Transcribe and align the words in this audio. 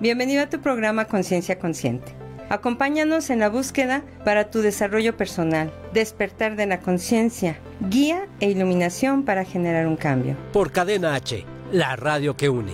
bienvenido 0.00 0.42
a 0.42 0.48
tu 0.48 0.60
programa 0.60 1.06
Conciencia 1.06 1.58
Consciente. 1.58 2.14
Acompáñanos 2.48 3.30
en 3.30 3.40
la 3.40 3.48
búsqueda 3.48 4.02
para 4.24 4.50
tu 4.50 4.60
desarrollo 4.60 5.16
personal, 5.16 5.72
despertar 5.92 6.54
de 6.54 6.66
la 6.66 6.80
conciencia, 6.80 7.58
guía 7.90 8.28
e 8.40 8.50
iluminación 8.50 9.24
para 9.24 9.44
generar 9.44 9.86
un 9.86 9.96
cambio. 9.96 10.36
Por 10.52 10.70
Cadena 10.70 11.14
H, 11.14 11.44
la 11.72 11.96
radio 11.96 12.36
que 12.36 12.48
une. 12.48 12.72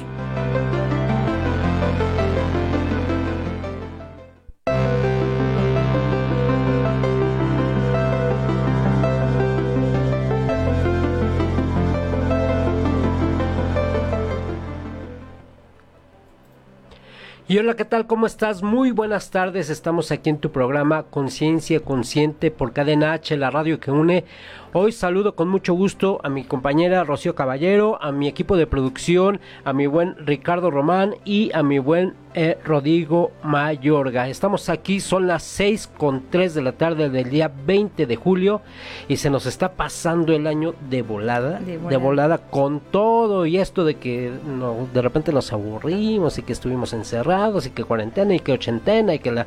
Y 17.52 17.58
hola, 17.58 17.76
¿qué 17.76 17.84
tal? 17.84 18.06
¿Cómo 18.06 18.24
estás? 18.26 18.62
Muy 18.62 18.92
buenas 18.92 19.30
tardes. 19.30 19.68
Estamos 19.68 20.10
aquí 20.10 20.30
en 20.30 20.38
tu 20.38 20.50
programa 20.50 21.02
Conciencia 21.02 21.80
Consciente 21.80 22.50
por 22.50 22.72
Cadena 22.72 23.12
H, 23.12 23.36
la 23.36 23.50
radio 23.50 23.78
que 23.78 23.90
une. 23.90 24.24
Hoy 24.74 24.92
saludo 24.92 25.34
con 25.36 25.50
mucho 25.50 25.74
gusto 25.74 26.18
a 26.22 26.30
mi 26.30 26.44
compañera 26.44 27.04
Rocío 27.04 27.34
Caballero, 27.34 27.98
a 28.00 28.10
mi 28.10 28.26
equipo 28.26 28.56
de 28.56 28.66
producción, 28.66 29.38
a 29.64 29.74
mi 29.74 29.86
buen 29.86 30.16
Ricardo 30.16 30.70
Román 30.70 31.14
y 31.26 31.50
a 31.52 31.62
mi 31.62 31.78
buen 31.78 32.14
eh, 32.32 32.56
Rodrigo 32.64 33.32
Mayorga. 33.42 34.30
Estamos 34.30 34.70
aquí, 34.70 35.00
son 35.00 35.26
las 35.26 35.42
6 35.42 35.90
con 35.98 36.30
3 36.30 36.54
de 36.54 36.62
la 36.62 36.72
tarde 36.72 37.10
del 37.10 37.28
día 37.28 37.52
20 37.66 38.06
de 38.06 38.16
julio 38.16 38.62
y 39.08 39.18
se 39.18 39.28
nos 39.28 39.44
está 39.44 39.72
pasando 39.72 40.32
el 40.32 40.46
año 40.46 40.74
de 40.88 41.02
volada, 41.02 41.60
de 41.60 41.76
volada, 41.76 41.90
de 41.90 41.96
volada 41.98 42.38
con 42.38 42.80
todo 42.80 43.44
y 43.44 43.58
esto 43.58 43.84
de 43.84 43.96
que 43.96 44.32
no, 44.46 44.88
de 44.94 45.02
repente 45.02 45.34
nos 45.34 45.52
aburrimos 45.52 46.38
y 46.38 46.44
que 46.44 46.54
estuvimos 46.54 46.94
encerrados 46.94 47.66
y 47.66 47.72
que 47.72 47.84
cuarentena 47.84 48.34
y 48.34 48.40
que 48.40 48.52
ochentena 48.52 49.12
y 49.12 49.18
que 49.18 49.32
la 49.32 49.46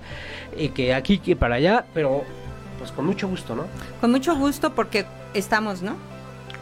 y 0.56 0.70
que 0.70 0.94
aquí 0.94 1.20
y 1.26 1.34
para 1.34 1.56
allá, 1.56 1.84
pero 1.96 2.22
pues 2.86 2.96
con 2.96 3.06
mucho 3.06 3.28
gusto, 3.28 3.56
¿no? 3.56 3.66
Con 4.00 4.12
mucho 4.12 4.36
gusto 4.36 4.76
porque 4.76 5.06
estamos, 5.34 5.82
¿no? 5.82 5.96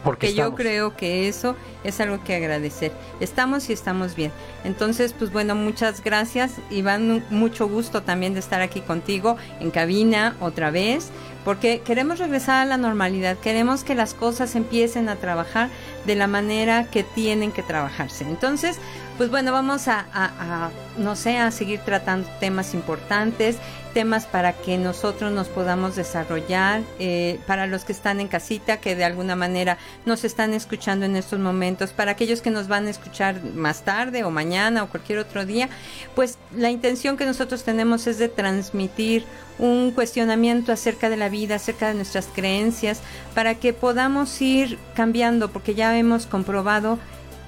Porque 0.02 0.28
que 0.28 0.34
yo 0.34 0.54
creo 0.54 0.96
que 0.96 1.28
eso 1.28 1.56
es 1.82 1.98
algo 2.00 2.22
que 2.24 2.34
agradecer. 2.34 2.92
Estamos 3.20 3.70
y 3.70 3.72
estamos 3.72 4.14
bien. 4.14 4.32
Entonces, 4.62 5.14
pues 5.14 5.32
bueno, 5.32 5.54
muchas 5.54 6.02
gracias 6.02 6.52
y 6.70 6.82
van 6.82 7.24
mucho 7.30 7.68
gusto 7.68 8.02
también 8.02 8.34
de 8.34 8.40
estar 8.40 8.60
aquí 8.60 8.80
contigo 8.80 9.36
en 9.60 9.70
cabina 9.70 10.36
otra 10.40 10.70
vez, 10.70 11.10
porque 11.44 11.80
queremos 11.80 12.18
regresar 12.18 12.62
a 12.62 12.64
la 12.66 12.76
normalidad, 12.76 13.38
queremos 13.38 13.84
que 13.84 13.94
las 13.94 14.12
cosas 14.12 14.56
empiecen 14.56 15.08
a 15.08 15.16
trabajar 15.16 15.68
de 16.06 16.14
la 16.16 16.26
manera 16.26 16.84
que 16.84 17.02
tienen 17.02 17.52
que 17.52 17.62
trabajarse. 17.62 18.24
Entonces, 18.24 18.78
pues 19.16 19.30
bueno, 19.30 19.52
vamos 19.52 19.88
a, 19.88 20.06
a, 20.12 20.24
a, 20.66 20.70
no 20.98 21.16
sé, 21.16 21.38
a 21.38 21.50
seguir 21.50 21.80
tratando 21.80 22.28
temas 22.40 22.74
importantes, 22.74 23.56
temas 23.94 24.26
para 24.26 24.52
que 24.52 24.76
nosotros 24.76 25.32
nos 25.32 25.48
podamos 25.48 25.96
desarrollar, 25.96 26.82
eh, 26.98 27.38
para 27.46 27.66
los 27.66 27.84
que 27.84 27.92
están 27.92 28.20
en 28.20 28.28
casita, 28.28 28.78
que 28.78 28.96
de 28.96 29.04
alguna 29.04 29.36
manera 29.36 29.78
nos 30.04 30.24
están 30.24 30.52
escuchando 30.52 31.06
en 31.06 31.16
estos 31.16 31.38
momentos, 31.38 31.92
para 31.92 32.10
aquellos 32.10 32.42
que 32.42 32.50
nos 32.50 32.68
van 32.68 32.86
a 32.88 32.90
escuchar 32.90 33.42
más 33.54 33.82
tarde 33.82 34.24
o 34.24 34.30
mañana 34.30 34.82
o 34.82 34.88
cualquier 34.88 35.20
otro 35.20 35.46
día, 35.46 35.70
pues 36.14 36.36
la 36.54 36.70
intención 36.70 37.16
que 37.16 37.24
nosotros 37.24 37.62
tenemos 37.62 38.06
es 38.06 38.18
de 38.18 38.28
transmitir 38.28 39.24
un 39.58 39.92
cuestionamiento 39.92 40.72
acerca 40.72 41.08
de 41.08 41.16
la 41.16 41.28
vida, 41.28 41.54
acerca 41.54 41.88
de 41.88 41.94
nuestras 41.94 42.26
creencias, 42.26 43.00
para 43.34 43.54
que 43.54 43.72
podamos 43.72 44.42
ir 44.42 44.78
cambiando, 44.94 45.50
porque 45.50 45.74
ya 45.74 45.96
hemos 45.96 46.26
comprobado 46.26 46.98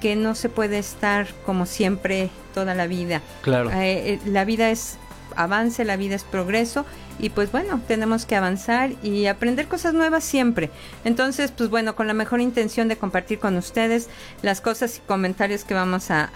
que 0.00 0.14
no 0.14 0.34
se 0.34 0.48
puede 0.48 0.78
estar 0.78 1.26
como 1.44 1.66
siempre 1.66 2.30
toda 2.54 2.74
la 2.74 2.86
vida. 2.86 3.22
Claro. 3.42 3.70
Eh, 3.74 4.20
la 4.26 4.44
vida 4.44 4.70
es 4.70 4.98
avance, 5.36 5.84
la 5.84 5.96
vida 5.96 6.14
es 6.14 6.24
progreso 6.24 6.84
y 7.18 7.30
pues 7.30 7.50
bueno, 7.50 7.80
tenemos 7.88 8.26
que 8.26 8.36
avanzar 8.36 8.90
y 9.02 9.26
aprender 9.26 9.68
cosas 9.68 9.94
nuevas 9.94 10.22
siempre. 10.22 10.70
Entonces, 11.04 11.50
pues 11.50 11.70
bueno, 11.70 11.96
con 11.96 12.06
la 12.06 12.14
mejor 12.14 12.40
intención 12.40 12.88
de 12.88 12.96
compartir 12.96 13.38
con 13.38 13.56
ustedes 13.56 14.08
las 14.42 14.60
cosas 14.60 14.98
y 14.98 15.00
comentarios 15.00 15.64
que 15.64 15.74
vamos 15.74 16.10
a, 16.10 16.30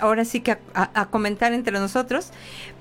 ahora 0.00 0.24
sí 0.24 0.40
que 0.40 0.58
a, 0.74 1.06
comentar 1.06 1.52
entre 1.52 1.78
nosotros, 1.78 2.30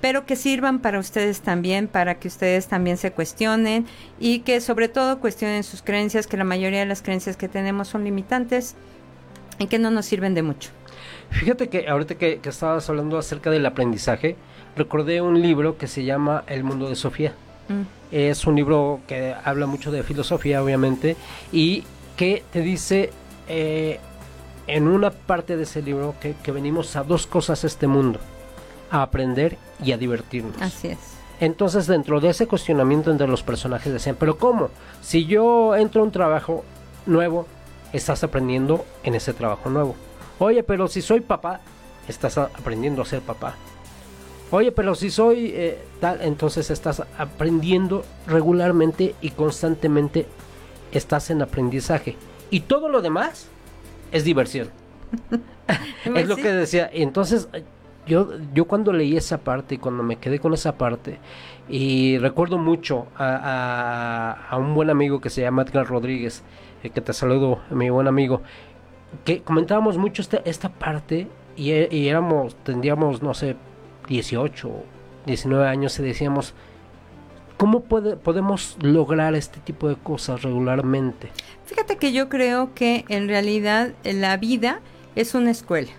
pero 0.01 0.25
que 0.25 0.35
sirvan 0.35 0.79
para 0.79 0.99
ustedes 0.99 1.41
también, 1.41 1.87
para 1.87 2.15
que 2.15 2.27
ustedes 2.27 2.67
también 2.67 2.97
se 2.97 3.11
cuestionen 3.11 3.85
y 4.19 4.39
que 4.39 4.59
sobre 4.59 4.89
todo 4.89 5.19
cuestionen 5.19 5.63
sus 5.63 5.81
creencias, 5.81 6.27
que 6.27 6.37
la 6.37 6.43
mayoría 6.43 6.79
de 6.79 6.85
las 6.85 7.01
creencias 7.01 7.37
que 7.37 7.47
tenemos 7.47 7.87
son 7.87 8.03
limitantes 8.03 8.75
y 9.57 9.67
que 9.67 9.79
no 9.79 9.89
nos 9.89 10.05
sirven 10.05 10.33
de 10.33 10.41
mucho. 10.41 10.71
Fíjate 11.31 11.69
que 11.69 11.87
ahorita 11.87 12.15
que, 12.15 12.39
que 12.39 12.49
estabas 12.49 12.89
hablando 12.89 13.17
acerca 13.17 13.51
del 13.51 13.65
aprendizaje, 13.65 14.35
recordé 14.79 15.21
un 15.21 15.41
libro 15.41 15.77
que 15.77 15.87
se 15.87 16.03
llama 16.03 16.43
El 16.47 16.63
mundo 16.63 16.89
de 16.89 16.95
Sofía. 16.95 17.33
Mm. 17.67 17.81
Es 18.11 18.47
un 18.47 18.55
libro 18.55 19.01
que 19.07 19.35
habla 19.43 19.67
mucho 19.67 19.91
de 19.91 20.01
filosofía, 20.01 20.63
obviamente, 20.63 21.15
y 21.51 21.83
que 22.15 22.43
te 22.51 22.61
dice 22.61 23.11
eh, 23.47 23.99
en 24.65 24.87
una 24.87 25.11
parte 25.11 25.57
de 25.57 25.63
ese 25.63 25.81
libro 25.81 26.15
que, 26.19 26.33
que, 26.41 26.51
venimos 26.51 26.95
a 26.95 27.03
dos 27.03 27.27
cosas 27.27 27.63
a 27.63 27.67
este 27.67 27.87
mundo, 27.87 28.19
a 28.89 29.03
aprender 29.03 29.57
y 29.83 29.91
a 29.91 29.97
divertirnos. 29.97 30.59
Así 30.61 30.87
es. 30.87 30.97
Entonces, 31.39 31.85
dentro 31.85 32.19
de 32.19 32.29
ese 32.29 32.47
cuestionamiento 32.47 33.11
entre 33.11 33.27
los 33.27 33.43
personajes 33.43 33.93
decían, 33.93 34.15
pero 34.19 34.37
¿cómo? 34.37 34.69
Si 35.01 35.25
yo 35.25 35.75
entro 35.75 36.01
a 36.01 36.05
un 36.05 36.11
trabajo 36.11 36.63
nuevo, 37.05 37.45
estás 37.93 38.23
aprendiendo 38.23 38.85
en 39.03 39.15
ese 39.15 39.33
trabajo 39.33 39.69
nuevo. 39.69 39.95
Oye, 40.39 40.63
pero 40.63 40.87
si 40.87 41.01
soy 41.01 41.21
papá, 41.21 41.61
estás 42.07 42.37
aprendiendo 42.37 43.01
a 43.01 43.05
ser 43.05 43.21
papá. 43.21 43.55
Oye, 44.51 44.71
pero 44.71 44.95
si 44.95 45.11
soy 45.11 45.51
eh, 45.53 45.77
tal, 45.99 46.21
entonces 46.21 46.71
estás 46.71 47.03
aprendiendo 47.17 48.03
regularmente 48.25 49.15
y 49.21 49.29
constantemente 49.31 50.25
estás 50.91 51.29
en 51.29 51.41
aprendizaje. 51.41 52.15
Y 52.49 52.61
todo 52.61 52.89
lo 52.89 53.01
demás 53.01 53.47
es 54.11 54.23
diversión. 54.23 54.69
es 56.15 56.27
lo 56.27 56.35
que 56.35 56.51
decía. 56.51 56.89
Entonces, 56.91 57.47
yo, 58.07 58.29
yo 58.53 58.65
cuando 58.65 58.91
leí 58.91 59.15
esa 59.15 59.37
parte 59.37 59.75
y 59.75 59.77
cuando 59.77 60.01
me 60.01 60.15
quedé 60.15 60.39
con 60.39 60.53
esa 60.55 60.77
parte, 60.77 61.19
y 61.67 62.17
recuerdo 62.17 62.57
mucho 62.57 63.05
a, 63.15 63.35
a, 63.35 64.49
a 64.49 64.57
un 64.57 64.73
buen 64.73 64.89
amigo 64.89 65.21
que 65.21 65.29
se 65.29 65.41
llama 65.41 65.61
Edgar 65.61 65.87
Rodríguez, 65.87 66.43
eh, 66.83 66.89
que 66.89 67.01
te 67.01 67.13
saludo, 67.13 67.59
mi 67.69 67.91
buen 67.91 68.07
amigo, 68.07 68.41
que 69.25 69.43
comentábamos 69.43 69.97
mucho 69.99 70.23
esta, 70.23 70.37
esta 70.37 70.69
parte 70.69 71.27
y, 71.55 71.71
y 71.95 72.07
éramos, 72.07 72.55
tendríamos, 72.63 73.21
no 73.21 73.35
sé, 73.35 73.55
18, 74.09 74.69
19 75.25 75.67
años 75.67 75.97
y 75.99 76.03
decíamos, 76.03 76.53
¿cómo 77.57 77.81
puede, 77.81 78.17
podemos 78.17 78.75
lograr 78.81 79.35
este 79.35 79.59
tipo 79.61 79.87
de 79.87 79.95
cosas 79.95 80.41
regularmente? 80.41 81.29
Fíjate 81.65 81.97
que 81.97 82.11
yo 82.11 82.27
creo 82.27 82.73
que 82.73 83.05
en 83.07 83.27
realidad 83.27 83.93
la 84.03 84.35
vida 84.37 84.81
es 85.15 85.35
una 85.35 85.51
escuela 85.51 85.91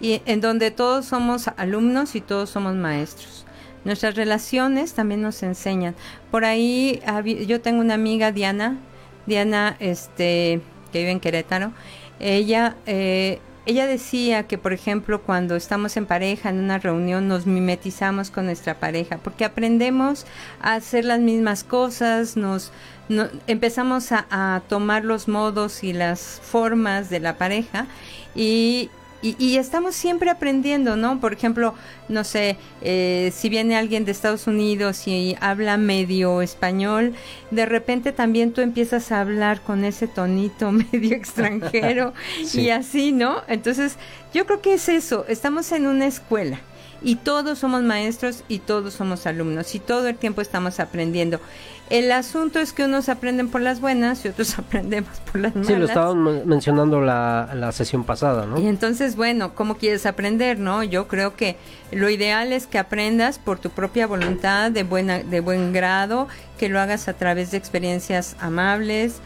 y 0.00 0.22
en 0.26 0.40
donde 0.40 0.70
todos 0.70 1.06
somos 1.06 1.48
alumnos 1.56 2.16
y 2.16 2.20
todos 2.20 2.50
somos 2.50 2.74
maestros. 2.74 3.44
Nuestras 3.84 4.16
relaciones 4.16 4.94
también 4.94 5.22
nos 5.22 5.42
enseñan. 5.42 5.94
Por 6.30 6.44
ahí 6.44 7.00
yo 7.46 7.60
tengo 7.60 7.80
una 7.80 7.94
amiga 7.94 8.32
Diana, 8.32 8.78
Diana 9.26 9.76
este 9.78 10.60
que 10.92 10.98
vive 10.98 11.12
en 11.12 11.20
Querétaro. 11.20 11.72
Ella 12.18 12.76
eh, 12.86 13.38
ella 13.66 13.86
decía 13.86 14.44
que, 14.44 14.58
por 14.58 14.72
ejemplo, 14.72 15.22
cuando 15.22 15.56
estamos 15.56 15.96
en 15.96 16.06
pareja, 16.06 16.50
en 16.50 16.58
una 16.58 16.78
reunión, 16.78 17.26
nos 17.26 17.46
mimetizamos 17.46 18.30
con 18.30 18.46
nuestra 18.46 18.78
pareja, 18.78 19.18
porque 19.18 19.44
aprendemos 19.44 20.24
a 20.60 20.74
hacer 20.74 21.04
las 21.04 21.20
mismas 21.20 21.64
cosas, 21.64 22.36
nos 22.36 22.72
no, 23.08 23.28
empezamos 23.46 24.12
a, 24.12 24.26
a, 24.30 24.62
tomar 24.68 25.04
los 25.04 25.28
modos 25.28 25.84
y 25.84 25.92
las 25.92 26.40
formas 26.42 27.10
de 27.10 27.20
la 27.20 27.36
pareja 27.38 27.86
y, 28.34 28.90
y, 29.22 29.34
y, 29.38 29.56
estamos 29.56 29.94
siempre 29.94 30.30
aprendiendo, 30.30 30.96
¿no? 30.96 31.20
Por 31.20 31.32
ejemplo, 31.32 31.74
no 32.08 32.22
sé, 32.24 32.56
eh, 32.82 33.32
si 33.34 33.48
viene 33.48 33.76
alguien 33.76 34.04
de 34.04 34.12
Estados 34.12 34.46
Unidos 34.46 35.06
y 35.08 35.36
habla 35.40 35.76
medio 35.76 36.42
español, 36.42 37.14
de 37.50 37.66
repente 37.66 38.12
también 38.12 38.52
tú 38.52 38.60
empiezas 38.60 39.12
a 39.12 39.20
hablar 39.20 39.62
con 39.62 39.84
ese 39.84 40.06
tonito 40.06 40.70
medio 40.92 41.16
extranjero 41.16 42.12
sí. 42.44 42.62
y 42.62 42.70
así, 42.70 43.12
¿no? 43.12 43.42
Entonces, 43.48 43.96
yo 44.34 44.46
creo 44.46 44.60
que 44.60 44.74
es 44.74 44.88
eso, 44.88 45.24
estamos 45.28 45.72
en 45.72 45.86
una 45.86 46.06
escuela 46.06 46.60
Y 47.02 47.16
todos 47.16 47.58
somos 47.58 47.82
maestros 47.82 48.44
y 48.48 48.58
todos 48.58 48.94
somos 48.94 49.26
alumnos 49.26 49.74
y 49.74 49.80
todo 49.80 50.08
el 50.08 50.16
tiempo 50.16 50.40
estamos 50.40 50.80
aprendiendo. 50.80 51.40
El 51.88 52.10
asunto 52.10 52.58
es 52.58 52.72
que 52.72 52.84
unos 52.84 53.08
aprenden 53.08 53.48
por 53.48 53.60
las 53.60 53.80
buenas 53.80 54.24
y 54.24 54.28
otros 54.28 54.58
aprendemos 54.58 55.18
por 55.20 55.40
las 55.40 55.54
malas. 55.54 55.68
Sí, 55.68 55.76
lo 55.76 55.86
estaban 55.86 56.46
mencionando 56.46 57.00
la, 57.00 57.50
la 57.54 57.70
sesión 57.72 58.04
pasada, 58.04 58.46
¿no? 58.46 58.58
Y 58.58 58.66
entonces, 58.66 59.14
bueno, 59.14 59.54
¿cómo 59.54 59.76
quieres 59.76 60.04
aprender, 60.06 60.58
no? 60.58 60.82
Yo 60.82 61.06
creo 61.06 61.36
que 61.36 61.56
lo 61.92 62.10
ideal 62.10 62.52
es 62.52 62.66
que 62.66 62.78
aprendas 62.78 63.38
por 63.38 63.58
tu 63.58 63.70
propia 63.70 64.06
voluntad, 64.06 64.70
de, 64.72 64.82
buena, 64.82 65.20
de 65.20 65.40
buen 65.40 65.72
grado, 65.72 66.26
que 66.58 66.68
lo 66.68 66.80
hagas 66.80 67.06
a 67.08 67.12
través 67.12 67.52
de 67.52 67.58
experiencias 67.58 68.36
amables, 68.40 69.20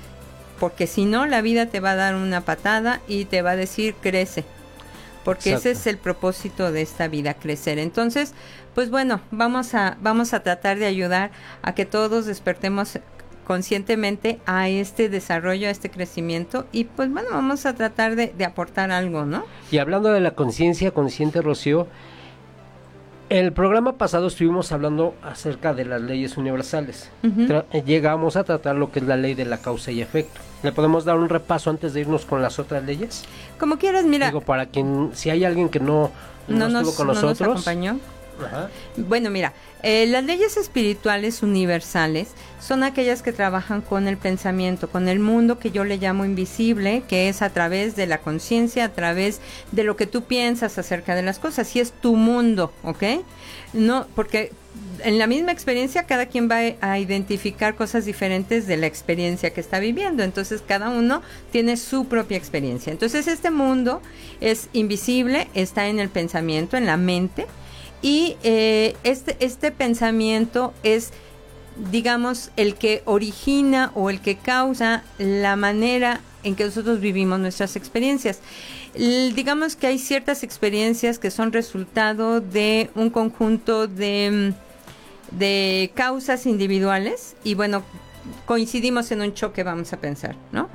porque 0.59 0.87
si 0.87 1.07
no, 1.07 1.27
la 1.27 1.41
vida 1.41 1.67
te 1.67 1.81
va 1.81 1.93
a 1.93 1.97
dar 1.97 2.15
una 2.15 2.43
patada 2.43 3.01
y 3.09 3.25
te 3.25 3.41
va 3.41 3.53
a 3.53 3.57
decir, 3.57 3.95
crece. 4.03 4.45
Porque 5.25 5.53
ese 5.53 5.73
es 5.73 5.87
el 5.87 5.99
propósito 5.99 6.73
de 6.73 6.83
esta 6.83 7.07
vida, 7.09 7.35
crecer. 7.35 7.79
Entonces, 7.79 8.33
pues 8.75 8.91
bueno, 8.91 9.21
vamos 9.31 9.75
a, 9.75 9.97
vamos 10.01 10.35
a 10.35 10.41
tratar 10.41 10.79
de 10.79 10.87
ayudar 10.87 11.31
a 11.63 11.75
que 11.75 11.87
todos 11.87 12.27
despertemos 12.27 12.99
conscientemente 13.45 14.39
a 14.47 14.69
este 14.69 15.09
desarrollo, 15.09 15.69
a 15.69 15.71
este 15.71 15.91
crecimiento 15.91 16.67
y 16.71 16.85
pues 16.85 17.11
bueno, 17.11 17.31
vamos 17.33 17.67
a 17.67 17.75
tratar 17.75 18.15
de, 18.15 18.33
de 18.37 18.45
aportar 18.45 18.93
algo, 18.93 19.25
¿no? 19.25 19.45
Y 19.71 19.79
hablando 19.79 20.13
de 20.13 20.21
la 20.21 20.33
conciencia 20.33 20.93
consciente, 20.93 21.43
Rocío, 21.43 21.89
el 23.31 23.53
programa 23.53 23.93
pasado 23.93 24.27
estuvimos 24.27 24.73
hablando 24.73 25.15
acerca 25.23 25.73
de 25.73 25.85
las 25.85 26.03
leyes 26.03 26.37
universales. 26.37 27.11
Llegamos 27.87 28.35
a 28.35 28.43
tratar 28.43 28.75
lo 28.75 28.91
que 28.91 28.99
es 28.99 29.07
la 29.07 29.17
ley 29.17 29.35
de 29.35 29.45
la 29.45 29.59
causa 29.59 29.93
y 29.93 30.03
efecto. 30.03 30.41
¿Le 30.65 30.73
podemos 30.73 31.05
dar 31.05 31.17
un 31.17 31.29
repaso 31.29 31.71
antes 31.71 31.95
de 31.95 32.01
irnos 32.01 32.25
con 32.27 32.43
las 32.43 32.59
otras 32.59 32.85
leyes? 32.85 33.25
Como 33.59 33.79
quieras, 33.79 34.05
mira. 34.05 34.27
Digo, 34.27 34.41
para 34.41 34.67
quien, 34.67 35.11
si 35.15 35.31
hay 35.31 35.45
alguien 35.45 35.69
que 35.69 35.79
no, 35.79 36.11
no, 36.49 36.67
estuvo 36.67 36.93
con 36.93 37.07
nosotros. 37.07 37.41
No 37.41 37.47
nos 37.47 37.69
acompañó. 37.69 37.99
Bueno, 38.97 39.31
mira, 39.31 39.53
eh, 39.83 40.07
las 40.07 40.25
leyes 40.25 40.57
espirituales 40.57 41.43
universales 41.43 42.29
son 42.61 42.83
aquellas 42.83 43.23
que 43.23 43.33
trabajan 43.33 43.81
con 43.81 44.09
el 44.09 44.17
pensamiento, 44.17 44.91
con 44.91 45.09
el 45.09 45.19
mundo 45.19 45.59
que 45.59 45.71
yo 45.71 45.85
le 45.85 45.97
llamo 45.97 46.25
invisible, 46.25 47.03
que 47.09 47.29
es 47.29 47.43
a 47.43 47.51
través 47.51 47.97
de 47.97 48.07
la 48.07 48.19
conciencia, 48.19 48.85
a 48.85 48.93
través 48.93 49.41
de 49.73 49.85
lo 49.85 49.97
que 49.97 50.07
tú 50.07 50.23
piensas 50.25 50.79
acerca 50.79 51.15
de 51.15 51.23
las 51.23 51.39
cosas, 51.39 51.75
y 51.77 51.81
es 51.81 51.93
tu 51.93 52.17
mundo, 52.17 52.73
¿ok? 52.83 53.05
No, 53.73 54.07
porque 54.15 54.53
en 55.03 55.19
la 55.19 55.27
misma 55.27 55.53
experiencia 55.53 56.05
cada 56.05 56.27
quien 56.27 56.49
va 56.51 56.59
a 56.81 56.99
identificar 56.99 57.75
cosas 57.75 58.05
diferentes 58.05 58.67
de 58.67 58.77
la 58.77 58.87
experiencia 58.87 59.51
que 59.51 59.61
está 59.61 59.79
viviendo. 59.79 60.23
Entonces 60.23 60.63
cada 60.67 60.91
uno 60.91 61.23
tiene 61.51 61.77
su 61.77 62.07
propia 62.07 62.37
experiencia. 62.37 62.93
Entonces 62.93 63.27
este 63.27 63.51
mundo 63.51 64.03
es 64.41 64.69
invisible, 64.73 65.49
está 65.55 65.89
en 65.89 65.99
el 65.99 66.09
pensamiento, 66.09 66.77
en 66.77 66.87
la 66.87 66.97
mente, 66.97 67.47
y 68.03 68.37
eh, 68.43 68.97
este, 69.05 69.37
este 69.41 69.71
pensamiento 69.71 70.73
es, 70.83 71.13
digamos, 71.91 72.51
el 72.57 72.75
que 72.75 73.03
origina 73.05 73.93
o 73.95 74.11
el 74.11 74.21
que 74.21 74.37
causa 74.37 75.05
la 75.19 75.57
manera 75.57 76.21
en 76.43 76.55
que 76.55 76.65
nosotros 76.65 77.01
vivimos 77.01 77.39
nuestras 77.39 77.77
experiencias. 77.77 78.41
digamos 78.95 79.77
que 79.77 79.87
hay 79.87 79.99
ciertas 79.99 80.43
experiencias 80.43 81.19
que 81.19 81.31
son 81.31 81.53
resultado 81.53 82.41
de 82.41 82.91
un 82.95 83.11
conjunto 83.11 83.87
de, 83.87 84.55
de 85.33 85.91
causas 85.95 86.47
individuales 86.47 87.37
y 87.45 87.55
bueno, 87.55 87.85
coincidimos 88.47 89.11
en 89.13 89.21
un 89.21 89.35
choque, 89.35 89.63
vamos 89.63 89.93
a 89.93 89.99
pensar, 89.99 90.37
¿no? 90.53 90.69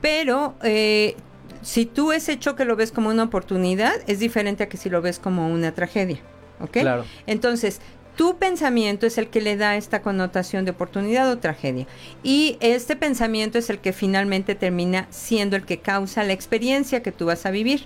Pero 0.00 0.54
eh, 0.62 1.16
si 1.62 1.86
tú 1.86 2.12
ese 2.12 2.38
choque 2.38 2.64
lo 2.64 2.76
ves 2.76 2.92
como 2.92 3.08
una 3.08 3.24
oportunidad, 3.24 3.94
es 4.06 4.18
diferente 4.18 4.64
a 4.64 4.68
que 4.68 4.76
si 4.76 4.90
lo 4.90 5.00
ves 5.02 5.18
como 5.18 5.48
una 5.48 5.72
tragedia. 5.72 6.20
¿Ok? 6.64 6.72
Claro. 6.72 7.04
Entonces, 7.26 7.80
tu 8.16 8.36
pensamiento 8.36 9.06
es 9.06 9.18
el 9.18 9.28
que 9.28 9.40
le 9.40 9.56
da 9.56 9.76
esta 9.76 10.00
connotación 10.02 10.64
de 10.64 10.70
oportunidad 10.70 11.30
o 11.30 11.38
tragedia. 11.38 11.86
Y 12.22 12.56
este 12.60 12.94
pensamiento 12.94 13.58
es 13.58 13.70
el 13.70 13.78
que 13.78 13.92
finalmente 13.92 14.54
termina 14.54 15.08
siendo 15.10 15.56
el 15.56 15.64
que 15.64 15.78
causa 15.78 16.22
la 16.22 16.32
experiencia 16.32 17.02
que 17.02 17.12
tú 17.12 17.26
vas 17.26 17.44
a 17.44 17.50
vivir. 17.50 17.84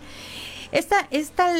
Esta, 0.71 1.09
esta 1.11 1.51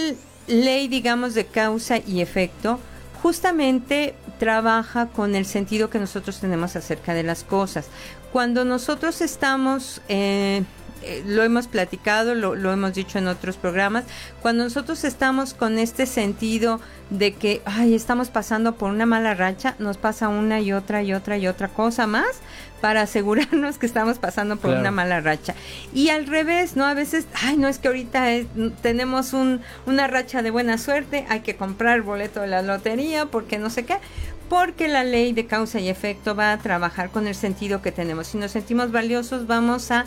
ley, 0.47 0.89
digamos, 0.89 1.35
de 1.35 1.47
causa 1.47 1.99
y 1.99 2.21
efecto, 2.21 2.79
justamente 3.23 4.15
trabaja 4.39 5.07
con 5.07 5.35
el 5.35 5.47
sentido 5.47 5.89
que 5.89 5.99
nosotros 5.99 6.39
tenemos 6.39 6.77
acerca 6.77 7.15
de 7.15 7.23
las 7.23 7.45
cosas. 7.45 7.87
Cuando 8.33 8.65
nosotros 8.65 9.21
estamos... 9.23 10.03
Eh, 10.09 10.63
eh, 11.03 11.23
lo 11.27 11.43
hemos 11.43 11.67
platicado, 11.67 12.35
lo, 12.35 12.55
lo, 12.55 12.73
hemos 12.73 12.95
dicho 12.95 13.19
en 13.19 13.29
otros 13.29 13.57
programas, 13.57 14.05
cuando 14.43 14.65
nosotros 14.65 15.05
estamos 15.05 15.55
con 15.55 15.79
este 15.79 16.07
sentido 16.07 16.81
de 17.11 17.35
que, 17.35 17.63
ay, 17.65 17.95
estamos 17.95 18.29
pasando 18.29 18.75
por 18.75 18.91
una 18.91 19.07
mala 19.07 19.35
racha, 19.35 19.75
nos 19.79 19.97
pasa 19.97 20.29
una 20.29 20.61
y 20.61 20.73
otra 20.73 21.03
y 21.03 21.15
otra 21.15 21.39
y 21.39 21.47
otra 21.47 21.69
cosa 21.69 22.07
más 22.07 22.41
para 22.81 23.03
asegurarnos 23.03 23.79
que 23.79 23.87
estamos 23.87 24.19
pasando 24.19 24.57
por 24.57 24.71
una 24.71 24.91
mala 24.91 25.21
racha. 25.21 25.55
Y 25.93 26.11
al 26.11 26.27
revés, 26.27 26.77
¿no? 26.77 26.85
A 26.85 26.95
veces, 26.95 27.27
ay, 27.43 27.57
no 27.57 27.69
es 27.69 27.79
que 27.79 27.89
ahorita 27.89 28.27
tenemos 28.83 29.33
un, 29.33 29.61
una 29.87 30.07
racha 30.07 30.43
de 30.43 30.51
buena 30.51 30.79
suerte, 30.79 31.27
hay 31.29 31.41
que 31.41 31.57
comprar 31.57 31.97
el 31.97 32.03
boleto 32.03 32.41
de 32.41 32.47
la 32.47 32.63
lotería 32.63 33.27
porque 33.27 33.59
no 33.59 33.71
sé 33.71 33.85
qué 33.85 33.97
porque 34.49 34.89
la 34.89 35.05
ley 35.05 35.33
de 35.33 35.47
causa 35.47 35.79
y 35.79 35.89
efecto 35.89 36.35
va 36.35 36.53
a 36.53 36.59
trabajar 36.59 37.11
con 37.11 37.27
el 37.27 37.35
sentido 37.35 37.83
que 37.83 37.93
tenemos. 37.93 38.29
Si 38.29 38.39
nos 38.39 38.53
sentimos 38.53 38.91
valiosos, 38.91 39.47
vamos 39.47 39.91
a 39.91 40.07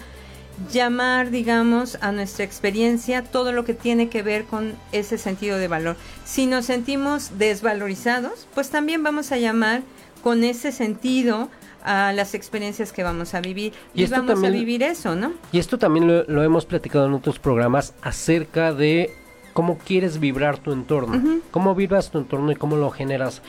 llamar, 0.71 1.31
digamos, 1.31 1.97
a 2.01 2.11
nuestra 2.11 2.45
experiencia 2.45 3.23
todo 3.23 3.51
lo 3.51 3.65
que 3.65 3.73
tiene 3.73 4.09
que 4.09 4.23
ver 4.23 4.45
con 4.45 4.73
ese 4.91 5.17
sentido 5.17 5.57
de 5.57 5.67
valor. 5.67 5.95
Si 6.25 6.45
nos 6.45 6.65
sentimos 6.65 7.37
desvalorizados, 7.37 8.47
pues 8.53 8.69
también 8.69 9.03
vamos 9.03 9.31
a 9.31 9.37
llamar 9.37 9.81
con 10.23 10.43
ese 10.43 10.71
sentido 10.71 11.49
a 11.83 12.13
las 12.13 12.35
experiencias 12.35 12.91
que 12.91 13.03
vamos 13.03 13.33
a 13.33 13.41
vivir 13.41 13.73
y, 13.93 14.05
vamos 14.05 14.43
a 14.43 14.49
vivir 14.49 14.83
eso, 14.83 15.15
¿no? 15.15 15.33
Y 15.51 15.59
esto 15.59 15.79
también 15.79 16.07
lo, 16.07 16.43
hemos 16.43 16.65
platicado 16.65 17.07
en 17.07 17.13
otros 17.13 17.39
programas 17.39 17.93
acerca 18.01 18.73
de 18.73 19.11
cómo 19.53 19.77
quieres 19.79 20.19
vibrar 20.19 20.59
tu 20.59 20.71
entorno, 20.73 21.41
cómo 21.49 21.73
vibras 21.73 22.11
tu 22.11 22.19
entorno 22.19 22.51
y 22.51 22.55
cómo 22.55 22.75
lo 22.75 22.91
generas. 22.91 23.41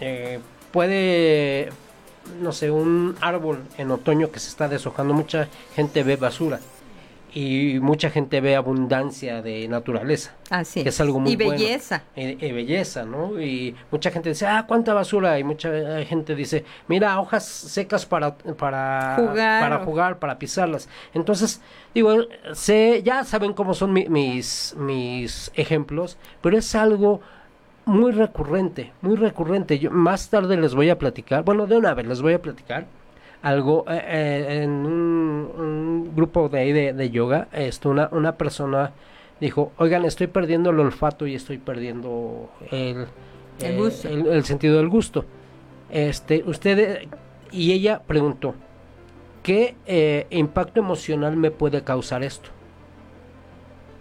Eh, 0.00 0.38
puede 0.70 1.70
no 2.40 2.52
sé, 2.52 2.70
un 2.70 3.16
árbol 3.20 3.64
en 3.78 3.90
otoño 3.90 4.30
que 4.30 4.38
se 4.38 4.48
está 4.48 4.68
deshojando, 4.68 5.14
mucha 5.14 5.48
gente 5.74 6.02
ve 6.02 6.16
basura 6.16 6.60
y 7.32 7.78
mucha 7.80 8.10
gente 8.10 8.40
ve 8.40 8.56
abundancia 8.56 9.42
de 9.42 9.68
naturaleza. 9.68 10.34
Así 10.50 10.82
que 10.82 10.88
es 10.88 11.00
algo 11.00 11.20
muy 11.20 11.32
y 11.32 11.36
belleza. 11.36 12.02
Y, 12.16 12.34
belleza, 12.52 13.04
¿no? 13.04 13.40
Y 13.40 13.74
mucha 13.90 14.10
gente 14.10 14.30
dice, 14.30 14.46
ah, 14.46 14.64
cuánta 14.66 14.94
basura. 14.94 15.38
Y 15.38 15.44
mucha 15.44 15.70
gente 16.04 16.34
dice, 16.34 16.64
mira, 16.88 17.20
hojas 17.20 17.44
secas 17.46 18.04
para, 18.06 18.36
para 18.36 19.14
jugar, 19.16 19.62
para, 19.62 19.84
jugar, 19.84 20.18
para 20.18 20.38
pisarlas. 20.38 20.88
Entonces, 21.14 21.60
digo, 21.94 22.14
sé, 22.52 23.02
ya 23.04 23.24
saben 23.24 23.52
cómo 23.52 23.74
son 23.74 23.92
mis, 23.92 24.74
mis 24.76 25.52
ejemplos, 25.54 26.16
pero 26.40 26.58
es 26.58 26.74
algo 26.74 27.20
muy 27.90 28.12
recurrente, 28.12 28.92
muy 29.02 29.16
recurrente. 29.16 29.78
Yo 29.78 29.90
más 29.90 30.30
tarde 30.30 30.56
les 30.56 30.74
voy 30.74 30.90
a 30.90 30.98
platicar, 30.98 31.44
bueno, 31.44 31.66
de 31.66 31.76
una 31.76 31.92
vez 31.92 32.06
les 32.06 32.22
voy 32.22 32.34
a 32.34 32.40
platicar 32.40 32.86
algo 33.42 33.84
eh, 33.88 34.02
eh, 34.06 34.62
en 34.62 34.70
un, 34.70 36.12
grupo 36.14 36.48
de 36.48 36.60
ahí 36.60 36.72
de, 36.72 37.10
yoga. 37.10 37.48
Esto, 37.52 37.90
una, 37.90 38.08
una 38.12 38.36
persona 38.36 38.92
dijo, 39.40 39.72
oigan, 39.76 40.04
estoy 40.04 40.28
perdiendo 40.28 40.70
el 40.70 40.78
olfato 40.78 41.26
y 41.26 41.34
estoy 41.34 41.58
perdiendo 41.58 42.50
el, 42.70 43.06
el, 43.60 43.80
eh, 43.80 44.24
el, 44.30 44.44
sentido 44.44 44.76
del 44.76 44.88
gusto. 44.88 45.24
Este, 45.90 46.44
usted 46.46 47.08
y 47.50 47.72
ella 47.72 48.02
preguntó, 48.06 48.54
¿qué 49.42 50.26
impacto 50.30 50.78
emocional 50.78 51.36
me 51.36 51.50
puede 51.50 51.82
causar 51.82 52.22
esto? 52.22 52.50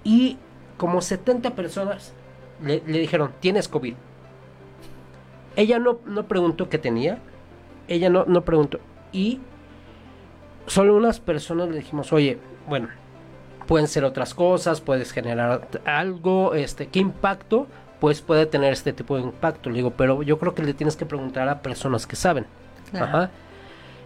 Y 0.03 0.37
como 0.77 1.01
70 1.01 1.55
personas 1.55 2.13
le, 2.63 2.79
dijeron, 2.79 3.31
tienes 3.39 3.67
COVID. 3.67 3.95
Ella 5.55 5.79
no, 5.79 5.99
no 6.05 6.27
preguntó 6.27 6.69
qué 6.69 6.77
tenía, 6.77 7.19
ella 7.87 8.09
no, 8.09 8.25
no 8.25 8.41
preguntó. 8.43 8.79
Y 9.11 9.39
solo 10.67 10.95
unas 10.95 11.19
personas 11.19 11.69
le 11.69 11.77
dijimos, 11.77 12.13
oye, 12.13 12.37
bueno, 12.67 12.89
pueden 13.67 13.87
ser 13.87 14.03
otras 14.03 14.33
cosas, 14.33 14.81
puedes 14.81 15.11
generar 15.11 15.67
algo, 15.85 16.53
este, 16.53 16.87
¿qué 16.87 16.99
impacto? 16.99 17.67
Pues 17.99 18.21
puede 18.21 18.45
tener 18.45 18.71
este 18.73 18.93
tipo 18.93 19.15
de 19.17 19.23
impacto. 19.23 19.69
Le 19.69 19.77
digo, 19.77 19.91
pero 19.91 20.23
yo 20.23 20.39
creo 20.39 20.55
que 20.55 20.63
le 20.63 20.73
tienes 20.73 20.95
que 20.95 21.05
preguntar 21.05 21.49
a 21.49 21.61
personas 21.61 22.07
que 22.07 22.15
saben. 22.15 22.45
Ajá. 22.93 23.29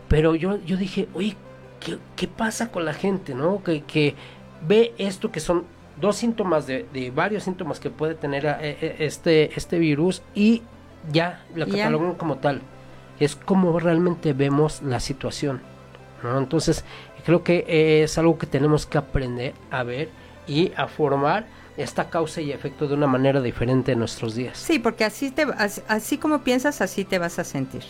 Pero 0.07 0.35
yo, 0.35 0.57
yo 0.57 0.77
dije, 0.77 1.07
oye, 1.13 1.35
¿qué, 1.79 1.97
¿qué, 2.15 2.27
pasa 2.27 2.71
con 2.71 2.85
la 2.85 2.93
gente, 2.93 3.33
no? 3.35 3.63
Que, 3.63 3.83
que 3.83 4.15
ve 4.67 4.93
esto 4.97 5.31
que 5.31 5.39
son 5.39 5.65
dos 6.03 6.17
síntomas 6.17 6.67
de, 6.67 7.11
varios 7.15 7.43
síntomas 7.43 7.79
que 7.79 7.89
puede 7.89 8.13
tener 8.15 8.45
eh, 8.45 8.77
eh, 8.81 8.95
este, 8.99 9.57
este 9.57 9.79
virus 9.79 10.21
y 10.35 10.61
ya 11.13 11.45
lo 11.55 11.65
catalogan 11.65 12.15
como 12.15 12.39
tal. 12.39 12.61
Es 13.21 13.37
como 13.37 13.79
realmente 13.79 14.33
vemos 14.33 14.81
la 14.81 14.99
situación. 14.99 15.61
Entonces, 16.37 16.83
creo 17.25 17.43
que 17.43 18.03
es 18.03 18.17
algo 18.17 18.37
que 18.37 18.47
tenemos 18.47 18.85
que 18.85 18.97
aprender 18.97 19.53
a 19.71 19.83
ver 19.83 20.09
y 20.45 20.73
a 20.75 20.87
formar 20.87 21.45
esta 21.77 22.09
causa 22.09 22.41
y 22.41 22.51
efecto 22.51 22.85
de 22.85 22.95
una 22.95 23.07
manera 23.07 23.41
diferente 23.41 23.93
en 23.93 23.99
nuestros 23.99 24.35
días. 24.35 24.57
Sí, 24.57 24.79
porque 24.79 25.05
así, 25.05 25.31
te, 25.31 25.47
así, 25.87 26.17
como 26.17 26.43
piensas, 26.43 26.81
así 26.81 27.05
te 27.05 27.17
vas 27.17 27.39
a 27.39 27.45
sentir. 27.45 27.83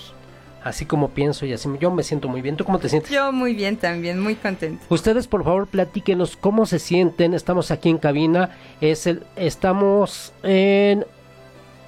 Así 0.63 0.85
como 0.85 1.09
pienso 1.09 1.45
y 1.45 1.53
así 1.53 1.69
yo 1.79 1.91
me 1.91 2.03
siento 2.03 2.29
muy 2.29 2.41
bien. 2.41 2.55
¿Tú 2.55 2.63
cómo 2.63 2.79
te 2.79 2.89
sientes? 2.89 3.11
Yo 3.11 3.31
muy 3.31 3.53
bien 3.53 3.77
también, 3.77 4.19
muy 4.19 4.35
contento. 4.35 4.83
Ustedes 4.89 5.27
por 5.27 5.43
favor 5.43 5.67
platíquenos 5.67 6.37
cómo 6.37 6.65
se 6.65 6.79
sienten. 6.79 7.33
Estamos 7.33 7.71
aquí 7.71 7.89
en 7.89 7.97
cabina. 7.97 8.51
Es 8.79 9.07
el, 9.07 9.23
estamos 9.35 10.33
en 10.43 11.05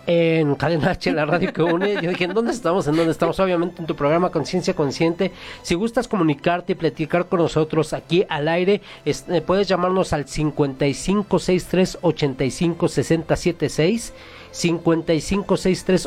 en 0.07 0.55
Cadena 0.55 0.91
H, 0.91 1.11
la 1.11 1.25
radio 1.25 1.51
que 1.51 1.63
une. 1.63 1.95
Yo 1.95 2.09
dije, 2.09 2.25
¿en 2.25 2.33
dónde 2.33 2.51
estamos? 2.51 2.87
¿En 2.87 2.95
dónde 2.95 3.11
estamos? 3.11 3.39
Obviamente 3.39 3.81
en 3.81 3.87
tu 3.87 3.95
programa 3.95 4.29
Conciencia 4.29 4.75
Consciente. 4.75 5.31
Si 5.61 5.75
gustas 5.75 6.07
comunicarte 6.07 6.73
y 6.73 6.75
platicar 6.75 7.27
con 7.27 7.39
nosotros 7.39 7.93
aquí 7.93 8.25
al 8.29 8.47
aire, 8.47 8.81
eh, 9.05 9.41
puedes 9.45 9.67
llamarnos 9.67 10.13
al 10.13 10.27
5563 10.27 11.99
856076 12.01 13.25
5563 13.25 14.13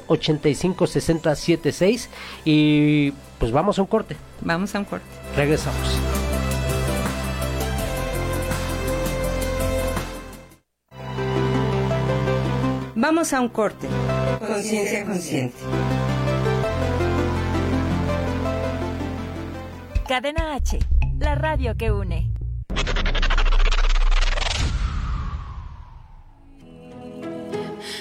856076 0.09 2.09
y 2.45 3.13
pues 3.39 3.53
vamos 3.53 3.79
a 3.79 3.83
un 3.83 3.89
corte. 3.89 4.17
Vamos 4.41 4.75
a 4.75 4.81
un 4.81 4.85
corte. 4.85 5.07
Regresamos. 5.37 5.79
Vamos 12.95 13.33
a 13.33 13.41
un 13.41 13.49
corte. 13.49 13.89
Conciencia 14.41 15.05
consciente. 15.05 15.57
Cadena 20.09 20.55
H, 20.55 20.81
la 21.19 21.37
radio 21.37 21.77
que 21.77 21.93
une. 21.93 22.33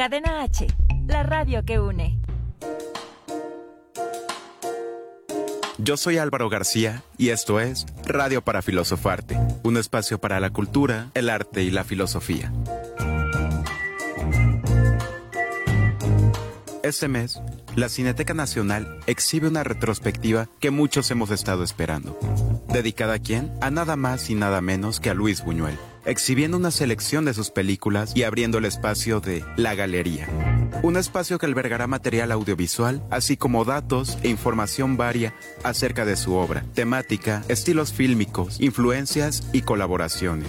Cadena 0.00 0.40
H, 0.40 0.66
la 1.08 1.22
radio 1.24 1.62
que 1.62 1.78
une. 1.78 2.18
Yo 5.76 5.98
soy 5.98 6.16
Álvaro 6.16 6.48
García 6.48 7.02
y 7.18 7.28
esto 7.28 7.60
es 7.60 7.84
Radio 8.06 8.40
para 8.40 8.62
Filosofarte, 8.62 9.38
un 9.62 9.76
espacio 9.76 10.18
para 10.18 10.40
la 10.40 10.48
cultura, 10.48 11.10
el 11.12 11.28
arte 11.28 11.64
y 11.64 11.70
la 11.70 11.84
filosofía. 11.84 12.50
Este 16.82 17.08
mes, 17.08 17.42
la 17.76 17.90
Cineteca 17.90 18.32
Nacional 18.32 19.00
exhibe 19.06 19.48
una 19.48 19.64
retrospectiva 19.64 20.48
que 20.60 20.70
muchos 20.70 21.10
hemos 21.10 21.30
estado 21.30 21.62
esperando. 21.62 22.18
¿Dedicada 22.68 23.12
a 23.12 23.18
quién? 23.18 23.52
A 23.60 23.70
nada 23.70 23.96
más 23.96 24.30
y 24.30 24.34
nada 24.34 24.62
menos 24.62 24.98
que 24.98 25.10
a 25.10 25.14
Luis 25.14 25.44
Buñuel 25.44 25.76
exhibiendo 26.04 26.56
una 26.56 26.70
selección 26.70 27.24
de 27.24 27.34
sus 27.34 27.50
películas 27.50 28.12
y 28.14 28.22
abriendo 28.22 28.58
el 28.58 28.64
espacio 28.64 29.20
de 29.20 29.44
La 29.56 29.74
Galería. 29.74 30.28
Un 30.82 30.96
espacio 30.96 31.38
que 31.38 31.46
albergará 31.46 31.86
material 31.86 32.32
audiovisual, 32.32 33.02
así 33.10 33.36
como 33.36 33.64
datos 33.64 34.18
e 34.22 34.28
información 34.28 34.96
varia 34.96 35.34
acerca 35.62 36.04
de 36.04 36.16
su 36.16 36.34
obra, 36.34 36.64
temática, 36.74 37.44
estilos 37.48 37.92
fílmicos, 37.92 38.60
influencias 38.60 39.42
y 39.52 39.62
colaboraciones. 39.62 40.48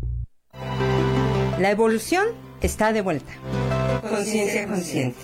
La 1.59 1.71
evolución 1.71 2.27
está 2.61 2.93
de 2.93 3.01
vuelta. 3.01 3.31
Conciencia 4.09 4.67
consciente. 4.67 5.19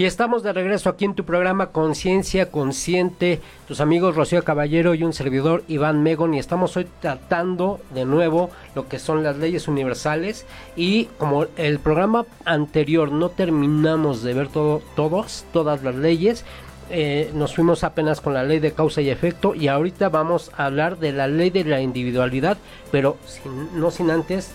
Y 0.00 0.06
estamos 0.06 0.42
de 0.42 0.54
regreso 0.54 0.88
aquí 0.88 1.04
en 1.04 1.14
tu 1.14 1.26
programa 1.26 1.72
Conciencia 1.72 2.50
Consciente, 2.50 3.38
tus 3.68 3.82
amigos 3.82 4.16
Rocío 4.16 4.42
Caballero 4.42 4.94
y 4.94 5.04
un 5.04 5.12
servidor 5.12 5.62
Iván 5.68 6.02
Megon 6.02 6.32
y 6.32 6.38
estamos 6.38 6.74
hoy 6.78 6.86
tratando 7.02 7.80
de 7.92 8.06
nuevo 8.06 8.48
lo 8.74 8.88
que 8.88 8.98
son 8.98 9.22
las 9.22 9.36
leyes 9.36 9.68
universales. 9.68 10.46
Y 10.74 11.04
como 11.18 11.44
el 11.58 11.80
programa 11.80 12.24
anterior 12.46 13.12
no 13.12 13.28
terminamos 13.28 14.22
de 14.22 14.32
ver 14.32 14.48
todo, 14.48 14.80
todos, 14.96 15.44
todas 15.52 15.82
las 15.82 15.96
leyes, 15.96 16.46
eh, 16.88 17.30
nos 17.34 17.54
fuimos 17.54 17.84
apenas 17.84 18.22
con 18.22 18.32
la 18.32 18.42
ley 18.42 18.58
de 18.58 18.72
causa 18.72 19.02
y 19.02 19.10
efecto. 19.10 19.54
Y 19.54 19.68
ahorita 19.68 20.08
vamos 20.08 20.50
a 20.56 20.64
hablar 20.64 20.96
de 20.96 21.12
la 21.12 21.28
ley 21.28 21.50
de 21.50 21.64
la 21.64 21.82
individualidad, 21.82 22.56
pero 22.90 23.18
no 23.74 23.90
sin 23.90 24.10
antes 24.10 24.50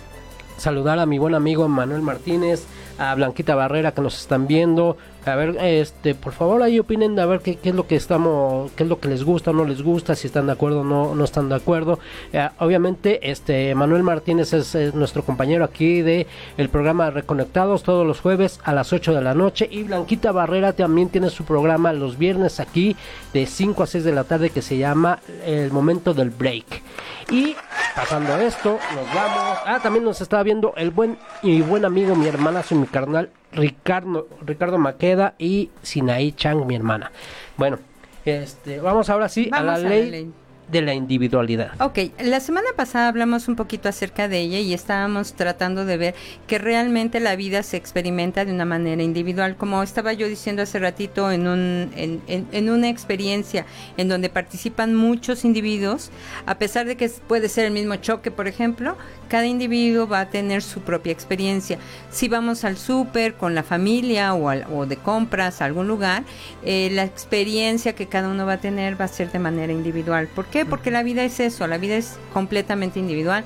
saludar 0.57 0.99
a 0.99 1.05
mi 1.05 1.19
buen 1.19 1.35
amigo 1.35 1.67
Manuel 1.67 2.01
Martínez, 2.01 2.65
a 2.97 3.13
Blanquita 3.15 3.55
Barrera 3.55 3.91
que 3.91 4.01
nos 4.01 4.19
están 4.19 4.47
viendo, 4.47 4.97
a 5.25 5.35
ver, 5.35 5.57
este, 5.59 6.13
por 6.13 6.33
favor 6.33 6.61
ahí 6.61 6.79
opinen 6.79 7.19
a 7.19 7.25
ver 7.25 7.39
qué, 7.39 7.55
qué, 7.55 7.69
es 7.69 7.75
lo 7.75 7.87
que 7.87 7.95
estamos, 7.95 8.71
qué 8.73 8.83
es 8.83 8.89
lo 8.89 8.99
que 8.99 9.07
les 9.07 9.23
gusta 9.23 9.51
o 9.51 9.53
no 9.53 9.65
les 9.65 9.81
gusta, 9.81 10.15
si 10.15 10.27
están 10.27 10.45
de 10.45 10.53
acuerdo 10.53 10.81
o 10.81 10.83
no, 10.83 11.15
no 11.15 11.23
están 11.23 11.49
de 11.49 11.55
acuerdo. 11.55 11.99
Eh, 12.31 12.47
obviamente, 12.59 13.31
este 13.31 13.73
Manuel 13.73 14.03
Martínez 14.03 14.53
es, 14.53 14.93
nuestro 14.93 15.23
compañero 15.23 15.63
aquí 15.63 16.01
de 16.01 16.27
el 16.57 16.69
programa 16.69 17.09
Reconectados 17.09 17.83
todos 17.83 18.05
los 18.05 18.21
jueves 18.21 18.59
a 18.63 18.73
las 18.73 18.93
8 18.93 19.13
de 19.13 19.21
la 19.21 19.33
noche 19.33 19.67
y 19.69 19.83
Blanquita 19.83 20.31
Barrera 20.31 20.73
también 20.73 21.09
tiene 21.09 21.29
su 21.29 21.43
programa 21.43 21.91
los 21.91 22.17
viernes 22.17 22.59
aquí 22.59 22.95
de 23.33 23.45
5 23.45 23.83
a 23.83 23.87
6 23.87 24.03
de 24.03 24.11
la 24.11 24.25
tarde 24.25 24.51
que 24.51 24.61
se 24.61 24.77
llama 24.77 25.19
El 25.45 25.71
momento 25.71 26.13
del 26.13 26.29
break. 26.29 26.83
Y 27.31 27.55
pasando 27.95 28.37
esto, 28.37 28.77
nos 28.93 29.15
vamos. 29.15 29.57
Ah, 29.65 29.79
también 29.81 30.05
nos 30.05 30.21
estaba 30.21 30.43
viendo 30.43 30.73
el 30.77 30.91
buen 30.91 31.17
y 31.41 31.61
buen 31.61 31.83
amigo, 31.85 32.15
mi 32.15 32.27
hermanazo 32.27 32.75
y 32.75 32.77
mi 32.77 32.87
carnal 32.87 33.29
Ricardo, 33.55 34.27
Ricardo 34.45 34.77
Maqueda 34.77 35.33
y 35.37 35.71
Sinaí 35.81 36.33
Chang, 36.33 36.65
mi 36.65 36.75
hermana. 36.75 37.11
Bueno, 37.57 37.79
este, 38.25 38.79
vamos 38.79 39.09
ahora 39.09 39.29
sí 39.29 39.49
a 39.51 39.63
la 39.63 39.77
ley 39.77 40.31
de 40.69 40.81
la 40.81 40.93
individualidad. 40.93 41.79
Ok, 41.79 42.11
la 42.19 42.39
semana 42.39 42.67
pasada 42.75 43.07
hablamos 43.07 43.47
un 43.47 43.55
poquito 43.55 43.87
acerca 43.87 44.27
de 44.27 44.39
ella 44.39 44.59
y 44.59 44.73
estábamos 44.73 45.33
tratando 45.33 45.85
de 45.85 45.97
ver 45.97 46.15
que 46.47 46.57
realmente 46.57 47.19
la 47.19 47.35
vida 47.35 47.61
se 47.63 47.77
experimenta 47.77 48.45
de 48.45 48.51
una 48.51 48.65
manera 48.65 49.03
individual, 49.03 49.57
como 49.57 49.83
estaba 49.83 50.13
yo 50.13 50.27
diciendo 50.27 50.63
hace 50.63 50.79
ratito 50.79 51.31
en, 51.31 51.47
un, 51.47 51.91
en, 51.95 52.47
en, 52.51 52.69
una 52.69 52.89
experiencia 52.89 53.65
en 53.97 54.09
donde 54.09 54.29
participan 54.29 54.95
muchos 54.95 55.45
individuos, 55.45 56.09
a 56.45 56.57
pesar 56.57 56.87
de 56.87 56.97
que 56.97 57.09
puede 57.09 57.49
ser 57.49 57.65
el 57.65 57.71
mismo 57.71 57.95
choque, 57.97 58.31
por 58.31 58.47
ejemplo, 58.47 58.97
cada 59.27 59.45
individuo 59.45 60.07
va 60.07 60.21
a 60.21 60.29
tener 60.29 60.61
su 60.61 60.81
propia 60.81 61.11
experiencia. 61.11 61.77
Si 62.11 62.27
vamos 62.27 62.63
al 62.63 62.77
súper 62.77 63.35
con 63.35 63.55
la 63.55 63.63
familia 63.63 64.33
o, 64.33 64.51
o, 64.73 64.85
de 64.85 64.97
compras 64.97 65.61
a 65.61 65.65
algún 65.65 65.87
lugar, 65.87 66.23
eh, 66.63 66.89
la 66.91 67.03
experiencia 67.03 67.93
que 67.93 68.07
cada 68.07 68.29
uno 68.29 68.45
va 68.45 68.53
a 68.53 68.59
tener 68.59 68.99
va 68.99 69.05
a 69.05 69.09
ser 69.09 69.31
de 69.31 69.39
manera 69.39 69.73
individual. 69.73 70.27
¿Por 70.27 70.45
qué? 70.45 70.65
Porque 70.65 70.91
la 70.91 71.03
vida 71.03 71.23
es 71.23 71.39
eso, 71.39 71.67
la 71.67 71.77
vida 71.77 71.95
es 71.95 72.17
completamente 72.33 72.99
individual, 72.99 73.43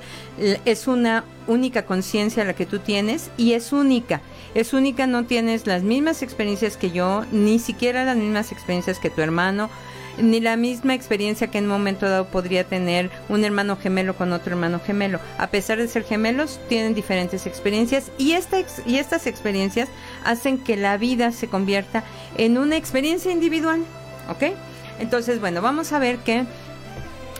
es 0.64 0.86
una 0.86 1.24
única 1.46 1.84
conciencia 1.84 2.44
la 2.44 2.54
que 2.54 2.66
tú 2.66 2.78
tienes 2.78 3.30
y 3.36 3.52
es 3.52 3.72
única. 3.72 4.20
Es 4.54 4.72
única, 4.72 5.06
no 5.06 5.24
tienes 5.26 5.66
las 5.66 5.82
mismas 5.82 6.22
experiencias 6.22 6.76
que 6.76 6.90
yo, 6.90 7.24
ni 7.30 7.58
siquiera 7.58 8.04
las 8.04 8.16
mismas 8.16 8.52
experiencias 8.52 8.98
que 8.98 9.10
tu 9.10 9.20
hermano, 9.20 9.70
ni 10.18 10.40
la 10.40 10.56
misma 10.56 10.94
experiencia 10.94 11.48
que 11.48 11.58
en 11.58 11.64
un 11.64 11.70
momento 11.70 12.08
dado 12.08 12.26
podría 12.26 12.64
tener 12.64 13.10
un 13.28 13.44
hermano 13.44 13.76
gemelo 13.76 14.16
con 14.16 14.32
otro 14.32 14.52
hermano 14.52 14.80
gemelo. 14.84 15.20
A 15.38 15.48
pesar 15.48 15.78
de 15.78 15.88
ser 15.88 16.04
gemelos, 16.04 16.60
tienen 16.68 16.94
diferentes 16.94 17.46
experiencias 17.46 18.10
y, 18.18 18.32
esta 18.32 18.58
y 18.86 18.96
estas 18.96 19.26
experiencias 19.26 19.88
hacen 20.24 20.58
que 20.58 20.76
la 20.76 20.96
vida 20.96 21.32
se 21.32 21.48
convierta 21.48 22.04
en 22.36 22.58
una 22.58 22.76
experiencia 22.76 23.32
individual, 23.32 23.84
¿ok? 24.28 24.54
Entonces, 24.98 25.40
bueno, 25.40 25.62
vamos 25.62 25.92
a 25.92 25.98
ver 25.98 26.18
que, 26.18 26.44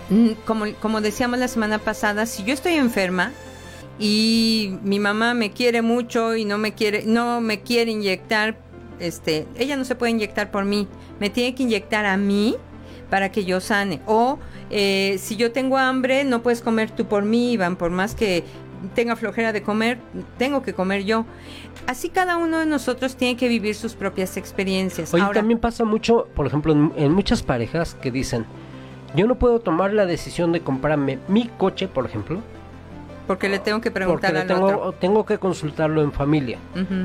mm, 0.09 0.31
como, 0.45 0.73
como 0.81 1.01
decíamos 1.01 1.39
la 1.39 1.49
semana 1.49 1.79
pasada, 1.79 2.27
si 2.27 2.45
yo 2.45 2.55
estoy 2.55 2.75
enferma, 2.75 3.33
y 4.01 4.79
mi 4.83 4.99
mamá 4.99 5.35
me 5.35 5.53
quiere 5.53 5.83
mucho 5.83 6.35
y 6.35 6.47
no 6.47 6.57
me 6.57 6.73
quiere 6.73 7.05
no 7.05 7.43
me 7.43 7.61
quiere 7.61 7.91
inyectar 7.91 8.57
este 9.01 9.47
ella 9.59 9.77
no 9.77 9.85
se 9.85 9.95
puede 9.95 10.13
inyectar 10.13 10.51
por 10.51 10.65
mí. 10.65 10.89
Me 11.19 11.31
tiene 11.31 11.55
que 11.55 11.63
inyectar 11.63 12.07
a 12.07 12.17
mí 12.17 12.57
para 13.09 13.33
que 13.33 13.45
yo 13.45 13.61
sane. 13.61 14.01
O 14.07 14.39
eh, 14.71 15.17
si 15.19 15.37
yo 15.37 15.53
tengo 15.53 15.77
hambre 15.79 16.25
no 16.25 16.43
puedes 16.43 16.61
comer 16.61 16.91
tú 16.91 17.07
por 17.07 17.25
mí 17.25 17.53
Iván 17.53 17.77
por 17.77 17.91
más 17.91 18.15
que 18.15 18.45
tenga 18.95 19.15
flojera 19.17 19.53
de 19.53 19.63
comer 19.63 19.99
tengo 20.39 20.63
que 20.63 20.75
comer 20.75 21.05
yo. 21.05 21.25
Así 21.87 22.09
cada 22.09 22.37
uno 22.37 22.59
de 22.59 22.67
nosotros 22.67 23.17
tiene 23.17 23.37
que 23.37 23.49
vivir 23.49 23.75
sus 23.75 23.95
propias 23.95 24.37
experiencias. 24.37 25.13
Oye, 25.13 25.23
Ahora, 25.23 25.41
también 25.41 25.59
pasa 25.59 25.85
mucho, 25.85 26.29
por 26.35 26.47
ejemplo, 26.47 26.73
en, 26.73 26.93
en 26.97 27.13
muchas 27.13 27.43
parejas 27.43 27.95
que 27.95 28.11
dicen, 28.11 28.47
yo 29.17 29.27
no 29.27 29.35
puedo 29.37 29.61
tomar 29.61 29.93
la 29.93 30.07
decisión 30.07 30.53
de 30.53 30.61
comprarme 30.61 31.19
mi 31.29 31.49
coche, 31.59 31.89
por 31.89 32.07
ejemplo, 32.07 32.41
porque 33.27 33.49
le 33.49 33.59
tengo 33.59 33.81
que 33.81 33.91
porque 33.91 34.05
preguntar 34.05 34.37
al 34.37 34.47
tengo, 34.47 34.67
otro 34.67 34.93
tengo 34.93 35.25
que 35.27 35.39
consultarlo 35.39 36.03
en 36.03 36.13
familia. 36.13 36.59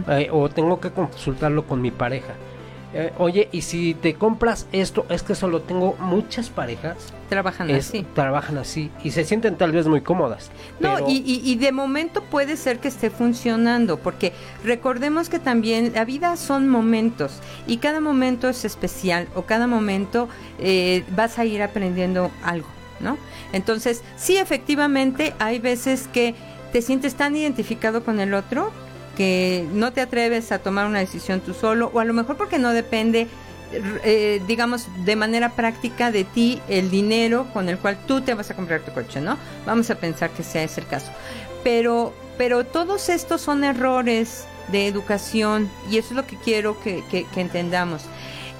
Eh, 0.09 0.29
o 0.31 0.49
tengo 0.49 0.79
que 0.79 0.91
consultarlo 0.91 1.65
con 1.65 1.81
mi 1.81 1.91
pareja. 1.91 2.33
Eh, 2.97 3.11
oye, 3.17 3.49
y 3.51 3.61
si 3.63 3.93
te 3.93 4.13
compras 4.13 4.67
esto, 4.71 5.05
es 5.09 5.21
que 5.21 5.35
solo 5.35 5.59
tengo 5.61 5.97
muchas 5.99 6.49
parejas 6.49 6.95
trabajan 7.27 7.69
es- 7.69 7.89
así 7.89 8.05
trabajan 8.15 8.57
así 8.57 8.89
y 9.03 9.11
se 9.11 9.25
sienten 9.25 9.57
tal 9.57 9.73
vez 9.73 9.85
muy 9.85 9.99
cómodas. 9.99 10.49
No, 10.79 10.93
pero- 10.95 11.09
y, 11.09 11.17
y- 11.25 11.41
y 11.43 11.55
de 11.55 11.73
momento 11.73 12.21
puede 12.23 12.55
ser 12.55 12.79
que 12.79 12.87
esté 12.87 13.09
funcionando, 13.09 13.97
porque 13.99 14.31
recordemos 14.63 15.27
que 15.27 15.39
también 15.39 15.91
la 15.93 16.05
vida 16.05 16.37
son 16.37 16.69
momentos 16.69 17.41
y 17.67 17.77
cada 17.77 17.99
momento 17.99 18.47
es 18.47 18.63
especial 18.63 19.27
o 19.35 19.41
cada 19.41 19.67
momento 19.67 20.29
eh, 20.59 21.03
vas 21.09 21.37
a 21.37 21.43
ir 21.43 21.61
aprendiendo 21.63 22.31
algo, 22.45 22.67
¿no? 23.01 23.17
Entonces, 23.53 24.03
sí, 24.17 24.37
efectivamente, 24.37 25.33
hay 25.39 25.59
veces 25.59 26.07
que 26.11 26.35
te 26.71 26.81
sientes 26.81 27.15
tan 27.15 27.35
identificado 27.35 28.03
con 28.03 28.19
el 28.19 28.33
otro 28.33 28.71
que 29.15 29.65
no 29.73 29.93
te 29.93 30.01
atreves 30.01 30.51
a 30.51 30.59
tomar 30.59 30.87
una 30.87 30.99
decisión 30.99 31.39
tú 31.39 31.53
solo, 31.53 31.89
o 31.93 31.99
a 31.99 32.05
lo 32.05 32.13
mejor 32.13 32.35
porque 32.35 32.59
no 32.59 32.73
depende 32.73 33.27
eh, 33.71 34.41
digamos, 34.47 34.87
de 35.03 35.15
manera 35.15 35.49
práctica 35.49 36.11
de 36.11 36.23
ti 36.23 36.61
el 36.69 36.89
dinero 36.89 37.47
con 37.51 37.67
el 37.67 37.77
cual 37.77 37.97
tú 38.07 38.21
te 38.21 38.33
vas 38.33 38.49
a 38.51 38.55
comprar 38.55 38.81
tu 38.81 38.93
coche, 38.93 39.19
¿no? 39.21 39.37
Vamos 39.65 39.89
a 39.89 39.95
pensar 39.95 40.29
que 40.29 40.43
sea 40.43 40.63
ese 40.63 40.81
el 40.81 40.87
caso. 40.87 41.11
Pero, 41.63 42.13
pero 42.37 42.63
todos 42.63 43.09
estos 43.09 43.41
son 43.41 43.63
errores 43.63 44.45
de 44.71 44.87
educación 44.87 45.69
y 45.89 45.97
eso 45.97 46.09
es 46.09 46.15
lo 46.15 46.27
que 46.27 46.37
quiero 46.37 46.79
que, 46.81 47.25
entendamos. 47.35 48.03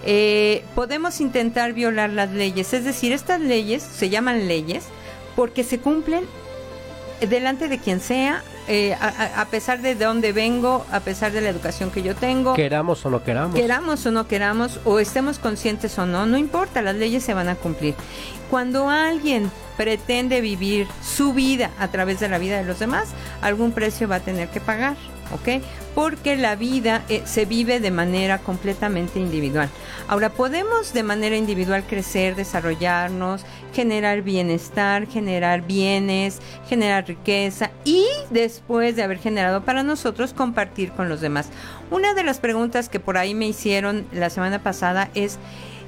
Eh, 0.05 0.63
podemos 0.75 1.19
intentar 1.19 1.73
violar 1.73 2.11
las 2.11 2.31
leyes, 2.31 2.73
es 2.73 2.83
decir, 2.85 3.11
estas 3.11 3.41
leyes 3.41 3.81
se 3.81 4.09
llaman 4.09 4.47
leyes 4.47 4.85
porque 5.35 5.63
se 5.63 5.79
cumplen 5.79 6.25
delante 7.27 7.67
de 7.69 7.79
quien 7.79 7.99
sea, 8.01 8.43
eh, 8.67 8.93
a, 8.99 9.41
a- 9.41 9.45
pesar 9.45 9.81
de 9.81 9.95
dónde 9.95 10.31
vengo, 10.31 10.85
a 10.91 10.99
pesar 10.99 11.31
de 11.31 11.41
la 11.41 11.49
educación 11.49 11.89
que 11.91 12.03
yo 12.03 12.13
tengo. 12.15 12.53
queramos 12.55 13.05
o 13.05 13.09
no 13.09 13.23
queramos. 13.23 13.55
Queramos 13.55 14.05
o 14.05 14.11
no 14.11 14.27
queramos, 14.27 14.79
o 14.85 14.99
estemos 14.99 15.39
conscientes 15.39 15.97
o 15.97 16.05
no, 16.05 16.25
no 16.25 16.37
importa, 16.37 16.81
las 16.81 16.95
leyes 16.95 17.23
se 17.23 17.33
van 17.33 17.47
a 17.47 17.55
cumplir. 17.55 17.95
Cuando 18.49 18.89
alguien 18.89 19.49
pretende 19.77 20.41
vivir 20.41 20.87
su 21.03 21.33
vida 21.33 21.71
a 21.79 21.87
través 21.89 22.19
de 22.19 22.29
la 22.29 22.37
vida 22.37 22.57
de 22.57 22.63
los 22.65 22.79
demás, 22.79 23.09
algún 23.41 23.71
precio 23.71 24.07
va 24.07 24.17
a 24.17 24.19
tener 24.19 24.49
que 24.49 24.59
pagar, 24.61 24.95
¿ok? 25.33 25.63
Porque 25.95 26.35
la 26.35 26.55
vida 26.55 27.03
eh, 27.09 27.23
se 27.25 27.45
vive 27.45 27.79
de 27.79 27.89
manera 27.89 28.37
completamente 28.37 29.19
individual. 29.19 29.69
Ahora, 30.07 30.29
podemos 30.29 30.93
de 30.93 31.03
manera 31.03 31.37
individual 31.37 31.83
crecer, 31.87 32.35
desarrollarnos, 32.35 33.45
generar 33.73 34.21
bienestar, 34.21 35.07
generar 35.07 35.61
bienes, 35.61 36.41
generar 36.67 37.07
riqueza 37.07 37.71
y 37.85 38.05
después 38.29 38.95
de 38.95 39.03
haber 39.03 39.19
generado 39.19 39.63
para 39.63 39.83
nosotros, 39.83 40.33
compartir 40.33 40.91
con 40.91 41.09
los 41.09 41.21
demás. 41.21 41.49
Una 41.89 42.13
de 42.13 42.23
las 42.23 42.39
preguntas 42.39 42.89
que 42.89 42.99
por 42.99 43.17
ahí 43.17 43.33
me 43.33 43.47
hicieron 43.47 44.05
la 44.11 44.29
semana 44.29 44.61
pasada 44.61 45.09
es 45.15 45.39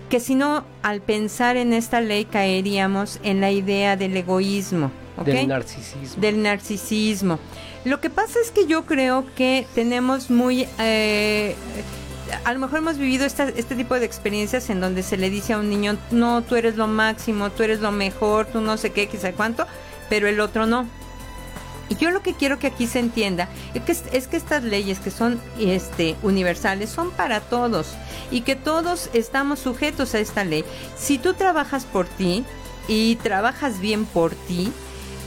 que 0.09 0.19
si 0.19 0.35
no, 0.35 0.63
al 0.83 1.01
pensar 1.01 1.57
en 1.57 1.73
esta 1.73 1.99
ley 2.01 2.25
caeríamos 2.25 3.19
en 3.23 3.41
la 3.41 3.51
idea 3.51 3.97
del 3.97 4.15
egoísmo, 4.15 4.91
Del 5.23 5.47
narcisismo. 5.47 6.21
del 6.21 6.41
narcisismo. 6.43 7.39
Lo 7.85 8.01
que 8.01 8.09
pasa 8.09 8.39
es 8.43 8.51
que 8.51 8.65
yo 8.67 8.85
creo 8.85 9.25
que 9.35 9.65
tenemos 9.75 10.29
muy... 10.29 10.67
eh, 10.79 11.55
a 12.43 12.51
lo 12.53 12.59
mejor 12.59 12.79
hemos 12.79 12.97
vivido 12.97 13.25
esta- 13.25 13.47
este 13.49 13.75
tipo 13.75 13.95
de 13.95 14.05
experiencias 14.05 14.69
en 14.69 14.81
donde 14.81 15.01
se 15.03 15.15
le 15.17 15.29
dice 15.29 15.53
a 15.53 15.57
un 15.59 15.69
niño, 15.69 15.97
no, 16.11 16.41
tú 16.43 16.55
eres 16.57 16.75
lo 16.75 16.87
máximo, 16.87 17.49
tú 17.51 17.63
eres 17.63 17.79
lo 17.79 17.91
mejor, 17.91 18.45
tú 18.47 18.59
no 18.59 18.75
sé 18.77 18.91
qué, 18.91 19.07
quizá 19.07 19.31
cuánto, 19.31 19.65
pero 20.09 20.27
el 20.27 20.39
otro 20.41 20.65
no. 20.65 20.85
Y 21.89 21.95
yo 21.95 22.11
lo 22.11 22.21
que 22.21 22.33
quiero 22.33 22.59
que 22.59 22.67
aquí 22.67 22.85
se 22.85 22.99
entienda 22.99 23.47
es 23.73 23.81
que, 23.83 23.95
es 24.17 24.27
que 24.27 24.35
estas 24.35 24.61
leyes 24.63 24.99
que 24.99 25.09
son 25.09 25.39
este, 25.57 26.17
universales 26.21 26.89
son 26.89 27.11
para 27.11 27.39
todos 27.39 27.93
y 28.29 28.41
que 28.41 28.57
todos 28.57 29.09
estamos 29.13 29.59
sujetos 29.59 30.13
a 30.13 30.19
esta 30.19 30.43
ley. 30.43 30.65
Si 30.97 31.17
tú 31.17 31.33
trabajas 31.33 31.85
por 31.85 32.05
ti 32.05 32.43
y 32.89 33.15
trabajas 33.15 33.79
bien 33.79 34.03
por 34.03 34.35
ti, 34.35 34.73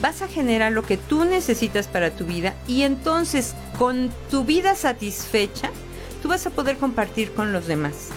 vas 0.00 0.22
a 0.22 0.28
generar 0.28 0.72
lo 0.72 0.82
que 0.82 0.96
tú 0.96 1.24
necesitas 1.24 1.88
para 1.88 2.10
tu 2.10 2.24
vida 2.24 2.54
y 2.66 2.82
entonces 2.82 3.54
con 3.78 4.10
tu 4.30 4.44
vida 4.44 4.74
satisfecha, 4.74 5.70
tú 6.22 6.28
vas 6.28 6.46
a 6.46 6.50
poder 6.50 6.76
compartir 6.76 7.32
con 7.32 7.52
los 7.52 7.66
demás. 7.66 8.08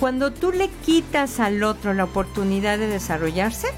Cuando 0.00 0.32
tú 0.32 0.52
le 0.52 0.68
quitas 0.84 1.40
al 1.40 1.62
otro 1.62 1.94
la 1.94 2.04
oportunidad 2.04 2.78
de 2.78 2.88
desarrollarse, 2.88 3.68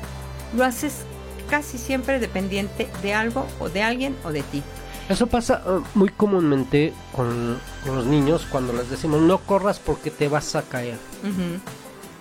lo 0.57 0.64
haces 0.64 1.05
casi 1.49 1.79
siempre 1.79 2.19
dependiente 2.19 2.88
de 3.03 3.14
algo 3.14 3.47
o 3.61 3.69
de 3.69 3.83
alguien 3.83 4.16
o 4.25 4.33
de 4.33 4.42
ti. 4.42 4.62
Eso 5.09 5.29
pasa 5.29 5.62
eh, 5.64 5.81
muy 5.95 6.09
comúnmente 6.09 6.92
con, 7.14 7.59
con 7.85 7.95
los 7.95 8.07
niños 8.07 8.47
cuando 8.51 8.73
les 8.73 8.90
decimos 8.90 9.21
no 9.21 9.38
corras 9.38 9.79
porque 9.79 10.11
te 10.11 10.29
vas 10.29 10.57
a 10.57 10.62
caer. 10.62 10.99
Ujú. 11.23 11.61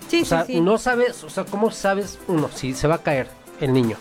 Sí, 0.08 0.22
o 0.22 0.24
sea, 0.24 0.44
sí, 0.44 0.54
sí. 0.54 0.60
no 0.60 0.78
sabes, 0.78 1.24
o 1.24 1.30
sea, 1.30 1.44
¿cómo 1.44 1.72
sabes 1.72 2.18
uno 2.28 2.48
si 2.54 2.74
se 2.74 2.86
va 2.86 2.96
a 2.96 3.02
caer 3.02 3.28
el 3.60 3.72
niño? 3.72 3.96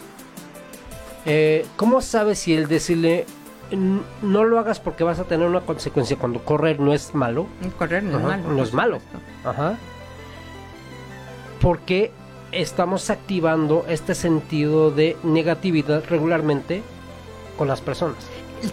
Eh, 1.25 1.65
¿Cómo 1.75 2.01
sabes 2.01 2.39
si 2.39 2.53
el 2.53 2.67
decirle 2.67 3.25
"N- 3.71 4.01
no 4.21 4.43
lo 4.43 4.59
hagas 4.59 4.79
porque 4.79 5.03
vas 5.03 5.19
a 5.19 5.23
tener 5.23 5.47
una 5.47 5.61
consecuencia 5.61 6.17
cuando 6.17 6.43
correr 6.43 6.79
no 6.79 6.93
es 6.93 7.15
malo? 7.15 7.47
Correr 7.79 8.03
no 8.03 8.17
es 8.19 8.23
malo. 8.23 8.49
no 8.49 8.63
es 8.63 8.73
malo. 8.73 8.99
Ajá. 9.43 9.77
Porque 11.61 12.11
estamos 12.51 13.09
activando 13.09 13.85
este 13.89 14.13
sentido 14.15 14.91
de 14.91 15.17
negatividad 15.23 16.03
regularmente 16.09 16.83
con 17.57 17.67
las 17.67 17.81
personas. 17.81 18.17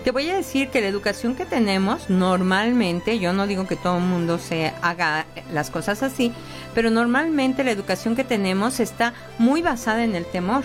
Te 0.04 0.10
voy 0.10 0.28
a 0.30 0.36
decir 0.36 0.68
que 0.68 0.80
la 0.80 0.88
educación 0.88 1.34
que 1.34 1.44
tenemos 1.44 2.08
normalmente, 2.08 3.18
yo 3.18 3.32
no 3.32 3.46
digo 3.46 3.66
que 3.66 3.76
todo 3.76 3.96
el 3.98 4.04
mundo 4.04 4.38
se 4.38 4.72
haga 4.80 5.26
las 5.52 5.70
cosas 5.70 6.02
así, 6.02 6.32
pero 6.74 6.90
normalmente 6.90 7.64
la 7.64 7.72
educación 7.72 8.14
que 8.16 8.24
tenemos 8.24 8.80
está 8.80 9.12
muy 9.38 9.60
basada 9.60 10.04
en 10.04 10.14
el 10.14 10.24
temor. 10.24 10.64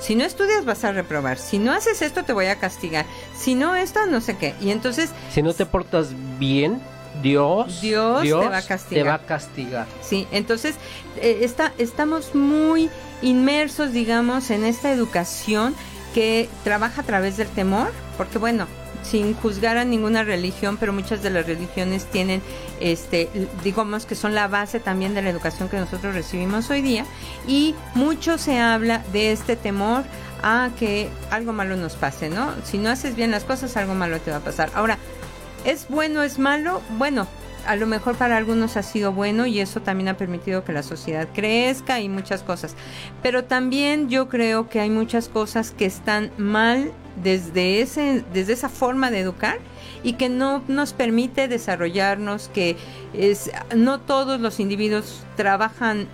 Si 0.00 0.14
no 0.14 0.24
estudias 0.24 0.64
vas 0.64 0.84
a 0.84 0.92
reprobar, 0.92 1.38
si 1.38 1.58
no 1.58 1.72
haces 1.72 2.02
esto 2.02 2.24
te 2.24 2.32
voy 2.32 2.46
a 2.46 2.56
castigar, 2.56 3.04
si 3.36 3.54
no 3.54 3.74
esto 3.74 4.06
no 4.06 4.20
sé 4.20 4.36
qué. 4.36 4.54
Y 4.60 4.70
entonces 4.70 5.10
Si 5.32 5.42
no 5.42 5.52
te 5.52 5.66
portas 5.66 6.08
bien, 6.38 6.80
Dios, 7.22 7.80
Dios 7.80 8.22
te 8.22 8.48
va 8.48 8.58
a 8.58 8.62
castigar. 8.62 9.04
te 9.04 9.08
va 9.08 9.14
a 9.14 9.18
castigar. 9.26 9.86
Sí, 10.02 10.26
entonces 10.32 10.76
eh, 11.16 11.40
está, 11.42 11.72
estamos 11.78 12.34
muy 12.34 12.88
inmersos, 13.20 13.92
digamos, 13.92 14.50
en 14.50 14.64
esta 14.64 14.90
educación 14.90 15.74
que 16.14 16.48
trabaja 16.64 17.02
a 17.02 17.04
través 17.04 17.36
del 17.36 17.48
temor, 17.48 17.92
porque 18.16 18.38
bueno, 18.38 18.66
sin 19.02 19.34
juzgar 19.34 19.76
a 19.76 19.84
ninguna 19.84 20.22
religión, 20.22 20.76
pero 20.78 20.92
muchas 20.92 21.22
de 21.22 21.30
las 21.30 21.46
religiones 21.46 22.06
tienen, 22.06 22.42
este, 22.80 23.28
digamos 23.64 24.06
que 24.06 24.14
son 24.14 24.34
la 24.34 24.48
base 24.48 24.80
también 24.80 25.14
de 25.14 25.22
la 25.22 25.30
educación 25.30 25.68
que 25.68 25.78
nosotros 25.78 26.14
recibimos 26.14 26.70
hoy 26.70 26.82
día, 26.82 27.04
y 27.46 27.74
mucho 27.94 28.38
se 28.38 28.58
habla 28.58 29.02
de 29.12 29.32
este 29.32 29.56
temor 29.56 30.04
a 30.42 30.70
que 30.78 31.10
algo 31.30 31.52
malo 31.52 31.76
nos 31.76 31.94
pase, 31.94 32.30
¿no? 32.30 32.54
Si 32.64 32.78
no 32.78 32.90
haces 32.90 33.14
bien 33.14 33.30
las 33.30 33.44
cosas, 33.44 33.76
algo 33.76 33.94
malo 33.94 34.20
te 34.20 34.30
va 34.30 34.38
a 34.38 34.40
pasar. 34.40 34.70
Ahora, 34.74 34.98
¿Es 35.64 35.88
bueno, 35.88 36.22
es 36.22 36.38
malo? 36.38 36.80
Bueno, 36.96 37.26
a 37.66 37.76
lo 37.76 37.86
mejor 37.86 38.16
para 38.16 38.36
algunos 38.36 38.76
ha 38.76 38.82
sido 38.82 39.12
bueno 39.12 39.46
y 39.46 39.60
eso 39.60 39.80
también 39.80 40.08
ha 40.08 40.16
permitido 40.16 40.64
que 40.64 40.72
la 40.72 40.82
sociedad 40.82 41.28
crezca 41.32 42.00
y 42.00 42.08
muchas 42.08 42.42
cosas. 42.42 42.74
Pero 43.22 43.44
también 43.44 44.08
yo 44.08 44.28
creo 44.28 44.68
que 44.68 44.80
hay 44.80 44.90
muchas 44.90 45.28
cosas 45.28 45.70
que 45.70 45.86
están 45.86 46.30
mal 46.38 46.92
desde, 47.22 47.80
ese, 47.80 48.24
desde 48.32 48.52
esa 48.52 48.68
forma 48.68 49.10
de 49.10 49.20
educar 49.20 49.58
y 50.02 50.14
que 50.14 50.28
no 50.28 50.62
nos 50.68 50.92
permite 50.92 51.48
desarrollarnos, 51.48 52.48
que 52.48 52.76
es, 53.12 53.50
no 53.74 54.00
todos 54.00 54.40
los 54.40 54.60
individuos 54.60 55.24
trabajan 55.36 56.08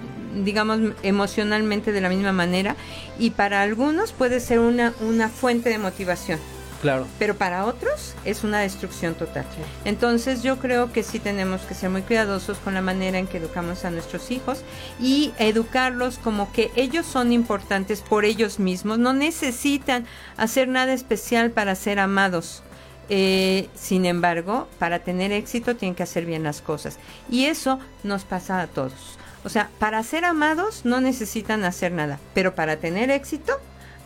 digamos, 0.45 0.81
emocionalmente 1.03 1.93
de 1.93 2.01
la 2.03 2.11
misma 2.11 2.33
manera 2.33 2.77
y 3.19 3.31
para 3.31 3.63
algunos 3.63 4.13
puede 4.13 4.41
ser 4.41 4.59
una, 4.59 4.93
una 5.01 5.31
fuente 5.31 5.71
de 5.71 5.79
motivación 5.79 6.39
Claro. 6.83 7.07
pero 7.19 7.37
para 7.37 7.65
otros 7.65 8.15
es 8.25 8.45
una 8.45 8.61
destrucción 8.61 9.15
total. 9.15 9.45
Entonces 9.85 10.43
yo 10.43 10.59
creo 10.59 10.93
que 10.93 11.03
sí 11.03 11.19
tenemos 11.19 11.63
que 11.63 11.75
ser 11.75 11.91
muy 11.91 12.03
cuidadosos 12.03 12.59
con 12.59 12.75
la 12.75 12.83
manera 12.83 13.19
en 13.19 13.27
que 13.27 13.39
educamos 13.39 13.85
a 13.85 13.91
nuestros 13.91 14.31
hijos 14.31 14.63
y 15.01 15.33
educarlos 15.39 16.19
como 16.19 16.53
que 16.53 16.71
ellos 16.77 17.07
son 17.07 17.33
importantes 17.33 18.03
por 18.03 18.25
ellos 18.25 18.59
mismos, 18.59 18.99
no 18.99 19.13
necesitan 19.13 20.07
hacer 20.37 20.69
nada 20.69 20.93
especial 20.93 21.51
para 21.51 21.75
ser 21.75 21.99
amados. 21.99 22.63
Eh, 23.09 23.69
sin 23.75 24.05
embargo, 24.05 24.69
para 24.79 24.99
tener 24.99 25.31
éxito 25.33 25.77
tienen 25.77 25.95
que 25.95 26.03
hacer 26.03 26.27
bien 26.27 26.43
las 26.43 26.61
cosas. 26.61 26.99
Y 27.31 27.45
eso 27.45 27.79
nos 28.03 28.25
pasa 28.25 28.61
a 28.61 28.67
todos. 28.67 29.17
O 29.45 29.49
sea, 29.49 29.71
para 29.79 30.03
ser 30.03 30.25
amados 30.25 30.85
no 30.85 31.01
necesitan 31.01 31.65
hacer 31.65 31.93
nada, 31.93 32.19
pero 32.35 32.57
para 32.57 32.79
tener 32.79 33.11
éxito 33.11 33.61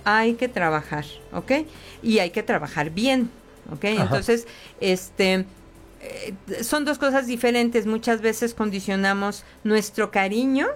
hay 0.05 0.35
que 0.35 0.49
trabajar, 0.49 1.05
¿ok? 1.33 1.53
Y 2.03 2.19
hay 2.19 2.31
que 2.31 2.43
trabajar 2.43 2.91
bien, 2.91 3.31
¿ok? 3.73 3.85
Entonces, 3.85 4.47
este, 4.81 5.47
eh, 6.01 6.35
son 6.63 6.85
dos 6.85 6.99
cosas 6.99 7.27
diferentes. 7.27 7.87
Muchas 7.87 8.21
veces 8.21 8.55
condicionamos 8.55 9.45
nuestro 9.65 10.11
cariño 10.11 10.69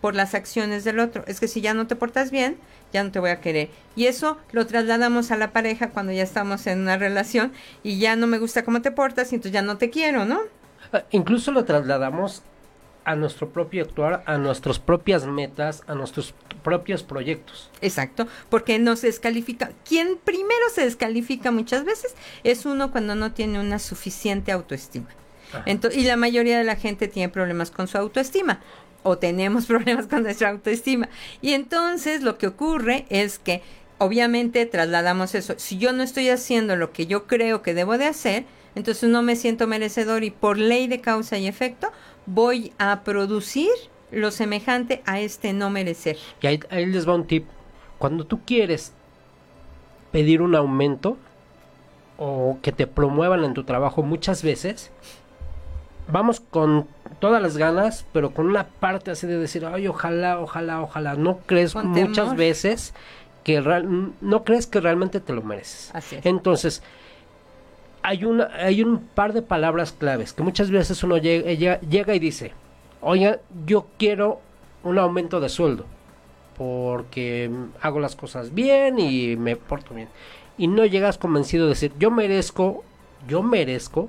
por 0.00 0.14
las 0.14 0.34
acciones 0.34 0.84
del 0.84 0.98
otro. 0.98 1.24
Es 1.26 1.40
que 1.40 1.48
si 1.48 1.60
ya 1.60 1.74
no 1.74 1.86
te 1.86 1.96
portas 1.96 2.30
bien, 2.30 2.56
ya 2.92 3.02
no 3.04 3.10
te 3.10 3.20
voy 3.20 3.30
a 3.30 3.40
querer. 3.40 3.70
Y 3.96 4.06
eso 4.06 4.36
lo 4.52 4.66
trasladamos 4.66 5.30
a 5.30 5.36
la 5.36 5.52
pareja 5.52 5.90
cuando 5.90 6.12
ya 6.12 6.22
estamos 6.22 6.66
en 6.66 6.80
una 6.80 6.98
relación 6.98 7.52
y 7.82 7.98
ya 7.98 8.16
no 8.16 8.26
me 8.26 8.38
gusta 8.38 8.64
cómo 8.64 8.82
te 8.82 8.90
portas 8.90 9.32
y 9.32 9.36
entonces 9.36 9.52
ya 9.52 9.62
no 9.62 9.78
te 9.78 9.90
quiero, 9.90 10.24
¿no? 10.24 10.40
Ah, 10.92 11.04
Incluso 11.10 11.52
lo 11.52 11.64
trasladamos 11.64 12.42
a 13.04 13.16
nuestro 13.16 13.50
propio 13.50 13.82
actuar, 13.84 14.22
a 14.26 14.38
nuestras 14.38 14.78
propias 14.78 15.26
metas, 15.26 15.82
a 15.86 15.94
nuestros 15.94 16.34
propios 16.62 17.02
proyectos. 17.02 17.70
Exacto, 17.80 18.26
porque 18.48 18.78
nos 18.78 19.02
descalifica. 19.02 19.72
Quien 19.84 20.18
primero 20.22 20.68
se 20.74 20.82
descalifica 20.84 21.50
muchas 21.50 21.84
veces 21.84 22.14
es 22.44 22.64
uno 22.66 22.90
cuando 22.92 23.14
no 23.14 23.32
tiene 23.32 23.60
una 23.60 23.78
suficiente 23.78 24.52
autoestima. 24.52 25.08
Ento- 25.66 25.94
y 25.94 26.04
la 26.04 26.16
mayoría 26.16 26.56
de 26.56 26.64
la 26.64 26.76
gente 26.76 27.08
tiene 27.08 27.28
problemas 27.28 27.70
con 27.70 27.86
su 27.86 27.98
autoestima 27.98 28.60
o 29.02 29.18
tenemos 29.18 29.66
problemas 29.66 30.06
con 30.06 30.22
nuestra 30.22 30.48
autoestima. 30.50 31.08
Y 31.40 31.52
entonces 31.52 32.22
lo 32.22 32.38
que 32.38 32.46
ocurre 32.46 33.04
es 33.10 33.38
que 33.38 33.62
obviamente 33.98 34.64
trasladamos 34.66 35.34
eso. 35.34 35.54
Si 35.58 35.78
yo 35.78 35.92
no 35.92 36.02
estoy 36.02 36.28
haciendo 36.30 36.76
lo 36.76 36.92
que 36.92 37.06
yo 37.06 37.26
creo 37.26 37.62
que 37.62 37.74
debo 37.74 37.98
de 37.98 38.06
hacer, 38.06 38.44
entonces 38.74 39.10
no 39.10 39.22
me 39.22 39.36
siento 39.36 39.66
merecedor 39.66 40.24
y 40.24 40.30
por 40.30 40.56
ley 40.56 40.86
de 40.86 41.00
causa 41.02 41.36
y 41.36 41.46
efecto 41.46 41.92
voy 42.26 42.72
a 42.78 43.02
producir 43.02 43.70
lo 44.10 44.30
semejante 44.30 45.02
a 45.06 45.20
este 45.20 45.52
no 45.52 45.70
merecer. 45.70 46.16
Y 46.40 46.46
ahí, 46.46 46.60
ahí 46.70 46.86
les 46.86 47.08
va 47.08 47.14
un 47.14 47.26
tip. 47.26 47.46
Cuando 47.98 48.24
tú 48.24 48.40
quieres 48.44 48.92
pedir 50.10 50.42
un 50.42 50.54
aumento 50.54 51.16
o 52.18 52.58
que 52.62 52.72
te 52.72 52.86
promuevan 52.86 53.44
en 53.44 53.54
tu 53.54 53.64
trabajo 53.64 54.02
muchas 54.02 54.42
veces, 54.42 54.90
vamos 56.08 56.40
con 56.40 56.86
todas 57.20 57.40
las 57.42 57.56
ganas, 57.56 58.04
pero 58.12 58.32
con 58.34 58.46
una 58.46 58.64
parte 58.66 59.10
así 59.10 59.26
de 59.26 59.38
decir, 59.38 59.64
ay, 59.64 59.88
ojalá, 59.88 60.38
ojalá, 60.40 60.82
ojalá. 60.82 61.14
No 61.14 61.38
crees 61.46 61.72
Con 61.72 61.88
muchas 61.88 62.24
temor. 62.26 62.36
veces 62.36 62.92
que 63.44 63.60
real- 63.60 64.12
no 64.20 64.44
crees 64.44 64.66
que 64.66 64.80
realmente 64.80 65.20
te 65.20 65.32
lo 65.32 65.42
mereces. 65.42 65.90
Así 65.94 66.16
es. 66.16 66.26
Entonces, 66.26 66.82
hay, 68.02 68.24
una, 68.24 68.48
hay 68.54 68.82
un 68.82 68.98
par 68.98 69.32
de 69.32 69.42
palabras 69.42 69.92
claves 69.92 70.32
que 70.32 70.42
muchas 70.42 70.70
veces 70.70 71.02
uno 71.02 71.18
llega, 71.18 71.52
llega- 71.52 71.80
llega 71.80 72.14
y 72.14 72.18
dice, 72.18 72.52
oiga, 73.00 73.40
yo 73.66 73.86
quiero 73.98 74.40
un 74.82 74.98
aumento 74.98 75.40
de 75.40 75.48
sueldo 75.48 75.86
porque 76.56 77.50
hago 77.80 78.00
las 78.00 78.16
cosas 78.16 78.54
bien 78.54 78.98
y 78.98 79.36
me 79.36 79.56
porto 79.56 79.94
bien. 79.94 80.08
Y 80.58 80.66
no 80.68 80.84
llegas 80.84 81.18
convencido 81.18 81.64
de 81.64 81.70
decir, 81.70 81.92
yo 81.98 82.10
merezco, 82.10 82.84
yo 83.26 83.42
merezco 83.42 84.08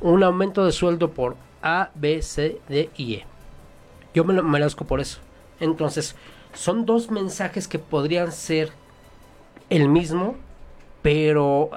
un 0.00 0.22
aumento 0.22 0.64
de 0.64 0.72
sueldo 0.72 1.10
por 1.10 1.36
A, 1.62 1.90
B, 1.94 2.22
C, 2.22 2.60
D 2.68 2.90
y 2.96 3.14
E. 3.14 3.24
Yo 4.14 4.24
me 4.24 4.32
lo 4.34 4.42
merezco 4.42 4.84
por 4.84 5.00
eso. 5.00 5.18
Entonces, 5.58 6.14
son 6.52 6.86
dos 6.86 7.10
mensajes 7.10 7.66
que 7.68 7.78
podrían 7.78 8.30
ser 8.32 8.70
el 9.68 9.88
mismo, 9.88 10.36
pero 11.02 11.70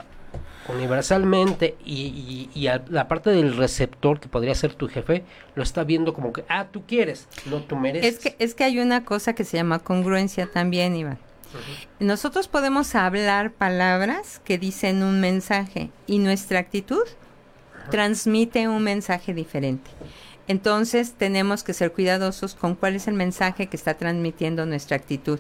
universalmente 0.73 1.75
y, 1.85 2.49
y- 2.53 2.59
y 2.59 2.67
a- 2.67 2.83
la 2.89 3.07
parte 3.07 3.29
del 3.31 3.55
receptor 3.57 4.19
que 4.19 4.27
podría 4.29 4.55
ser 4.55 4.73
tu 4.73 4.87
jefe 4.87 5.23
lo 5.55 5.63
está 5.63 5.83
viendo 5.83 6.13
como 6.13 6.31
que 6.33 6.43
ah 6.49 6.67
tú 6.71 6.83
quieres 6.85 7.27
no 7.49 7.61
tú 7.61 7.75
mereces 7.75 8.13
Es 8.15 8.19
que, 8.19 8.35
es 8.39 8.55
que 8.55 8.63
hay 8.63 8.79
una 8.79 9.03
cosa 9.05 9.33
que 9.33 9.43
se 9.43 9.57
llama 9.57 9.79
congruencia 9.79 10.47
también, 10.47 10.95
Iván. 10.95 11.17
Nosotros 11.99 12.47
podemos 12.47 12.93
hablar 12.95 13.51
palabras 13.51 14.39
que 14.43 14.57
dicen 14.59 15.01
un 15.03 15.19
mensaje 15.19 15.89
y 16.05 16.19
nuestra 16.19 16.59
actitud 16.59 17.01
transmite 17.89 18.67
un 18.67 18.83
mensaje 18.83 19.33
diferente. 19.33 19.89
Entonces 20.49 21.13
tenemos 21.15 21.63
que 21.63 21.75
ser 21.75 21.91
cuidadosos 21.91 22.55
con 22.55 22.73
cuál 22.73 22.95
es 22.95 23.07
el 23.07 23.13
mensaje 23.13 23.67
que 23.67 23.77
está 23.77 23.93
transmitiendo 23.93 24.65
nuestra 24.65 24.97
actitud. 24.97 25.39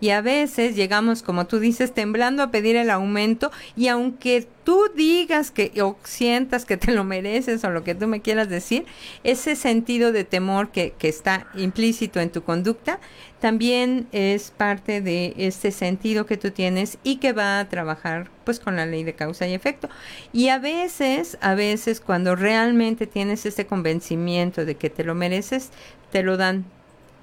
Y 0.00 0.10
a 0.10 0.20
veces 0.20 0.76
llegamos, 0.76 1.22
como 1.22 1.46
tú 1.46 1.60
dices, 1.60 1.94
temblando 1.94 2.42
a 2.42 2.50
pedir 2.50 2.76
el 2.76 2.90
aumento 2.90 3.50
y 3.74 3.88
aunque 3.88 4.46
tú 4.62 4.82
digas 4.94 5.50
que 5.50 5.72
o 5.82 5.96
sientas 6.04 6.66
que 6.66 6.76
te 6.76 6.92
lo 6.92 7.04
mereces 7.04 7.64
o 7.64 7.70
lo 7.70 7.84
que 7.84 7.94
tú 7.94 8.06
me 8.06 8.20
quieras 8.20 8.50
decir, 8.50 8.84
ese 9.24 9.56
sentido 9.56 10.12
de 10.12 10.24
temor 10.24 10.70
que, 10.70 10.92
que 10.98 11.08
está 11.08 11.46
implícito 11.54 12.20
en 12.20 12.28
tu 12.28 12.42
conducta 12.42 13.00
también 13.40 14.06
es 14.12 14.50
parte 14.50 15.00
de 15.00 15.34
este 15.36 15.70
sentido 15.72 16.26
que 16.26 16.36
tú 16.36 16.50
tienes 16.50 16.98
y 17.02 17.16
que 17.16 17.32
va 17.32 17.58
a 17.58 17.68
trabajar 17.68 18.30
pues 18.44 18.60
con 18.60 18.76
la 18.76 18.86
ley 18.86 19.02
de 19.04 19.14
causa 19.14 19.46
y 19.48 19.54
efecto. 19.54 19.88
Y 20.32 20.48
a 20.48 20.58
veces, 20.58 21.38
a 21.40 21.54
veces 21.54 22.00
cuando 22.00 22.36
realmente 22.36 23.06
tienes 23.06 23.46
ese 23.46 23.66
convencimiento 23.66 24.64
de 24.64 24.76
que 24.76 24.90
te 24.90 25.04
lo 25.04 25.14
mereces, 25.14 25.70
te 26.12 26.22
lo 26.22 26.36
dan. 26.36 26.64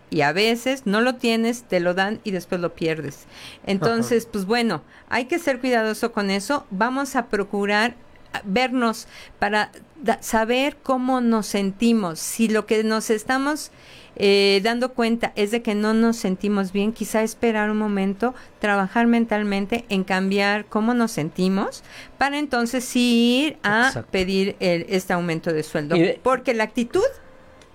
Y 0.09 0.21
a 0.21 0.31
veces 0.31 0.83
no 0.85 1.01
lo 1.01 1.15
tienes, 1.15 1.63
te 1.63 1.79
lo 1.81 1.93
dan 1.93 2.21
y 2.23 2.31
después 2.31 2.61
lo 2.61 2.73
pierdes. 2.73 3.25
Entonces, 3.65 4.25
pues 4.25 4.45
bueno, 4.45 4.81
hay 5.09 5.25
que 5.25 5.37
ser 5.37 5.59
cuidadoso 5.59 6.13
con 6.13 6.29
eso. 6.29 6.65
Vamos 6.69 7.15
a 7.17 7.27
procurar 7.27 7.95
a- 8.33 8.41
vernos 8.45 9.07
para 9.37 9.71
saber 10.21 10.77
cómo 10.81 11.19
nos 11.19 11.47
sentimos. 11.47 12.19
Si 12.19 12.47
lo 12.47 12.65
que 12.65 12.83
nos 12.85 13.09
estamos 13.09 13.71
eh, 14.19 14.59
dando 14.63 14.93
cuenta 14.93 15.31
es 15.35 15.51
de 15.51 15.61
que 15.61 15.75
no 15.75 15.93
nos 15.93 16.17
sentimos 16.17 16.71
bien, 16.71 16.91
quizá 16.91 17.21
esperar 17.23 17.69
un 17.69 17.77
momento, 17.77 18.33
trabajar 18.59 19.07
mentalmente 19.07 19.85
en 19.89 20.03
cambiar 20.03 20.65
cómo 20.65 20.93
nos 20.93 21.11
sentimos, 21.11 21.83
para 22.17 22.37
entonces 22.39 22.83
sí 22.83 23.45
ir 23.47 23.57
a 23.63 23.87
Exacto. 23.87 24.09
pedir 24.11 24.55
el- 24.59 24.85
este 24.89 25.13
aumento 25.13 25.53
de 25.53 25.63
sueldo. 25.63 25.95
De- 25.95 26.19
porque 26.23 26.53
la 26.53 26.63
actitud 26.63 27.03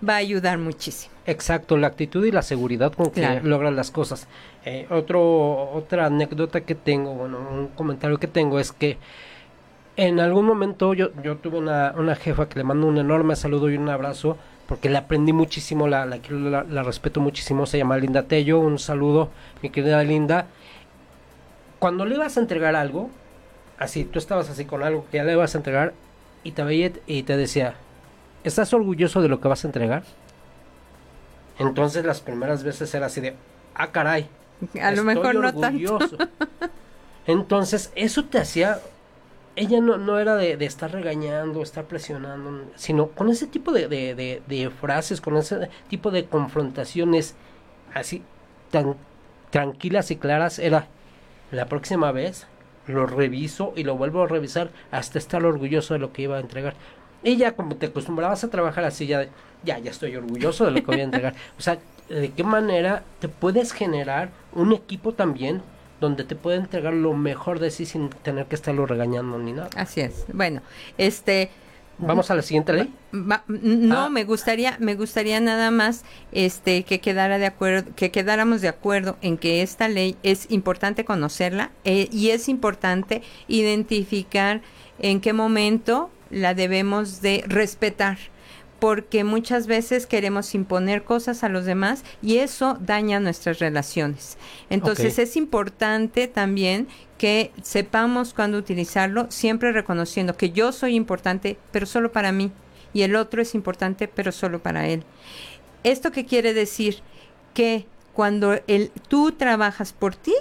va 0.07 0.15
a 0.15 0.17
ayudar 0.17 0.59
muchísimo. 0.59 1.13
Exacto, 1.27 1.77
la 1.77 1.87
actitud 1.87 2.25
y 2.25 2.33
la 2.33 2.43
seguridad 2.43 2.93
con 2.93 3.07
que 3.13 3.21
Claro. 3.21 3.47
logran 3.47 3.77
las 3.77 3.93
cosas. 3.93 4.27
Eh, 4.65 4.87
otro, 4.91 5.71
otra 5.73 6.07
anécdota 6.07 6.63
que 6.63 6.75
tengo, 6.75 7.15
bueno, 7.15 7.39
un 7.39 7.69
comentario 7.69 8.19
que 8.19 8.27
tengo 8.27 8.59
es 8.59 8.73
que 8.73 8.99
en 9.97 10.19
algún 10.21 10.47
momento 10.47 10.95
yo, 10.95 11.11
yo 11.23 11.37
tuve 11.37 11.59
una, 11.59 11.95
una 11.97 12.17
jefa 12.17 12.49
que 12.49 12.59
le 12.59 12.65
mando 12.65 12.87
un 12.87 12.99
enorme 12.99 13.37
saludo 13.37 13.71
y 13.71 13.77
un 13.77 13.89
abrazo 13.89 14.37
porque 14.73 14.89
le 14.89 14.97
aprendí 14.97 15.35
muchísimo, 15.35 15.87
la, 15.87 16.07
la, 16.07 16.19
la, 16.31 16.63
la 16.65 16.83
respeto 16.83 17.21
muchísimo, 17.21 17.67
se 17.67 17.77
llama 17.77 17.99
Linda 17.99 18.23
Tello, 18.23 18.59
un 18.59 18.79
saludo, 18.79 19.29
mi 19.61 19.69
querida 19.69 20.03
Linda. 20.03 20.47
Cuando 21.79 22.07
le 22.07 22.15
ibas 22.15 22.39
a 22.39 22.41
entregar 22.41 22.75
algo, 22.75 23.11
así, 23.79 24.05
tú 24.05 24.19
estabas 24.19 24.49
así 24.49 24.65
con 24.65 24.83
algo 24.83 25.05
que 25.11 25.19
ya 25.19 25.25
le 25.25 25.33
ibas 25.33 25.55
a 25.55 25.59
entregar 25.59 25.93
y 26.43 26.53
te 26.53 26.65
veía 26.65 26.91
y 27.07 27.23
te 27.25 27.37
decía, 27.37 27.75
¿estás 28.45 28.73
orgulloso 28.73 29.21
de 29.21 29.29
lo 29.29 29.43
que 29.43 29.49
vas 29.49 29.63
a 29.63 29.69
entregar? 29.69 30.05
Entonces 31.59 32.07
las 32.07 32.23
primeras 32.23 32.65
veces 32.65 32.95
era 32.95 33.05
así 33.05 33.21
de, 33.21 33.37
ah, 33.75 33.93
caray. 33.93 34.27
A 34.81 34.91
lo 34.93 35.05
mejor 35.05 35.35
no 35.35 35.53
tanto. 35.53 35.67
orgulloso". 35.67 36.17
Entonces 37.27 37.93
eso 37.95 38.25
te 38.25 38.39
hacía, 38.39 38.81
ella 39.57 39.81
no, 39.81 39.97
no 39.99 40.19
era 40.19 40.37
de, 40.37 40.57
de 40.57 40.65
estar 40.67 40.91
regañando, 40.93 41.63
estar 41.63 41.85
presionando, 41.85 42.71
sino 42.77 43.09
con 43.09 43.29
ese 43.31 43.47
tipo 43.47 43.73
de, 43.73 43.89
de, 43.89 44.43
de- 44.47 44.71
frases, 44.71 45.21
con 45.21 45.37
ese 45.37 45.69
tipo 45.89 46.11
de 46.11 46.25
confrontaciones 46.27 47.35
así 47.95 48.23
tan 48.71 48.97
tranquilas 49.51 50.11
y 50.11 50.17
claras, 50.17 50.59
era 50.59 50.87
la 51.51 51.67
próxima 51.67 52.13
vez 52.13 52.47
lo 52.87 53.07
reviso 53.07 53.73
y 53.77 53.85
lo 53.85 53.97
vuelvo 53.97 54.23
a 54.23 54.27
revisar 54.27 54.71
hasta 54.91 55.19
estar 55.19 55.45
orgulloso 55.45 55.95
de 55.95 56.01
lo 56.01 56.13
que 56.13 56.23
iba 56.23 56.37
a 56.37 56.41
entregar. 56.41 56.75
Ya 57.23 57.53
como 57.55 57.77
te 57.77 57.87
acostumbrabas 57.87 58.43
a 58.43 58.51
trabajar 58.51 58.85
así, 58.85 59.07
ya, 59.07 59.29
ya, 59.63 59.79
ya 59.79 59.91
estoy 59.91 60.17
orgulloso 60.17 60.65
de 60.65 60.73
lo 60.73 60.81
que 60.81 60.87
voy 60.87 61.01
a 61.01 61.05
entregar. 61.05 61.35
O 61.59 61.63
sea, 61.63 61.79
de 62.09 62.31
qué 62.33 62.43
manera 62.43 63.05
te 63.21 63.29
puedes 63.29 63.73
generar 63.73 64.31
un 64.53 64.73
equipo 64.73 65.13
también 65.13 65.63
donde 66.03 66.25
te 66.25 66.35
puede 66.37 66.59
entregar 66.59 66.93
lo 66.93 67.15
mejor 67.15 67.59
de 67.61 67.71
sí 67.71 67.87
sin 67.87 68.11
tener 68.11 68.45
que 68.47 68.57
estarlo 68.57 68.85
regañando 68.85 69.39
ni 69.39 69.53
nada. 69.53 69.71
Así 69.77 70.03
es. 70.03 70.25
Bueno, 70.33 70.61
este, 70.99 71.49
Vamos 71.99 72.31
a 72.31 72.35
la 72.35 72.43
siguiente 72.43 72.73
ley. 72.73 72.93
Va- 73.15 73.45
no, 73.47 74.07
Ah. 74.07 74.09
me 74.09 74.25
gustaría, 74.25 74.77
me 74.81 74.97
gustaría 74.97 75.39
nada 75.41 75.71
más, 75.71 76.05
este, 76.33 76.83
que 76.83 77.01
quedara 77.01 77.39
de 77.39 77.47
acuerdo, 77.47 77.95
que 77.95 78.11
quedáramos 78.11 78.61
de 78.61 78.69
acuerdo 78.69 79.19
en 79.23 79.37
que 79.39 79.63
esta 79.63 79.87
ley 79.89 80.17
es 80.25 80.51
importante 80.51 81.05
conocerla 81.05 81.71
eh, 81.85 82.09
y 82.11 82.31
es 82.31 82.49
importante 82.49 83.23
identificar 83.47 84.63
en 84.99 85.21
qué 85.21 85.33
momento 85.33 86.11
la 86.31 86.55
debemos 86.55 87.21
de 87.23 87.45
respetar 87.47 88.19
porque 88.83 89.23
muchas 89.23 89.69
veces 89.69 90.09
queremos 90.09 90.57
imponer 90.57 91.05
cosas 91.05 91.45
a 91.45 91.49
los 91.49 91.65
demás 91.65 92.03
y 92.21 92.39
eso 92.39 92.77
daña 92.81 93.21
nuestras 93.21 93.61
relaciones. 93.61 94.39
Entonces 94.71 95.21
es 95.21 95.37
importante 95.37 96.27
también 96.27 96.89
que 97.17 97.53
sepamos 97.63 98.35
cuándo 98.35 98.59
utilizarlo, 98.59 99.31
siempre 99.31 99.71
reconociendo 99.71 100.37
que 100.37 100.51
yo 100.51 100.73
soy 100.73 100.97
importante, 100.97 101.59
pero 101.71 101.87
solo 101.87 102.11
para 102.11 102.33
mí, 102.33 102.51
y 102.93 103.03
el 103.03 103.15
otro 103.15 103.41
es 103.41 103.55
importante, 103.55 104.09
pero 104.09 104.33
solo 104.33 104.61
para 104.61 104.89
él. 104.89 105.05
¿Esto 105.85 106.11
qué 106.11 106.27
quiere 106.27 106.53
decir? 106.53 107.03
Que 107.55 107.87
cuando 108.13 108.59
el, 108.67 108.91
tú 109.07 109.31
trabajas 109.31 109.93
por 109.93 110.17
ti 110.17 110.35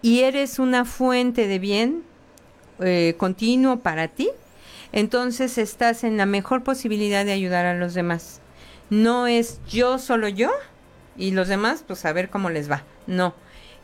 y 0.00 0.20
eres 0.20 0.58
una 0.58 0.86
fuente 0.86 1.46
de 1.46 1.58
bien 1.58 2.04
eh, 2.80 3.16
continuo 3.18 3.80
para 3.80 4.08
ti, 4.08 4.30
entonces 4.94 5.58
estás 5.58 6.04
en 6.04 6.16
la 6.16 6.24
mejor 6.24 6.62
posibilidad 6.62 7.24
de 7.24 7.32
ayudar 7.32 7.66
a 7.66 7.74
los 7.74 7.94
demás. 7.94 8.40
No 8.90 9.26
es 9.26 9.60
yo 9.68 9.98
solo 9.98 10.28
yo 10.28 10.52
y 11.16 11.32
los 11.32 11.48
demás, 11.48 11.82
pues 11.84 12.04
a 12.04 12.12
ver 12.12 12.30
cómo 12.30 12.48
les 12.48 12.70
va. 12.70 12.84
No. 13.08 13.34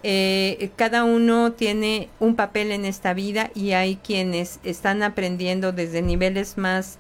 Eh, 0.04 0.70
cada 0.76 1.02
uno 1.02 1.50
tiene 1.50 2.08
un 2.20 2.36
papel 2.36 2.70
en 2.70 2.84
esta 2.84 3.12
vida 3.12 3.50
y 3.56 3.72
hay 3.72 3.96
quienes 3.96 4.60
están 4.62 5.02
aprendiendo 5.02 5.72
desde 5.72 6.00
niveles 6.00 6.56
más, 6.56 6.98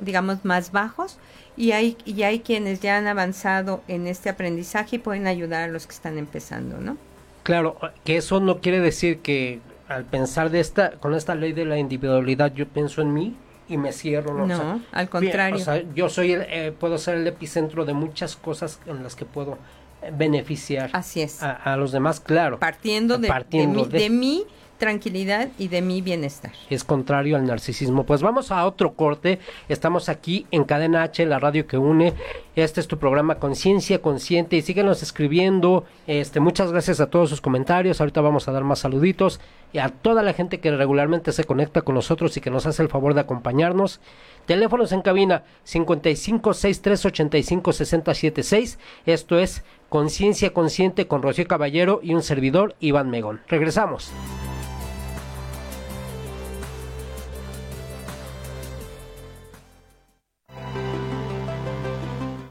digamos, 0.00 0.44
más 0.44 0.72
bajos 0.72 1.16
y 1.56 1.70
hay, 1.70 1.96
y 2.04 2.24
hay 2.24 2.40
quienes 2.40 2.80
ya 2.80 2.98
han 2.98 3.06
avanzado 3.06 3.80
en 3.86 4.08
este 4.08 4.28
aprendizaje 4.28 4.96
y 4.96 4.98
pueden 4.98 5.28
ayudar 5.28 5.62
a 5.62 5.68
los 5.68 5.86
que 5.86 5.94
están 5.94 6.18
empezando, 6.18 6.78
¿no? 6.78 6.96
Claro, 7.44 7.78
que 8.02 8.16
eso 8.16 8.40
no 8.40 8.58
quiere 8.60 8.80
decir 8.80 9.20
que 9.20 9.60
al 9.88 10.04
pensar 10.04 10.50
de 10.50 10.60
esta, 10.60 10.92
con 10.92 11.14
esta 11.14 11.34
ley 11.34 11.52
de 11.52 11.64
la 11.64 11.78
individualidad, 11.78 12.52
yo 12.54 12.66
pienso 12.66 13.02
en 13.02 13.12
mí 13.12 13.36
y 13.68 13.76
me 13.76 13.92
cierro. 13.92 14.34
No, 14.34 14.44
O 14.44 14.46
No, 14.46 14.56
sea, 14.56 14.78
al 14.92 15.08
contrario. 15.08 15.56
O 15.56 15.58
sea, 15.58 15.82
yo 15.94 16.08
soy, 16.08 16.32
el, 16.32 16.42
eh, 16.48 16.72
puedo 16.78 16.98
ser 16.98 17.16
el 17.16 17.26
epicentro 17.26 17.84
de 17.84 17.92
muchas 17.94 18.36
cosas 18.36 18.80
en 18.86 19.02
las 19.02 19.14
que 19.16 19.24
puedo 19.24 19.58
eh, 20.02 20.12
beneficiar 20.16 20.90
Así 20.92 21.22
es. 21.22 21.42
a, 21.42 21.52
a 21.52 21.76
los 21.76 21.92
demás, 21.92 22.20
claro. 22.20 22.58
partiendo 22.58 23.18
de, 23.18 23.28
Partiendo 23.28 23.84
de, 23.84 23.90
de- 23.90 23.98
de 24.04 24.10
mi 24.10 24.44
tranquilidad 24.78 25.48
y 25.58 25.68
de 25.68 25.82
mi 25.82 26.02
bienestar. 26.02 26.52
es 26.70 26.84
contrario 26.84 27.36
al 27.36 27.46
narcisismo. 27.46 28.04
Pues 28.04 28.22
vamos 28.22 28.50
a 28.50 28.66
otro 28.66 28.94
corte. 28.94 29.38
Estamos 29.68 30.08
aquí 30.08 30.46
en 30.50 30.64
Cadena 30.64 31.02
H, 31.02 31.24
la 31.26 31.38
radio 31.38 31.66
que 31.66 31.78
une. 31.78 32.14
Este 32.54 32.80
es 32.80 32.88
tu 32.88 32.98
programa 32.98 33.36
Conciencia 33.36 34.00
Consciente 34.00 34.56
y 34.56 34.62
síguenos 34.62 35.02
escribiendo. 35.02 35.84
Este, 36.06 36.40
muchas 36.40 36.72
gracias 36.72 37.00
a 37.00 37.10
todos 37.10 37.28
sus 37.28 37.40
comentarios. 37.40 38.00
Ahorita 38.00 38.20
vamos 38.20 38.48
a 38.48 38.52
dar 38.52 38.64
más 38.64 38.78
saluditos 38.78 39.40
y 39.72 39.78
a 39.78 39.88
toda 39.88 40.22
la 40.22 40.32
gente 40.32 40.60
que 40.60 40.70
regularmente 40.70 41.32
se 41.32 41.44
conecta 41.44 41.82
con 41.82 41.94
nosotros 41.94 42.36
y 42.36 42.40
que 42.40 42.50
nos 42.50 42.66
hace 42.66 42.82
el 42.82 42.88
favor 42.88 43.14
de 43.14 43.20
acompañarnos. 43.20 44.00
Teléfonos 44.46 44.92
en 44.92 45.02
cabina 45.02 45.42
55 45.64 46.54
63 46.54 47.06
85 47.06 47.72
60 47.72 48.14
76. 48.14 48.78
Esto 49.04 49.38
es 49.38 49.64
Conciencia 49.88 50.52
Consciente 50.52 51.06
con 51.06 51.22
Rocío 51.22 51.46
Caballero 51.46 52.00
y 52.02 52.14
un 52.14 52.22
servidor 52.22 52.74
Iván 52.80 53.10
Megón. 53.10 53.40
Regresamos. 53.48 54.12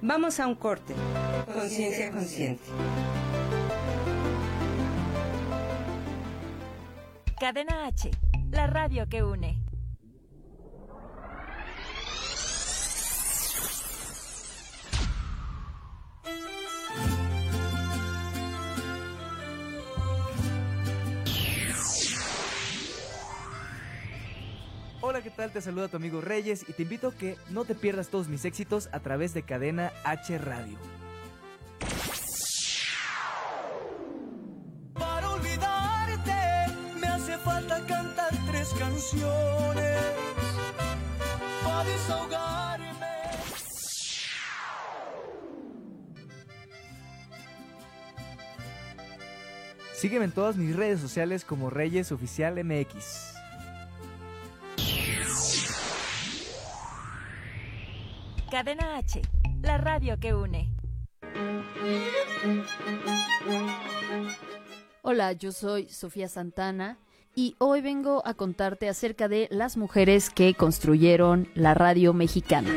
Vamos 0.07 0.39
a 0.39 0.45
un 0.45 0.53
corte. 0.53 0.93
Conciencia 1.51 2.11
consciente. 2.11 2.63
Cadena 7.39 7.87
H, 7.87 8.11
la 8.51 8.67
radio 8.67 9.09
que 9.09 9.23
une. 9.23 9.64
Hola, 25.07 25.21
¿qué 25.21 25.29
tal? 25.29 25.51
Te 25.51 25.61
saluda 25.61 25.87
tu 25.87 25.97
amigo 25.97 26.19
Reyes 26.19 26.65
y 26.67 26.73
te 26.73 26.81
invito 26.81 27.09
a 27.09 27.13
que 27.13 27.37
no 27.51 27.63
te 27.63 27.75
pierdas 27.75 28.07
todos 28.07 28.27
mis 28.27 28.43
éxitos 28.43 28.89
a 28.91 28.99
través 29.01 29.35
de 29.35 29.43
Cadena 29.43 29.93
H 30.03 30.35
Radio. 30.39 30.79
Para 34.95 35.29
olvidarte 35.29 36.33
me 36.99 37.05
hace 37.05 37.37
falta 37.37 37.85
cantar 37.85 38.31
tres 38.49 38.67
canciones. 38.79 40.01
Para 41.63 41.83
desahogarme. 41.83 43.07
Sígueme 49.93 50.25
en 50.25 50.31
todas 50.31 50.55
mis 50.57 50.75
redes 50.75 50.99
sociales 50.99 51.45
como 51.45 51.69
Reyes 51.69 52.11
Oficial 52.11 52.55
MX. 52.63 53.35
Cadena 58.55 58.95
H, 58.95 59.21
la 59.63 59.77
radio 59.77 60.17
que 60.17 60.33
une. 60.33 60.69
Hola, 65.01 65.33
yo 65.33 65.51
soy 65.51 65.89
Sofía 65.89 66.29
Santana 66.29 66.97
y 67.35 67.57
hoy 67.57 67.81
vengo 67.81 68.25
a 68.25 68.33
contarte 68.33 68.87
acerca 68.87 69.27
de 69.27 69.49
las 69.51 69.75
mujeres 69.75 70.29
que 70.29 70.53
construyeron 70.53 71.49
la 71.53 71.73
radio 71.73 72.13
mexicana. 72.13 72.69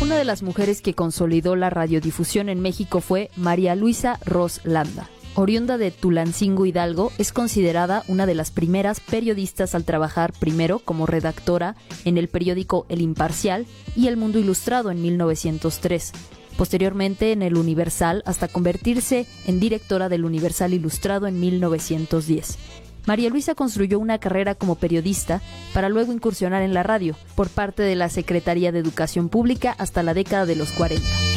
Una 0.00 0.16
de 0.16 0.24
las 0.24 0.44
mujeres 0.44 0.82
que 0.82 0.94
consolidó 0.94 1.56
la 1.56 1.70
radiodifusión 1.70 2.48
en 2.48 2.60
México 2.60 3.00
fue 3.00 3.32
María 3.34 3.74
Luisa 3.74 4.20
Ros 4.24 4.60
Landa. 4.62 5.08
Oriunda 5.34 5.78
de 5.78 5.90
Tulancingo 5.90 6.66
Hidalgo, 6.66 7.12
es 7.18 7.32
considerada 7.32 8.02
una 8.08 8.26
de 8.26 8.34
las 8.34 8.50
primeras 8.50 9.00
periodistas 9.00 9.74
al 9.74 9.84
trabajar 9.84 10.32
primero 10.32 10.80
como 10.80 11.06
redactora 11.06 11.76
en 12.04 12.18
el 12.18 12.28
periódico 12.28 12.84
El 12.88 13.00
Imparcial 13.00 13.66
y 13.94 14.08
El 14.08 14.16
Mundo 14.16 14.38
Ilustrado 14.38 14.90
en 14.90 15.00
1903 15.02 16.12
posteriormente 16.60 17.32
en 17.32 17.40
el 17.40 17.56
Universal 17.56 18.22
hasta 18.26 18.46
convertirse 18.46 19.26
en 19.46 19.60
directora 19.60 20.10
del 20.10 20.26
Universal 20.26 20.74
Ilustrado 20.74 21.26
en 21.26 21.40
1910. 21.40 22.58
María 23.06 23.30
Luisa 23.30 23.54
construyó 23.54 23.98
una 23.98 24.18
carrera 24.18 24.54
como 24.54 24.74
periodista 24.74 25.40
para 25.72 25.88
luego 25.88 26.12
incursionar 26.12 26.60
en 26.60 26.74
la 26.74 26.82
radio 26.82 27.16
por 27.34 27.48
parte 27.48 27.82
de 27.82 27.96
la 27.96 28.10
Secretaría 28.10 28.72
de 28.72 28.78
Educación 28.78 29.30
Pública 29.30 29.74
hasta 29.78 30.02
la 30.02 30.12
década 30.12 30.44
de 30.44 30.56
los 30.56 30.70
40. 30.72 31.29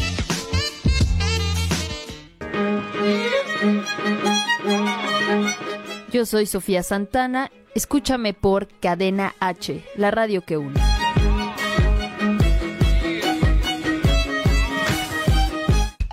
Yo 6.14 6.28
soy 6.28 6.46
Sofía 6.46 6.84
Santana, 6.84 7.50
escúchame 7.74 8.36
por 8.36 8.68
Cadena 8.80 9.34
H, 9.40 9.84
la 9.96 10.12
radio 10.12 10.44
que 10.44 10.58
une. 10.58 10.80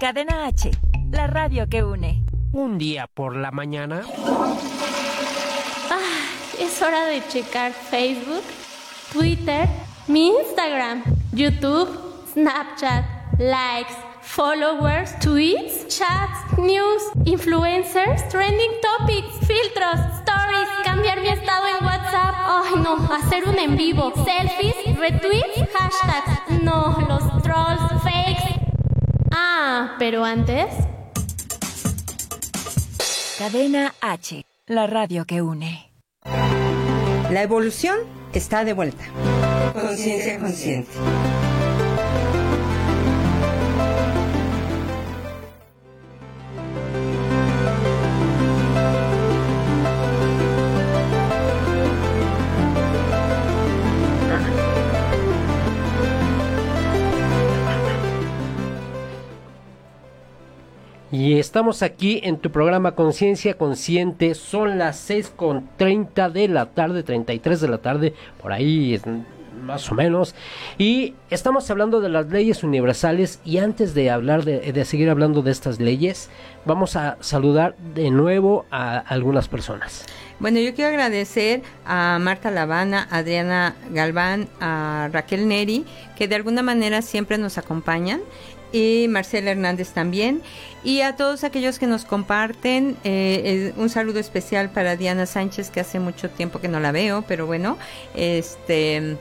Cadena 0.01 0.47
H, 0.47 0.71
la 1.11 1.27
radio 1.27 1.69
que 1.69 1.85
une. 1.85 2.25
Un 2.53 2.79
día 2.79 3.09
por 3.13 3.37
la 3.37 3.51
mañana. 3.51 4.01
Es 6.59 6.81
hora 6.81 7.05
de 7.05 7.23
checar 7.29 7.73
Facebook, 7.73 8.43
Twitter, 9.13 9.69
mi 10.09 10.29
Instagram, 10.29 11.03
YouTube, 11.33 11.91
Snapchat, 12.33 13.05
likes, 13.39 13.93
followers, 14.23 15.13
tweets, 15.21 15.87
chats, 15.89 16.59
news, 16.59 17.03
influencers, 17.25 18.29
trending 18.29 18.73
topics, 18.81 19.39
filtros, 19.47 20.01
stories, 20.21 20.69
cambiar 20.85 21.21
mi 21.21 21.29
estado 21.29 21.67
en 21.67 21.85
WhatsApp. 21.85 22.35
Ay, 22.37 22.75
no, 22.83 22.97
hacer 23.13 23.49
un 23.49 23.59
en 23.59 23.77
vivo, 23.77 24.13
selfies, 24.25 24.75
retweets, 24.99 25.69
hashtags. 25.73 26.63
No, 26.63 26.97
los 27.09 27.43
trolls, 27.43 28.03
fakes. 28.03 28.61
Ah, 29.31 29.97
pero 29.99 30.25
antes. 30.25 30.67
Cadena 33.39 33.95
H, 34.01 34.45
la 34.67 34.87
radio 34.87 35.25
que 35.25 35.43
une. 35.43 35.91
La 36.25 37.43
evolución 37.43 37.99
está 38.35 38.65
de 38.65 38.75
vuelta. 38.75 39.05
Conciencia 39.73 40.39
consciente. 40.39 40.91
Y 61.13 61.41
estamos 61.41 61.83
aquí 61.83 62.21
en 62.23 62.39
tu 62.39 62.53
programa 62.53 62.95
Conciencia 62.95 63.55
Consciente. 63.55 64.37
Son 64.37 64.79
las 64.79 64.97
6 65.01 65.33
con 65.35 65.69
30 65.77 66.31
de 66.31 66.47
la 66.47 66.67
tarde, 66.67 67.03
33 67.03 67.61
de 67.61 67.69
la 67.69 67.79
tarde, 67.79 68.15
por 68.41 68.53
ahí 68.53 68.95
es 68.95 69.03
más 69.61 69.91
o 69.91 69.97
menos. 69.97 70.37
Y 70.79 71.15
estamos 71.29 71.69
hablando 71.69 72.01
de 72.01 72.11
las 72.11 72.29
leyes 72.29 72.63
universales 72.63 73.41
y 73.45 73.59
antes 73.59 73.93
de 73.93 74.09
hablar 74.11 74.45
de, 74.45 74.73
de 74.73 74.85
seguir 74.85 75.11
hablando 75.11 75.43
de 75.43 75.51
estas 75.51 75.81
leyes, 75.81 76.31
vamos 76.65 76.95
a 76.95 77.17
saludar 77.19 77.77
de 77.95 78.11
nuevo 78.13 78.67
a 78.71 78.99
algunas 78.99 79.49
personas. 79.49 80.07
Bueno, 80.41 80.59
yo 80.59 80.75
quiero 80.75 80.89
agradecer 80.89 81.61
a 81.85 82.19
Marta 82.19 82.51
Lavana, 82.51 83.07
Adriana 83.11 83.75
Galván, 83.91 84.49
a 84.59 85.11
Raquel 85.13 85.47
Neri, 85.47 85.85
que 86.17 86.29
de 86.29 86.37
alguna 86.37 86.63
manera 86.63 87.03
siempre 87.03 87.37
nos 87.37 87.59
acompañan, 87.59 88.21
y 88.73 89.07
Marcela 89.09 89.51
Hernández 89.51 89.91
también, 89.91 90.43
y 90.85 91.01
a 91.03 91.17
todos 91.17 91.45
aquellos 91.45 91.79
que 91.79 91.87
nos 91.87 92.05
comparten. 92.05 92.97
eh, 93.05 93.43
eh, 93.45 93.73
un 93.77 93.89
saludo 93.91 94.19
especial 94.19 94.71
para 94.71 94.97
Diana 94.97 95.27
Sánchez, 95.27 95.71
que 95.71 95.81
hace 95.81 95.99
mucho 95.99 96.31
tiempo 96.31 96.61
que 96.61 96.69
no 96.69 96.81
la 96.81 96.93
veo, 96.93 97.25
pero 97.27 97.47
bueno, 97.47 97.79
este 98.15 99.17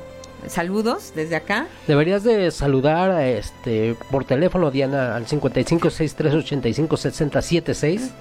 saludos 0.47 1.11
desde 1.15 1.35
acá. 1.35 1.67
Deberías 1.87 2.23
de 2.23 2.49
saludar 2.51 3.21
este 3.21 3.95
por 4.09 4.23
teléfono 4.25 4.71
Diana 4.71 5.15
al 5.15 5.27
55 5.27 5.89
63 5.89 6.33
85 6.33 6.97
60 6.97 7.41
76. 7.41 8.11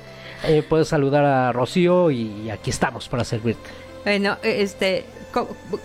Eh, 0.44 0.62
puedes 0.68 0.88
saludar 0.88 1.24
a 1.24 1.52
Rocío 1.52 2.10
y 2.10 2.50
aquí 2.50 2.70
estamos 2.70 3.08
para 3.08 3.24
servirte. 3.24 3.68
Bueno, 4.04 4.38
este, 4.42 5.04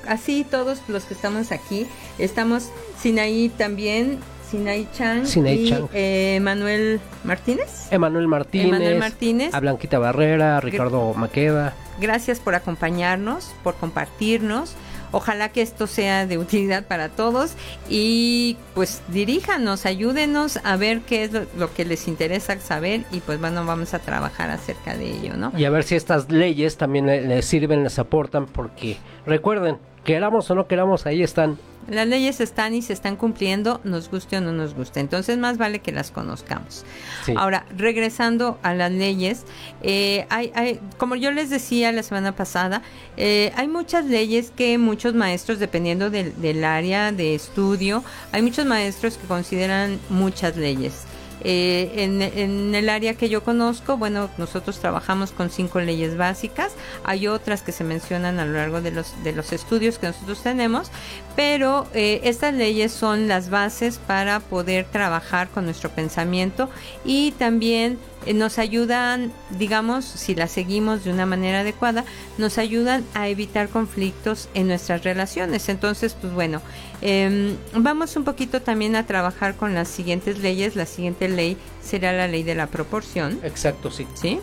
así 0.07 0.45
todos 0.49 0.79
los 0.87 1.05
que 1.05 1.13
estamos 1.13 1.51
aquí, 1.51 1.87
estamos 2.19 2.69
Sinaí 2.99 3.49
también, 3.49 4.19
Sinaí 4.53 4.87
Chan 4.95 5.25
Sinaí 5.25 5.67
y 5.73 5.75
eh, 5.93 6.39
Manuel 6.39 7.01
Martínez. 7.23 7.87
Emanuel 7.91 8.27
Martínez, 8.27 8.67
Emanuel 8.67 8.99
Martínez. 8.99 9.51
a 9.53 9.59
Blanquita 9.59 9.97
Barrera, 9.97 10.57
a 10.57 10.61
Ricardo 10.61 11.15
Maqueda. 11.15 11.73
Gracias 11.99 12.39
por 12.39 12.53
acompañarnos, 12.53 13.51
por 13.63 13.73
compartirnos. 13.75 14.75
Ojalá 15.11 15.49
que 15.49 15.61
esto 15.63 15.87
sea 15.87 16.27
de 16.27 16.37
utilidad 16.37 16.85
para 16.85 17.09
todos 17.09 17.53
y 17.89 18.57
pues 18.75 19.01
diríjanos, 19.09 19.85
ayúdenos 19.87 20.59
a 20.63 20.75
ver 20.75 21.01
qué 21.01 21.23
es 21.23 21.31
lo, 21.31 21.45
lo 21.57 21.73
que 21.73 21.83
les 21.85 22.07
interesa 22.07 22.59
saber 22.59 23.05
y 23.11 23.19
pues 23.21 23.39
bueno, 23.39 23.65
vamos 23.65 23.93
a 23.95 23.99
trabajar 23.99 24.49
acerca 24.51 24.95
de 24.95 25.11
ello, 25.11 25.35
¿no? 25.35 25.51
Y 25.57 25.65
a 25.65 25.69
ver 25.71 25.83
si 25.83 25.95
estas 25.95 26.31
leyes 26.31 26.77
también 26.77 27.05
le- 27.07 27.21
les 27.21 27.45
sirven, 27.45 27.83
les 27.83 27.97
aportan, 27.99 28.45
porque 28.47 28.97
recuerden, 29.25 29.77
queramos 30.03 30.49
o 30.51 30.55
no 30.55 30.67
queramos, 30.67 31.05
ahí 31.07 31.21
están. 31.23 31.57
Las 31.89 32.07
leyes 32.07 32.39
están 32.39 32.73
y 32.73 32.81
se 32.81 32.93
están 32.93 33.15
cumpliendo, 33.15 33.81
nos 33.83 34.09
guste 34.09 34.37
o 34.37 34.41
no 34.41 34.51
nos 34.51 34.73
guste. 34.73 34.99
Entonces 34.99 35.37
más 35.37 35.57
vale 35.57 35.79
que 35.79 35.91
las 35.91 36.11
conozcamos. 36.11 36.85
Sí. 37.25 37.33
Ahora, 37.35 37.65
regresando 37.77 38.59
a 38.63 38.73
las 38.73 38.91
leyes, 38.91 39.43
eh, 39.81 40.25
hay, 40.29 40.51
hay, 40.55 40.79
como 40.97 41.15
yo 41.15 41.31
les 41.31 41.49
decía 41.49 41.91
la 41.91 42.03
semana 42.03 42.35
pasada, 42.35 42.81
eh, 43.17 43.51
hay 43.55 43.67
muchas 43.67 44.05
leyes 44.05 44.51
que 44.55 44.77
muchos 44.77 45.13
maestros, 45.13 45.59
dependiendo 45.59 46.09
del, 46.09 46.39
del 46.41 46.63
área 46.63 47.11
de 47.11 47.35
estudio, 47.35 48.03
hay 48.31 48.41
muchos 48.41 48.65
maestros 48.65 49.17
que 49.17 49.27
consideran 49.27 49.99
muchas 50.09 50.57
leyes. 50.57 51.05
Eh, 51.41 51.91
en, 51.97 52.73
el 52.75 52.89
área 52.89 53.15
que 53.15 53.29
yo 53.29 53.43
conozco, 53.43 53.97
bueno, 53.97 54.29
nosotros 54.37 54.79
trabajamos 54.79 55.31
con 55.31 55.49
cinco 55.49 55.79
leyes 55.79 56.17
básicas. 56.17 56.73
Hay 57.03 57.27
otras 57.27 57.61
que 57.61 57.71
se 57.71 57.83
mencionan 57.83 58.39
a 58.39 58.45
lo 58.45 58.53
largo 58.53 58.81
de 58.81 58.91
los, 58.91 59.21
de 59.23 59.33
los 59.33 59.51
estudios 59.51 59.99
que 59.99 60.07
nosotros 60.07 60.41
tenemos, 60.41 60.91
pero 61.35 61.87
eh, 61.93 62.21
estas 62.23 62.53
leyes 62.53 62.91
son 62.91 63.27
las 63.27 63.49
bases 63.49 63.97
para 63.97 64.39
poder 64.39 64.85
trabajar 64.85 65.49
con 65.49 65.65
nuestro 65.65 65.89
pensamiento 65.89 66.69
y 67.03 67.31
también 67.31 67.97
nos 68.33 68.59
ayudan, 68.59 69.31
digamos, 69.51 70.05
si 70.05 70.35
las 70.35 70.51
seguimos 70.51 71.03
de 71.03 71.11
una 71.11 71.25
manera 71.25 71.61
adecuada, 71.61 72.05
nos 72.37 72.57
ayudan 72.57 73.03
a 73.13 73.27
evitar 73.27 73.69
conflictos 73.69 74.49
en 74.53 74.67
nuestras 74.67 75.03
relaciones. 75.03 75.67
Entonces, 75.69 76.15
pues 76.19 76.33
bueno, 76.33 76.61
em, 77.01 77.57
vamos 77.73 78.15
un 78.15 78.23
poquito 78.23 78.61
también 78.61 78.95
a 78.95 79.05
trabajar 79.05 79.55
con 79.55 79.73
las 79.73 79.87
siguientes 79.87 80.39
leyes. 80.39 80.75
La 80.75 80.85
siguiente 80.85 81.27
ley 81.27 81.57
será 81.81 82.13
la 82.13 82.27
ley 82.27 82.43
de 82.43 82.55
la 82.55 82.67
proporción. 82.67 83.39
Exacto, 83.43 83.91
sí. 83.91 84.07
¿Sí? 84.13 84.39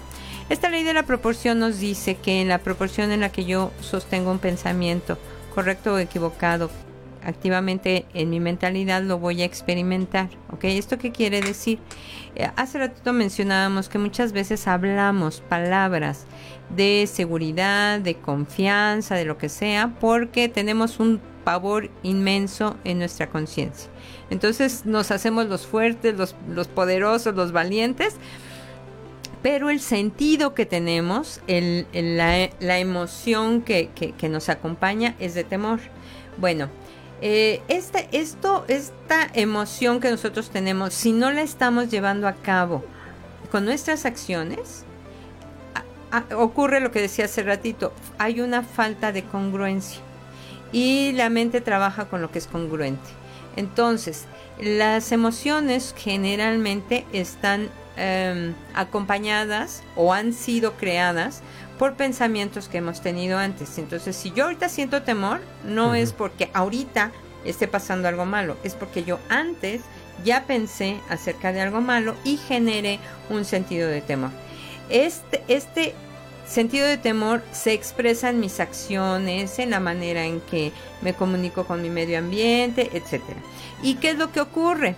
Esta 0.51 0.69
ley 0.69 0.83
de 0.83 0.95
la 0.95 1.05
proporción 1.05 1.61
nos 1.61 1.79
dice 1.79 2.17
que 2.17 2.41
en 2.41 2.49
la 2.49 2.59
proporción 2.59 3.13
en 3.13 3.21
la 3.21 3.31
que 3.31 3.45
yo 3.45 3.71
sostengo 3.81 4.33
un 4.33 4.41
pensamiento, 4.41 5.17
correcto 5.55 5.95
o 5.95 5.99
equivocado, 5.99 6.71
activamente 7.23 8.07
en 8.15 8.31
mi 8.31 8.41
mentalidad 8.41 9.03
lo 9.03 9.19
voy 9.19 9.43
a 9.43 9.45
experimentar. 9.45 10.29
¿Ok? 10.53 10.65
¿Esto 10.65 10.99
qué 10.99 11.13
quiere 11.13 11.41
decir? 11.41 11.79
Eh, 12.35 12.49
hace 12.57 12.79
ratito 12.79 13.13
mencionábamos 13.13 13.89
que 13.89 13.99
muchas 13.99 14.33
veces 14.33 14.67
hablamos 14.69 15.41
palabras 15.49 16.27
de 16.77 17.09
seguridad, 17.13 18.01
de 18.01 18.15
confianza, 18.15 19.15
de 19.17 19.25
lo 19.25 19.37
que 19.39 19.49
sea, 19.49 19.95
porque 20.01 20.49
tenemos 20.49 21.01
un 21.01 21.21
pavor 21.45 21.91
inmenso 22.03 22.77
en 22.85 22.99
nuestra 22.99 23.29
conciencia. 23.29 23.91
Entonces 24.31 24.87
nos 24.87 25.11
hacemos 25.11 25.47
los 25.47 25.67
fuertes, 25.67 26.17
los, 26.17 26.37
los 26.49 26.69
poderosos, 26.69 27.35
los 27.35 27.51
valientes, 27.51 28.17
pero 29.43 29.71
el 29.71 29.81
sentido 29.81 30.53
que 30.55 30.67
tenemos, 30.67 31.41
la, 31.49 32.51
la 32.61 32.79
emoción 32.79 33.63
que, 33.63 33.89
que- 33.95 34.13
que 34.13 34.29
nos 34.29 34.51
acompaña 34.51 35.17
es 35.19 35.35
de 35.35 35.45
temor. 35.45 35.81
Bueno, 36.37 36.69
eh, 37.23 37.61
este, 37.69 38.09
esto, 38.13 38.65
esta 38.69 39.29
emoción 39.35 40.01
que 40.01 40.11
nosotros 40.11 40.51
tenemos, 40.51 40.95
si 40.95 41.13
no 41.13 41.31
la 41.31 41.43
estamos 41.43 41.91
llevando 41.91 42.27
a 42.27 42.35
cabo 42.35 42.85
con 43.51 43.65
nuestras 43.65 44.07
acciones, 44.07 44.85
ocurre 46.37 46.81
lo 46.81 46.91
que 46.91 47.01
decía 47.01 47.27
hace 47.27 47.43
ratito, 47.43 47.93
hay 48.19 48.41
una 48.41 48.63
falta 48.63 49.13
de 49.13 49.25
congruencia 49.25 50.01
y 50.73 51.13
la 51.13 51.31
mente 51.31 51.61
trabaja 51.61 52.07
con 52.07 52.23
lo 52.23 52.31
que 52.31 52.39
es 52.39 52.47
congruente. 52.47 53.09
Entonces, 53.57 54.27
las 54.61 55.13
emociones 55.13 55.95
generalmente 55.97 57.07
están 57.13 57.69
em, 57.97 58.55
acompañadas 58.75 59.83
o 59.97 60.13
han 60.13 60.33
sido 60.33 60.75
creadas 60.75 61.43
por 61.81 61.95
pensamientos 61.95 62.69
que 62.69 62.77
hemos 62.77 63.01
tenido 63.01 63.39
antes. 63.39 63.79
Entonces, 63.79 64.15
si 64.15 64.33
yo 64.33 64.45
ahorita 64.45 64.69
siento 64.69 65.01
temor, 65.01 65.41
no 65.65 65.95
es 65.95 66.13
porque 66.13 66.51
ahorita 66.53 67.11
esté 67.47 67.69
pasando 67.69 68.07
algo 68.07 68.27
malo, 68.27 68.59
es 68.65 68.75
porque 68.75 69.03
yo 69.03 69.19
antes 69.31 69.81
ya 70.23 70.45
pensé 70.45 71.01
acerca 71.09 71.55
de 71.55 71.63
algo 71.63 71.81
malo 71.81 72.17
y 72.23 72.37
generé 72.37 72.99
un 73.31 73.47
sentido 73.47 73.89
de 73.89 74.03
temor. 74.03 74.29
Este, 74.91 75.43
este 75.49 75.95
sentido 76.47 76.87
de 76.87 76.99
temor 76.99 77.43
se 77.51 77.73
expresa 77.73 78.29
en 78.29 78.41
mis 78.41 78.61
acciones, 78.61 79.59
en 79.59 79.71
la 79.71 79.81
manera 79.81 80.27
en 80.27 80.43
que 80.43 80.73
me 81.01 81.15
comunico 81.15 81.65
con 81.65 81.81
mi 81.81 81.89
medio 81.89 82.19
ambiente, 82.19 82.91
etcétera. 82.93 83.41
¿Y 83.83 83.95
qué 83.95 84.11
es 84.11 84.19
lo 84.19 84.33
que 84.33 84.43
ocurre? 84.43 84.97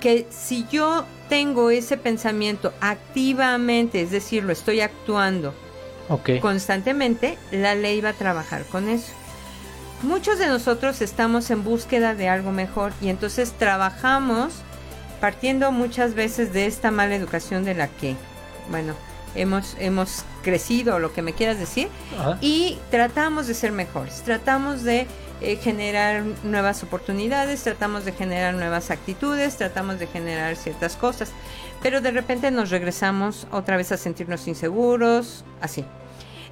Que 0.00 0.26
si 0.30 0.66
yo 0.68 1.04
tengo 1.28 1.70
ese 1.70 1.96
pensamiento 1.96 2.72
activamente, 2.80 4.02
es 4.02 4.10
decir, 4.10 4.42
lo 4.42 4.52
estoy 4.52 4.80
actuando 4.80 5.54
Constantemente, 6.40 7.38
la 7.50 7.74
ley 7.74 8.00
va 8.00 8.10
a 8.10 8.14
trabajar 8.14 8.64
con 8.64 8.88
eso. 8.88 9.12
Muchos 10.02 10.38
de 10.38 10.48
nosotros 10.48 11.00
estamos 11.00 11.50
en 11.50 11.62
búsqueda 11.62 12.14
de 12.14 12.28
algo 12.28 12.50
mejor 12.50 12.92
y 13.00 13.08
entonces 13.08 13.52
trabajamos 13.52 14.52
partiendo 15.20 15.70
muchas 15.70 16.14
veces 16.14 16.52
de 16.52 16.66
esta 16.66 16.90
mala 16.90 17.14
educación 17.14 17.64
de 17.64 17.74
la 17.74 17.86
que, 17.86 18.16
bueno, 18.70 18.94
hemos, 19.36 19.76
hemos 19.78 20.24
crecido, 20.42 20.98
lo 20.98 21.12
que 21.12 21.22
me 21.22 21.32
quieras 21.32 21.58
decir, 21.58 21.88
Ajá. 22.18 22.38
y 22.40 22.78
tratamos 22.90 23.46
de 23.46 23.54
ser 23.54 23.70
mejores, 23.70 24.22
tratamos 24.22 24.82
de 24.82 25.06
eh, 25.44 25.56
generar 25.56 26.22
nuevas 26.44 26.82
oportunidades, 26.82 27.62
tratamos 27.62 28.04
de 28.04 28.12
generar 28.12 28.54
nuevas 28.54 28.90
actitudes, 28.90 29.56
tratamos 29.56 29.98
de 29.98 30.06
generar 30.06 30.56
ciertas 30.56 30.96
cosas, 30.96 31.32
pero 31.82 32.00
de 32.00 32.12
repente 32.12 32.50
nos 32.50 32.70
regresamos 32.70 33.46
otra 33.50 33.76
vez 33.76 33.90
a 33.92 33.96
sentirnos 33.96 34.46
inseguros, 34.46 35.44
así. 35.60 35.84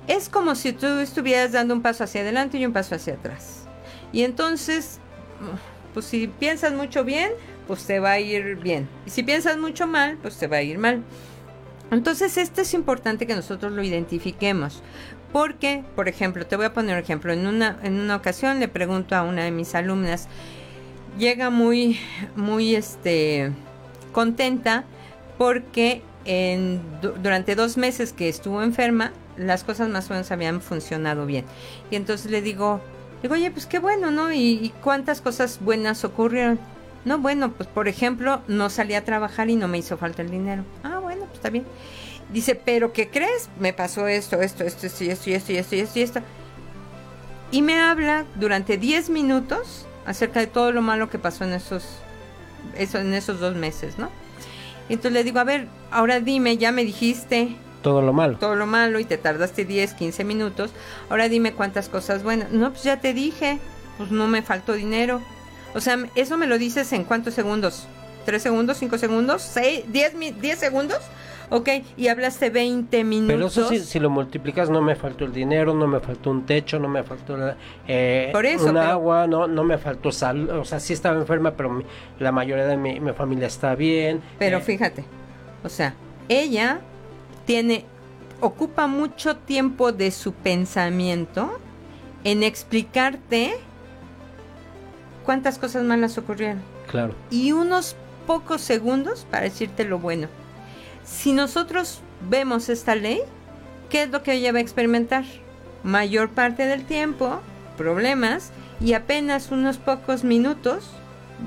Es 0.08 0.28
como 0.28 0.54
si 0.54 0.72
tú 0.72 0.86
estuvieras 0.98 1.52
dando 1.52 1.72
un 1.72 1.82
paso 1.82 2.04
hacia 2.04 2.22
adelante 2.22 2.58
y 2.58 2.66
un 2.66 2.72
paso 2.72 2.96
hacia 2.96 3.14
atrás. 3.14 3.66
Y 4.12 4.24
entonces, 4.24 4.98
pues 5.94 6.06
si 6.06 6.26
piensas 6.26 6.72
mucho 6.72 7.04
bien, 7.04 7.30
pues 7.68 7.84
te 7.84 8.00
va 8.00 8.12
a 8.12 8.18
ir 8.18 8.56
bien. 8.56 8.88
Y 9.06 9.10
si 9.10 9.22
piensas 9.22 9.56
mucho 9.56 9.86
mal, 9.86 10.18
pues 10.20 10.36
te 10.36 10.48
va 10.48 10.56
a 10.56 10.62
ir 10.62 10.78
mal. 10.78 11.04
Entonces, 11.92 12.36
esto 12.36 12.60
es 12.60 12.74
importante 12.74 13.26
que 13.26 13.34
nosotros 13.34 13.72
lo 13.72 13.82
identifiquemos. 13.82 14.82
Porque, 15.32 15.84
por 15.94 16.08
ejemplo, 16.08 16.44
te 16.46 16.56
voy 16.56 16.66
a 16.66 16.72
poner 16.72 16.96
un 16.96 17.02
ejemplo. 17.02 17.32
En 17.32 17.46
una, 17.46 17.78
en 17.82 18.00
una 18.00 18.16
ocasión 18.16 18.58
le 18.58 18.68
pregunto 18.68 19.14
a 19.14 19.22
una 19.22 19.44
de 19.44 19.52
mis 19.52 19.74
alumnas, 19.74 20.28
llega 21.18 21.50
muy, 21.50 21.98
muy 22.36 22.74
este, 22.74 23.52
contenta 24.12 24.84
porque 25.38 26.02
en, 26.24 26.80
du- 27.00 27.12
durante 27.22 27.54
dos 27.54 27.76
meses 27.76 28.12
que 28.12 28.28
estuvo 28.28 28.62
enferma, 28.62 29.12
las 29.36 29.64
cosas 29.64 29.88
más 29.88 30.10
o 30.10 30.14
menos 30.14 30.30
habían 30.32 30.60
funcionado 30.60 31.26
bien. 31.26 31.44
Y 31.90 31.96
entonces 31.96 32.30
le 32.30 32.42
digo, 32.42 32.80
digo, 33.22 33.34
oye, 33.34 33.50
pues 33.50 33.66
qué 33.66 33.78
bueno, 33.78 34.10
¿no? 34.10 34.32
¿Y, 34.32 34.38
y 34.62 34.72
cuántas 34.82 35.20
cosas 35.20 35.58
buenas 35.60 36.04
ocurrieron? 36.04 36.58
No, 37.04 37.18
bueno, 37.18 37.52
pues 37.52 37.68
por 37.68 37.88
ejemplo, 37.88 38.42
no 38.48 38.68
salí 38.68 38.94
a 38.94 39.04
trabajar 39.04 39.48
y 39.48 39.56
no 39.56 39.68
me 39.68 39.78
hizo 39.78 39.96
falta 39.96 40.22
el 40.22 40.30
dinero. 40.30 40.64
Ah, 40.82 40.98
bueno. 40.98 41.24
está 41.32 41.48
bien. 41.50 41.64
Dice, 42.32 42.54
pero 42.54 42.92
¿qué 42.92 43.08
crees? 43.08 43.48
Me 43.58 43.72
pasó 43.72 44.06
esto, 44.06 44.40
esto, 44.40 44.64
esto, 44.64 44.86
esto, 44.86 45.04
y 45.04 45.10
esto, 45.10 45.30
y 45.30 45.34
esto, 45.34 45.52
y 45.52 45.56
esto, 45.56 45.74
y 45.76 45.80
esto, 45.80 45.98
y 45.98 46.02
esto. 46.02 46.20
Y 47.50 47.62
me 47.62 47.78
habla 47.80 48.24
durante 48.36 48.76
10 48.76 49.10
minutos 49.10 49.86
acerca 50.06 50.40
de 50.40 50.46
todo 50.46 50.70
lo 50.72 50.82
malo 50.82 51.10
que 51.10 51.18
pasó 51.18 51.44
en 51.44 51.52
esos, 51.52 51.84
eso, 52.76 52.98
en 52.98 53.12
esos 53.14 53.40
dos 53.40 53.56
meses, 53.56 53.98
¿no? 53.98 54.08
Entonces 54.88 55.12
le 55.12 55.24
digo, 55.24 55.38
a 55.40 55.44
ver, 55.44 55.66
ahora 55.90 56.20
dime, 56.20 56.56
ya 56.56 56.72
me 56.72 56.84
dijiste 56.84 57.56
Todo 57.82 58.02
lo 58.02 58.12
malo. 58.12 58.38
todo 58.38 58.54
lo 58.56 58.66
malo 58.66 58.98
y 59.00 59.04
te 59.04 59.18
tardaste 59.18 59.64
10, 59.64 59.94
15 59.94 60.24
minutos. 60.24 60.70
Ahora 61.08 61.28
dime 61.28 61.52
cuántas 61.52 61.88
cosas 61.88 62.22
buenas. 62.22 62.50
No, 62.50 62.70
pues 62.70 62.84
ya 62.84 63.00
te 63.00 63.12
dije, 63.12 63.58
pues 63.98 64.10
no 64.10 64.26
me 64.28 64.42
faltó 64.42 64.72
dinero. 64.74 65.20
O 65.74 65.80
sea, 65.80 65.98
eso 66.16 66.36
me 66.36 66.46
lo 66.48 66.58
dices 66.58 66.92
en 66.92 67.04
cuántos 67.04 67.34
segundos? 67.34 67.86
¿Tres 68.24 68.42
segundos? 68.42 68.78
¿Cinco 68.78 68.98
segundos? 68.98 69.42
¿Seis? 69.42 69.84
¿Diez, 69.88 70.12
diez 70.40 70.58
segundos? 70.58 70.98
Ok, 71.52 71.68
y 71.96 72.06
hablaste 72.08 72.48
20 72.50 73.02
minutos. 73.02 73.34
Pero 73.34 73.46
eso 73.48 73.68
sí, 73.68 73.80
si 73.80 73.98
lo 73.98 74.08
multiplicas, 74.08 74.70
no 74.70 74.80
me 74.80 74.94
faltó 74.94 75.24
el 75.24 75.32
dinero, 75.32 75.74
no 75.74 75.86
me 75.88 75.98
faltó 75.98 76.30
un 76.30 76.46
techo, 76.46 76.78
no 76.78 76.86
me 76.88 77.02
faltó 77.02 77.36
eh, 77.88 78.28
Por 78.32 78.46
eso, 78.46 78.66
un 78.66 78.74
pero- 78.74 78.82
agua, 78.86 79.26
no, 79.26 79.48
no 79.48 79.64
me 79.64 79.76
faltó 79.76 80.12
salud. 80.12 80.48
O 80.50 80.64
sea, 80.64 80.78
sí 80.78 80.92
estaba 80.92 81.16
enferma, 81.18 81.50
pero 81.52 81.70
mi- 81.70 81.84
la 82.20 82.30
mayoría 82.30 82.66
de 82.66 82.76
mi, 82.76 83.00
mi 83.00 83.12
familia 83.12 83.48
está 83.48 83.74
bien. 83.74 84.20
Pero 84.38 84.58
Eh, 84.58 84.60
fíjate, 84.60 85.04
o 85.64 85.68
sea, 85.68 85.94
ella 86.28 86.78
tiene, 87.46 87.84
ocupa 88.40 88.86
mucho 88.86 89.36
tiempo 89.36 89.90
de 89.90 90.12
su 90.12 90.32
pensamiento 90.32 91.58
en 92.22 92.44
explicarte 92.44 93.54
cuántas 95.24 95.58
cosas 95.58 95.82
malas 95.82 96.16
ocurrieron 96.16 96.60
Claro. 96.88 97.14
y 97.30 97.52
unos 97.52 97.96
pocos 98.26 98.60
segundos 98.60 99.26
para 99.30 99.44
decirte 99.44 99.84
lo 99.84 99.98
bueno. 99.98 100.28
Si 101.04 101.32
nosotros 101.32 102.00
vemos 102.28 102.68
esta 102.68 102.94
ley, 102.94 103.20
¿qué 103.88 104.02
es 104.02 104.10
lo 104.10 104.22
que 104.22 104.32
ella 104.34 104.52
va 104.52 104.58
a 104.58 104.62
experimentar? 104.62 105.24
Mayor 105.82 106.30
parte 106.30 106.66
del 106.66 106.84
tiempo, 106.84 107.40
problemas 107.76 108.50
y 108.80 108.92
apenas 108.92 109.50
unos 109.50 109.78
pocos 109.78 110.24
minutos 110.24 110.90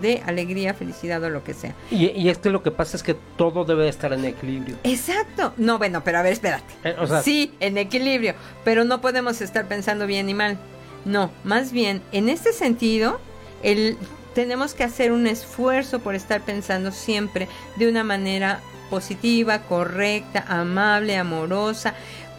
de 0.01 0.23
alegría, 0.25 0.73
felicidad 0.73 1.21
o 1.23 1.29
lo 1.29 1.43
que 1.43 1.53
sea. 1.53 1.75
Y, 1.91 2.07
y 2.09 2.29
es 2.29 2.39
que 2.39 2.49
lo 2.49 2.63
que 2.63 2.71
pasa 2.71 2.97
es 2.97 3.03
que 3.03 3.13
todo 3.37 3.63
debe 3.63 3.87
estar 3.87 4.11
en 4.11 4.25
equilibrio. 4.25 4.75
Exacto. 4.83 5.53
No, 5.57 5.77
bueno, 5.77 6.03
pero 6.03 6.17
a 6.17 6.23
ver, 6.23 6.33
espérate. 6.33 6.73
Eh, 6.83 6.95
o 6.99 7.05
sea- 7.05 7.21
sí, 7.21 7.53
en 7.59 7.77
equilibrio, 7.77 8.33
pero 8.63 8.85
no 8.85 9.01
podemos 9.01 9.39
estar 9.41 9.67
pensando 9.67 10.07
bien 10.07 10.29
y 10.29 10.33
mal. 10.33 10.57
No, 11.05 11.29
más 11.43 11.71
bien, 11.71 12.01
en 12.11 12.27
este 12.29 12.53
sentido, 12.53 13.19
el, 13.61 13.97
tenemos 14.33 14.73
que 14.73 14.83
hacer 14.83 15.11
un 15.11 15.27
esfuerzo 15.27 15.99
por 15.99 16.15
estar 16.15 16.41
pensando 16.41 16.91
siempre 16.91 17.47
de 17.75 17.87
una 17.87 18.03
manera 18.03 18.61
positiva, 18.89 19.59
correcta, 19.63 20.43
amable, 20.47 21.17
amorosa, 21.17 21.93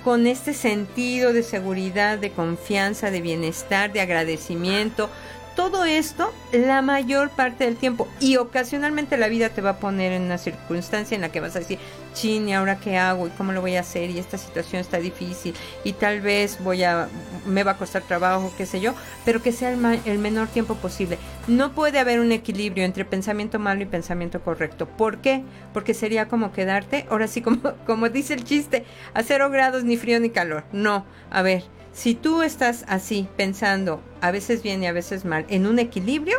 con 0.05 0.26
este 0.26 0.53
sentido 0.53 1.32
de 1.32 1.42
seguridad, 1.42 2.18
de 2.18 2.30
confianza, 2.30 3.11
de 3.11 3.22
bienestar, 3.22 3.92
de 3.92 4.01
agradecimiento. 4.01 5.09
Todo 5.57 5.85
esto 5.85 6.33
la 6.53 6.83
mayor 6.83 7.31
parte 7.31 7.65
del 7.65 7.77
tiempo 7.77 8.09
y 8.19 8.37
ocasionalmente 8.39 9.17
la 9.17 9.29
vida 9.29 9.51
te 9.51 9.61
va 9.61 9.71
a 9.71 9.77
poner 9.79 10.11
en 10.13 10.23
una 10.23 10.37
circunstancia 10.37 11.15
en 11.15 11.21
la 11.21 11.29
que 11.31 11.39
vas 11.41 11.55
a 11.55 11.61
decir, 11.61 11.79
chin, 12.13 12.49
¿y 12.49 12.55
ahora 12.55 12.81
qué 12.81 12.97
hago? 12.99 13.29
¿Y 13.29 13.31
cómo 13.31 13.53
lo 13.53 13.61
voy 13.61 13.77
a 13.77 13.81
hacer? 13.81 14.11
Y 14.11 14.19
esta 14.19 14.37
situación 14.37 14.81
está 14.81 14.99
difícil 14.99 15.55
y 15.85 15.93
tal 15.93 16.21
vez 16.21 16.59
voy 16.63 16.83
a, 16.83 17.09
me 17.47 17.63
va 17.63 17.73
a 17.73 17.77
costar 17.77 18.03
trabajo, 18.03 18.53
qué 18.59 18.67
sé 18.67 18.81
yo, 18.81 18.95
pero 19.25 19.43
que 19.43 19.53
sea 19.53 19.71
el, 19.71 19.77
ma- 19.77 19.97
el 20.05 20.19
menor 20.19 20.49
tiempo 20.49 20.75
posible. 20.75 21.19
No 21.47 21.73
puede 21.73 22.01
haber 22.01 22.19
un 22.19 22.33
equilibrio 22.33 22.85
entre 22.85 23.05
pensamiento 23.05 23.61
malo 23.61 23.83
y 23.83 23.87
pensamiento 23.87 24.41
correcto. 24.41 24.87
¿Por 24.87 25.19
qué? 25.19 25.45
Porque 25.73 25.95
sería 25.95 26.27
como 26.27 26.53
quedarte, 26.53 27.07
ahora 27.11 27.29
sí, 27.29 27.43
como, 27.43 27.61
como 27.87 28.09
dice 28.09 28.35
el 28.35 28.43
chiste, 28.43 28.85
a 29.15 29.23
cero 29.23 29.51
grados 29.51 29.85
ni 29.85 29.97
frío 29.97 30.19
ni 30.19 30.31
calor. 30.31 30.65
No, 30.73 31.07
a 31.31 31.43
ver, 31.43 31.63
si 31.95 32.14
tú 32.14 32.42
estás 32.42 32.84
así 32.88 33.28
pensando, 33.36 34.03
a 34.20 34.32
veces 34.32 34.62
bien 34.62 34.82
y 34.82 34.86
a 34.86 34.92
veces 34.92 35.24
mal, 35.24 35.47
en 35.49 35.66
un 35.66 35.78
equilibrio, 35.78 36.38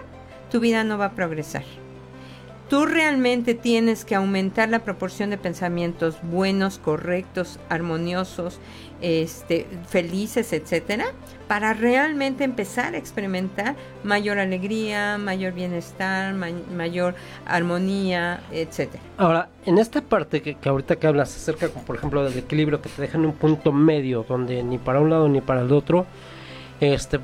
tu 0.52 0.60
vida 0.60 0.84
no 0.84 0.98
va 0.98 1.06
a 1.06 1.16
progresar. 1.16 1.64
Tú 2.70 2.86
realmente 2.86 3.54
tienes 3.54 4.06
que 4.06 4.16
aumentar 4.16 4.70
la 4.70 4.84
proporción 4.84 5.30
de 5.30 5.38
pensamientos 5.38 6.18
buenos, 6.24 6.78
correctos, 6.78 7.60
armoniosos, 7.70 8.60
este, 9.02 9.66
felices, 9.88 10.52
etcétera, 10.52 11.06
para 11.48 11.74
realmente 11.74 12.44
empezar 12.44 12.96
a 12.96 12.98
experimentar 12.98 13.76
mayor 14.04 14.40
alegría, 14.40 15.18
mayor 15.18 15.54
bienestar, 15.54 16.34
ma- 16.34 16.48
mayor 16.76 17.14
armonía, 17.46 18.40
etcétera. 18.52 19.02
Ahora, 19.18 19.50
en 19.66 19.78
esta 19.78 20.02
parte 20.02 20.42
que, 20.42 20.56
que 20.56 20.70
ahorita 20.70 20.96
que 20.96 21.08
hablas 21.08 21.36
acerca, 21.36 21.68
por 21.68 21.96
ejemplo, 21.96 22.24
del 22.24 22.38
equilibrio, 22.38 22.82
que 22.82 22.90
te 22.90 23.02
dejan 23.02 23.26
un 23.26 23.34
punto 23.34 23.72
medio, 23.72 24.26
donde 24.28 24.64
ni 24.64 24.78
para 24.78 25.00
un 25.00 25.10
lado 25.10 25.30
ni 25.30 25.42
para 25.42 25.62
el 25.62 25.72
otro, 25.72 26.06
este, 26.80 27.20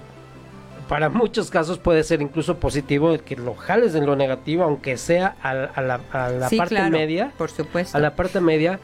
para 0.87 1.09
muchos 1.09 1.49
casos 1.49 1.77
puede 1.77 2.03
ser 2.03 2.21
incluso 2.21 2.57
positivo 2.57 3.13
el 3.13 3.21
que 3.21 3.35
lo 3.35 3.55
jales 3.55 3.95
en 3.95 4.05
lo 4.05 4.15
negativo, 4.15 4.63
aunque 4.63 4.97
sea 4.97 5.35
a, 5.41 5.49
a 5.51 5.81
la, 5.81 5.99
a 6.11 6.29
la 6.29 6.49
Sí, 6.49 6.57
parte 6.57 6.75
claro, 6.75 6.91
media, 6.91 7.31
por 7.37 7.49
supuesto. 7.49 7.97
a 7.97 8.01
la 8.01 8.15
parte 8.15 8.39
media, 8.41 8.79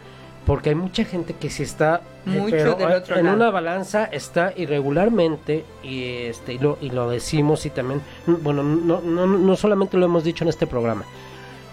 porque 0.47 0.69
hay 0.69 0.75
mucha 0.75 1.03
gente 1.03 1.33
que 1.33 1.49
si 1.49 1.63
está 1.63 2.01
eh, 2.25 2.29
Mucho 2.29 2.51
pero, 2.51 2.75
del 2.75 2.91
otro 2.93 3.17
en 3.17 3.25
lado. 3.25 3.35
una 3.35 3.51
balanza 3.51 4.05
está 4.05 4.53
irregularmente 4.55 5.65
y 5.83 6.03
este 6.03 6.53
y 6.53 6.57
lo, 6.57 6.77
y 6.81 6.89
lo 6.89 7.09
decimos 7.09 7.65
y 7.65 7.69
también 7.69 8.01
bueno 8.25 8.63
no, 8.63 9.01
no, 9.01 9.27
no 9.27 9.55
solamente 9.57 9.97
lo 9.97 10.05
hemos 10.05 10.23
dicho 10.23 10.45
en 10.45 10.49
este 10.49 10.65
programa 10.65 11.03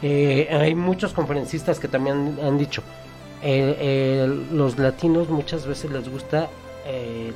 eh, 0.03 0.49
hay 0.51 0.75
muchos 0.75 1.13
conferencistas 1.15 1.79
que 1.79 1.87
también 1.89 2.37
han 2.43 2.59
dicho 2.59 2.83
eh, 3.43 3.77
eh, 3.79 4.45
los 4.53 4.77
latinos 4.79 5.29
muchas 5.29 5.67
veces 5.67 5.91
les 5.93 6.09
gusta 6.09 6.49
eh, 6.87 7.33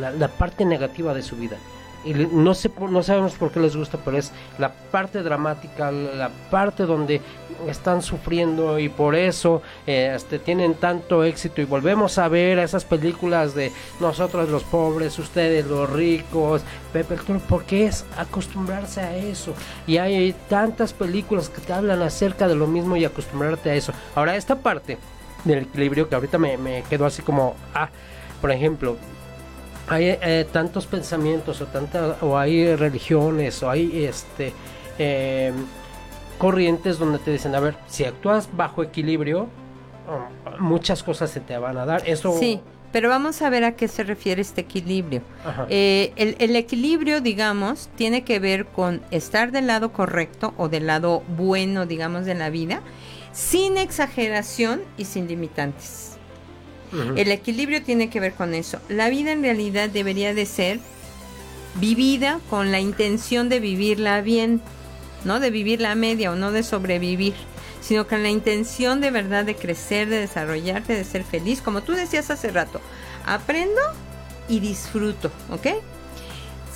la, 0.00 0.10
la 0.10 0.28
parte 0.28 0.64
negativa 0.64 1.14
de 1.14 1.22
su 1.22 1.36
vida 1.36 1.56
y 2.04 2.14
no 2.14 2.54
sé 2.54 2.70
no 2.88 3.02
sabemos 3.02 3.34
por 3.34 3.50
qué 3.50 3.60
les 3.60 3.76
gusta 3.76 3.98
pero 4.04 4.16
es 4.16 4.32
la 4.58 4.72
parte 4.72 5.22
dramática 5.22 5.90
la 5.90 6.30
parte 6.50 6.84
donde 6.84 7.20
están 7.68 8.02
sufriendo 8.02 8.78
y 8.78 8.88
por 8.88 9.14
eso 9.14 9.62
eh, 9.86 10.12
este 10.14 10.38
tienen 10.38 10.74
tanto 10.74 11.24
éxito. 11.24 11.60
Y 11.60 11.64
volvemos 11.64 12.18
a 12.18 12.28
ver 12.28 12.58
a 12.58 12.64
esas 12.64 12.84
películas 12.84 13.54
de 13.54 13.72
nosotros 14.00 14.48
los 14.48 14.62
pobres 14.64 15.18
ustedes 15.18 15.66
los 15.66 15.90
ricos. 15.90 16.62
Pepe 16.92 17.16
Toro 17.16 17.40
porque 17.48 17.86
es 17.86 18.04
acostumbrarse 18.16 19.00
a 19.00 19.16
eso 19.16 19.54
y 19.86 19.98
hay 19.98 20.34
tantas 20.48 20.92
películas 20.92 21.48
que 21.48 21.60
te 21.60 21.72
hablan 21.72 22.02
acerca 22.02 22.48
de 22.48 22.54
lo 22.54 22.66
mismo 22.66 22.96
y 22.96 23.04
acostumbrarte 23.04 23.70
a 23.70 23.74
eso. 23.74 23.92
Ahora 24.14 24.36
esta 24.36 24.56
parte 24.56 24.98
del 25.44 25.60
equilibrio 25.60 26.08
que 26.08 26.14
ahorita 26.14 26.38
me, 26.38 26.56
me 26.58 26.82
quedó 26.88 27.06
así 27.06 27.22
como 27.22 27.56
ah 27.74 27.88
por 28.42 28.50
ejemplo 28.50 28.96
hay 29.90 30.16
eh, 30.22 30.46
tantos 30.52 30.86
pensamientos 30.86 31.60
o 31.60 31.66
tanta 31.66 32.16
o 32.20 32.38
hay 32.38 32.76
religiones 32.76 33.60
o 33.62 33.68
hay 33.68 34.04
este 34.04 34.52
eh, 34.98 35.52
corrientes 36.38 36.98
donde 36.98 37.18
te 37.18 37.32
dicen 37.32 37.54
a 37.56 37.60
ver 37.60 37.74
si 37.88 38.04
actúas 38.04 38.48
bajo 38.56 38.84
equilibrio 38.84 39.48
um, 40.08 40.62
muchas 40.64 41.02
cosas 41.02 41.30
se 41.30 41.40
te 41.40 41.58
van 41.58 41.76
a 41.76 41.84
dar 41.84 42.08
eso 42.08 42.38
Sí, 42.38 42.60
pero 42.92 43.08
vamos 43.08 43.42
a 43.42 43.50
ver 43.50 43.64
a 43.64 43.72
qué 43.72 43.88
se 43.88 44.02
refiere 44.02 44.42
este 44.42 44.62
equilibrio. 44.62 45.22
Eh, 45.68 46.12
el, 46.16 46.34
el 46.40 46.56
equilibrio, 46.56 47.20
digamos, 47.20 47.88
tiene 47.94 48.24
que 48.24 48.40
ver 48.40 48.66
con 48.66 49.00
estar 49.12 49.52
del 49.52 49.68
lado 49.68 49.92
correcto 49.92 50.54
o 50.56 50.68
del 50.68 50.88
lado 50.88 51.22
bueno, 51.36 51.86
digamos, 51.86 52.26
de 52.26 52.34
la 52.34 52.50
vida, 52.50 52.80
sin 53.32 53.76
exageración 53.76 54.82
y 54.98 55.04
sin 55.04 55.28
limitantes. 55.28 56.09
El 56.92 57.30
equilibrio 57.30 57.82
tiene 57.82 58.10
que 58.10 58.20
ver 58.20 58.34
con 58.34 58.54
eso. 58.54 58.80
La 58.88 59.08
vida 59.08 59.32
en 59.32 59.42
realidad 59.42 59.88
debería 59.90 60.34
de 60.34 60.46
ser 60.46 60.80
vivida 61.76 62.40
con 62.50 62.72
la 62.72 62.80
intención 62.80 63.48
de 63.48 63.60
vivirla 63.60 64.20
bien, 64.22 64.60
no 65.24 65.38
de 65.40 65.50
vivirla 65.50 65.92
a 65.92 65.94
media 65.94 66.32
o 66.32 66.34
no 66.34 66.50
de 66.52 66.62
sobrevivir, 66.62 67.34
sino 67.80 68.06
con 68.06 68.22
la 68.22 68.28
intención 68.28 69.00
de 69.00 69.10
verdad 69.10 69.44
de 69.44 69.54
crecer, 69.54 70.08
de 70.08 70.18
desarrollarte, 70.18 70.94
de 70.94 71.04
ser 71.04 71.24
feliz, 71.24 71.60
como 71.60 71.82
tú 71.82 71.92
decías 71.92 72.30
hace 72.30 72.50
rato. 72.50 72.80
Aprendo 73.24 73.80
y 74.48 74.60
disfruto, 74.60 75.30
¿ok? 75.50 75.68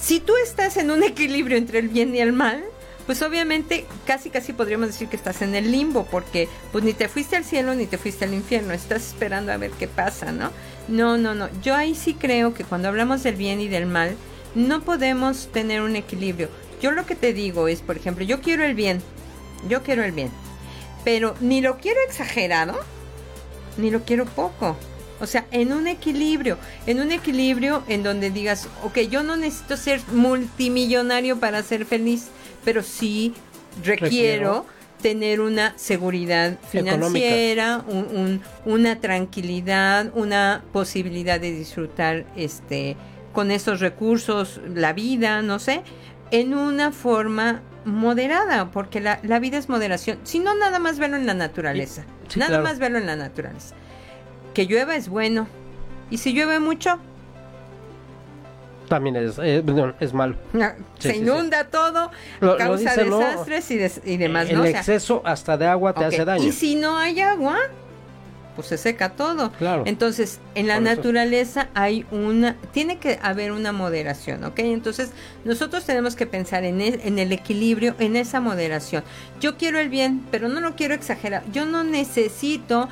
Si 0.01 0.21
tú 0.21 0.35
estás 0.37 0.77
en 0.77 0.91
un 0.91 1.03
equilibrio 1.03 1.57
entre 1.57 1.79
el 1.79 1.89
bien 1.89 2.15
y 2.15 2.21
el 2.21 2.33
mal, 2.33 2.63
pues 3.07 3.23
obviamente 3.23 3.87
casi 4.07 4.31
casi 4.31 4.53
podríamos 4.53 4.89
decir 4.89 5.09
que 5.09 5.17
estás 5.17 5.43
en 5.43 5.55
el 5.55 5.71
limbo, 5.71 6.07
porque 6.11 6.49
pues 6.73 6.85
ni 6.85 6.93
te 6.93 7.09
fuiste 7.09 7.37
al 7.37 7.45
cielo 7.45 7.75
ni 7.75 7.87
te 7.87 7.99
fuiste 7.99 8.25
al 8.25 8.35
infierno, 8.35 8.73
estás 8.73 9.07
esperando 9.09 9.53
a 9.53 9.57
ver 9.57 9.71
qué 9.73 9.89
pasa, 9.89 10.33
¿no? 10.33 10.51
No, 10.89 11.17
no, 11.17 11.35
no. 11.35 11.49
Yo 11.63 11.75
ahí 11.75 11.95
sí 11.95 12.15
creo 12.15 12.55
que 12.55 12.65
cuando 12.65 12.89
hablamos 12.89 13.23
del 13.23 13.37
bien 13.37 13.61
y 13.61 13.69
del 13.69 13.87
mal, 13.87 14.17
no 14.55 14.83
podemos 14.83 15.49
tener 15.53 15.83
un 15.83 15.97
equilibrio. 15.97 16.49
Yo 16.81 16.93
lo 16.93 17.07
que 17.07 17.17
te 17.17 17.33
digo 17.33 17.69
es, 17.69 17.81
por 17.81 17.97
ejemplo, 17.97 18.25
yo 18.25 18.41
quiero 18.41 18.65
el 18.65 18.75
bien, 18.75 19.03
yo 19.69 19.83
quiero 19.83 20.05
el 20.05 20.13
bien, 20.13 20.31
pero 21.05 21.35
ni 21.41 21.61
lo 21.61 21.79
quiero 21.79 22.01
exagerado, 22.07 22.79
ni 23.77 23.91
lo 23.91 24.05
quiero 24.05 24.27
poco. 24.27 24.77
O 25.21 25.27
sea, 25.27 25.47
en 25.53 25.73
un 25.73 25.87
equilibrio, 25.87 26.59
en 26.87 27.01
un 27.01 27.13
equilibrio 27.13 27.83
en 27.89 28.03
donde 28.03 28.31
digas, 28.31 28.69
ok, 28.83 28.99
yo 29.11 29.23
no 29.23 29.37
necesito 29.37 29.77
ser 29.77 30.01
multimillonario 30.13 31.39
para 31.39 31.63
ser 31.63 31.85
feliz, 31.87 32.27
pero 32.65 32.83
sí 32.83 33.35
requiero, 33.83 34.05
Requiero. 34.05 34.67
tener 35.03 35.41
una 35.41 35.73
seguridad 35.77 36.59
financiera, 36.71 37.85
un- 37.87 38.09
un- 38.17 38.43
una 38.65 39.01
tranquilidad, 39.01 40.11
una 40.15 40.63
posibilidad 40.73 41.39
de 41.41 41.53
disfrutar 41.53 42.25
este 42.37 42.97
con 43.33 43.51
esos 43.51 43.81
recursos 43.81 44.61
la 44.75 44.93
vida, 44.93 45.43
no 45.43 45.59
sé, 45.59 45.83
en 46.31 46.55
una 46.55 46.93
forma 46.93 47.63
moderada, 47.85 48.71
porque 48.71 49.01
la, 49.01 49.19
la 49.25 49.41
vida 49.41 49.59
es 49.59 49.69
moderación. 49.69 50.19
Si 50.23 50.39
no, 50.39 50.55
nada 50.55 50.79
más 50.79 50.99
verlo 50.99 51.17
en 51.17 51.27
la 51.27 51.35
naturaleza. 51.35 52.05
Sí, 52.29 52.39
nada 52.39 52.49
claro. 52.51 52.65
más 52.65 52.79
verlo 52.79 52.99
en 52.99 53.07
la 53.07 53.17
naturaleza. 53.17 53.75
Que 54.55 54.67
llueva 54.67 54.97
es 54.97 55.09
bueno. 55.09 55.47
Y 56.11 56.19
si 56.19 56.33
llueve 56.33 56.59
mucho, 56.61 56.99
También 58.89 59.17
es, 59.17 59.39
eh, 59.43 59.63
no, 59.65 59.95
es 59.99 60.13
malo. 60.13 60.37
Sí, 60.53 60.61
se 60.99 61.09
sí, 61.11 61.15
sí. 61.17 61.21
inunda 61.23 61.65
todo, 61.65 62.11
Lo- 62.41 62.53
lo 62.53 62.57
causa 62.57 62.95
desastres 62.97 63.71
y, 63.71 63.77
des- 63.79 64.01
y 64.05 64.17
demás. 64.19 64.49
El 64.49 64.57
¿no? 64.57 64.63
O 64.63 64.67
sea, 64.67 64.79
exceso 64.79 65.23
hasta 65.25 65.57
de 65.57 65.67
agua 65.67 65.93
te 65.95 66.05
hace 66.05 66.25
daño. 66.25 66.45
Y 66.45 66.53
si 66.53 66.75
no 66.77 66.97
hay 66.99 67.21
agua, 67.21 67.57
pues 68.55 68.69
se 68.69 68.79
seca 68.79 69.09
todo. 69.11 69.51
Claro. 69.53 69.83
Entonces, 69.87 70.39
en 70.55 70.69
la 70.69 70.79
naturaleza 70.81 71.69
hay 71.75 72.07
una, 72.13 72.57
tiene 72.73 72.99
que 72.99 73.19
haber 73.23 73.51
una 73.53 73.73
moderación, 73.73 74.45
¿ok? 74.45 74.59
Entonces, 74.61 75.11
nosotros 75.45 75.85
tenemos 75.85 76.15
que 76.15 76.27
pensar 76.27 76.63
en 76.65 76.81
el, 76.81 77.01
en 77.05 77.19
el 77.19 77.33
equilibrio, 77.33 77.95
en 77.99 78.15
esa 78.17 78.41
moderación. 78.41 79.03
Yo 79.41 79.57
quiero 79.57 79.79
el 79.81 79.89
bien, 79.89 80.23
pero 80.31 80.49
no 80.49 80.61
lo 80.61 80.77
quiero 80.77 80.95
exagerar. 80.95 81.43
Yo 81.53 81.65
no 81.67 81.83
necesito 81.85 82.89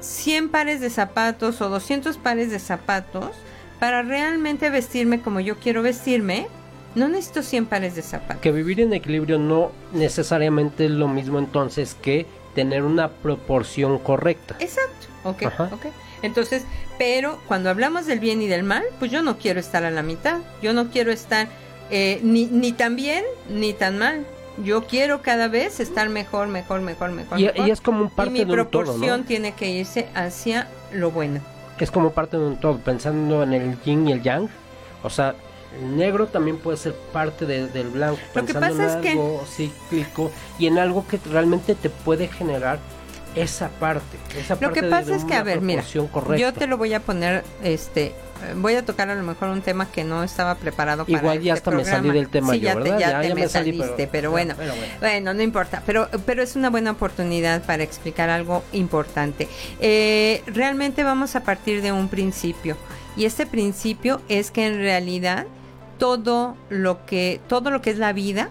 100 0.00 0.48
pares 0.48 0.80
de 0.80 0.90
zapatos 0.90 1.60
o 1.60 1.68
200 1.68 2.16
pares 2.18 2.50
de 2.50 2.58
zapatos 2.58 3.30
para 3.78 4.02
realmente 4.02 4.70
vestirme 4.70 5.20
como 5.20 5.40
yo 5.40 5.58
quiero 5.58 5.82
vestirme. 5.82 6.48
No 6.94 7.08
necesito 7.08 7.42
100 7.42 7.66
pares 7.66 7.94
de 7.94 8.02
zapatos. 8.02 8.42
Que 8.42 8.50
vivir 8.50 8.80
en 8.80 8.92
equilibrio 8.92 9.38
no 9.38 9.70
necesariamente 9.92 10.86
es 10.86 10.90
lo 10.90 11.06
mismo 11.06 11.38
entonces 11.38 11.96
que 12.00 12.26
tener 12.54 12.82
una 12.82 13.08
proporción 13.08 13.98
correcta. 13.98 14.56
Exacto, 14.58 15.06
ok, 15.24 15.42
Ajá. 15.44 15.70
ok. 15.72 15.86
Entonces, 16.22 16.64
pero 16.98 17.38
cuando 17.46 17.70
hablamos 17.70 18.06
del 18.06 18.18
bien 18.18 18.42
y 18.42 18.48
del 18.48 18.64
mal, 18.64 18.82
pues 18.98 19.10
yo 19.10 19.22
no 19.22 19.38
quiero 19.38 19.60
estar 19.60 19.84
a 19.84 19.90
la 19.90 20.02
mitad. 20.02 20.38
Yo 20.62 20.72
no 20.72 20.90
quiero 20.90 21.12
estar 21.12 21.48
eh, 21.90 22.20
ni, 22.22 22.46
ni 22.46 22.72
tan 22.72 22.96
bien 22.96 23.24
ni 23.48 23.72
tan 23.72 23.98
mal. 23.98 24.26
Yo 24.64 24.86
quiero 24.86 25.22
cada 25.22 25.48
vez 25.48 25.80
estar 25.80 26.08
mejor, 26.08 26.48
mejor, 26.48 26.80
mejor, 26.80 27.10
mejor. 27.12 27.38
Y, 27.40 27.44
mejor. 27.44 27.66
y 27.68 27.70
es 27.70 27.80
como 27.80 28.02
un 28.02 28.10
parte 28.10 28.30
Y 28.30 28.32
mi 28.32 28.38
de 28.44 28.44
un 28.60 28.66
todo, 28.68 28.84
proporción 28.84 29.20
¿no? 29.20 29.26
tiene 29.26 29.52
que 29.52 29.70
irse 29.70 30.08
hacia 30.14 30.68
lo 30.92 31.10
bueno. 31.10 31.40
Es 31.78 31.90
como 31.90 32.10
parte 32.12 32.36
de 32.36 32.44
un 32.44 32.56
todo, 32.60 32.78
pensando 32.78 33.42
en 33.42 33.52
el 33.54 33.80
yin 33.82 34.06
y 34.08 34.12
el 34.12 34.22
yang. 34.22 34.48
O 35.02 35.08
sea, 35.08 35.34
el 35.80 35.96
negro 35.96 36.26
también 36.26 36.58
puede 36.58 36.76
ser 36.76 36.94
parte 37.12 37.46
de- 37.46 37.68
del 37.68 37.88
blanco, 37.88 38.18
Lo 38.34 38.44
que 38.44 38.52
pensando 38.52 38.76
pasa 38.76 38.92
en 38.92 38.98
es 38.98 39.02
que- 39.02 39.10
algo 39.12 39.44
cíclico 39.46 40.30
y 40.58 40.66
en 40.66 40.78
algo 40.78 41.06
que 41.08 41.18
realmente 41.30 41.74
te 41.74 41.88
puede 41.88 42.28
generar 42.28 42.78
esa 43.34 43.68
parte. 43.68 44.18
Esa 44.36 44.54
Lo 44.56 44.60
parte 44.60 44.80
que 44.80 44.88
pasa 44.88 45.10
de 45.12 45.16
es 45.16 45.24
que, 45.24 45.34
a 45.34 45.42
ver, 45.42 45.60
mira, 45.60 45.84
correcta. 46.12 46.36
yo 46.36 46.52
te 46.52 46.66
lo 46.66 46.76
voy 46.76 46.92
a 46.92 47.00
poner, 47.00 47.44
este, 47.62 48.12
voy 48.56 48.74
a 48.74 48.84
tocar 48.84 49.08
a 49.10 49.14
lo 49.14 49.22
mejor 49.22 49.48
un 49.48 49.62
tema 49.62 49.90
que 49.90 50.04
no 50.04 50.22
estaba 50.22 50.54
preparado 50.56 51.04
para 51.04 51.18
Igual 51.18 51.40
ya 51.40 51.54
este 51.54 51.70
hasta 51.70 51.76
me 51.78 51.84
salí 51.84 52.10
del 52.10 52.28
tema 52.28 52.52
Sí, 52.52 52.60
yo, 52.60 52.66
ya 52.66 52.72
te, 52.74 52.80
¿verdad? 52.80 52.98
ya 52.98 53.10
Ya- 53.10 53.20
te 53.20 53.28
ya 53.28 53.34
me 53.34 53.48
saliste, 53.48 53.88
pero- 53.96 54.10
pero, 54.10 54.30
bueno, 54.30 54.54
pero 54.56 54.74
bueno. 54.74 54.92
bueno, 55.00 55.34
no 55.34 55.42
importa, 55.42 55.82
pero, 55.86 56.08
pero 56.26 56.42
es 56.42 56.56
una 56.56 56.70
buena 56.70 56.90
oportunidad 56.92 57.62
para 57.64 57.82
explicar 57.82 58.30
algo 58.30 58.62
importante. 58.72 59.48
Eh, 59.80 60.42
realmente 60.46 61.04
vamos 61.04 61.36
a 61.36 61.42
partir 61.42 61.82
de 61.82 61.92
un 61.92 62.08
principio 62.08 62.76
y 63.16 63.24
este 63.24 63.46
principio 63.46 64.20
es 64.28 64.50
que 64.50 64.66
en 64.66 64.76
realidad 64.78 65.46
todo 65.98 66.56
lo 66.70 67.04
que 67.06 67.40
todo 67.48 67.70
lo 67.70 67.82
que 67.82 67.90
es 67.90 67.98
la 67.98 68.12
vida, 68.12 68.48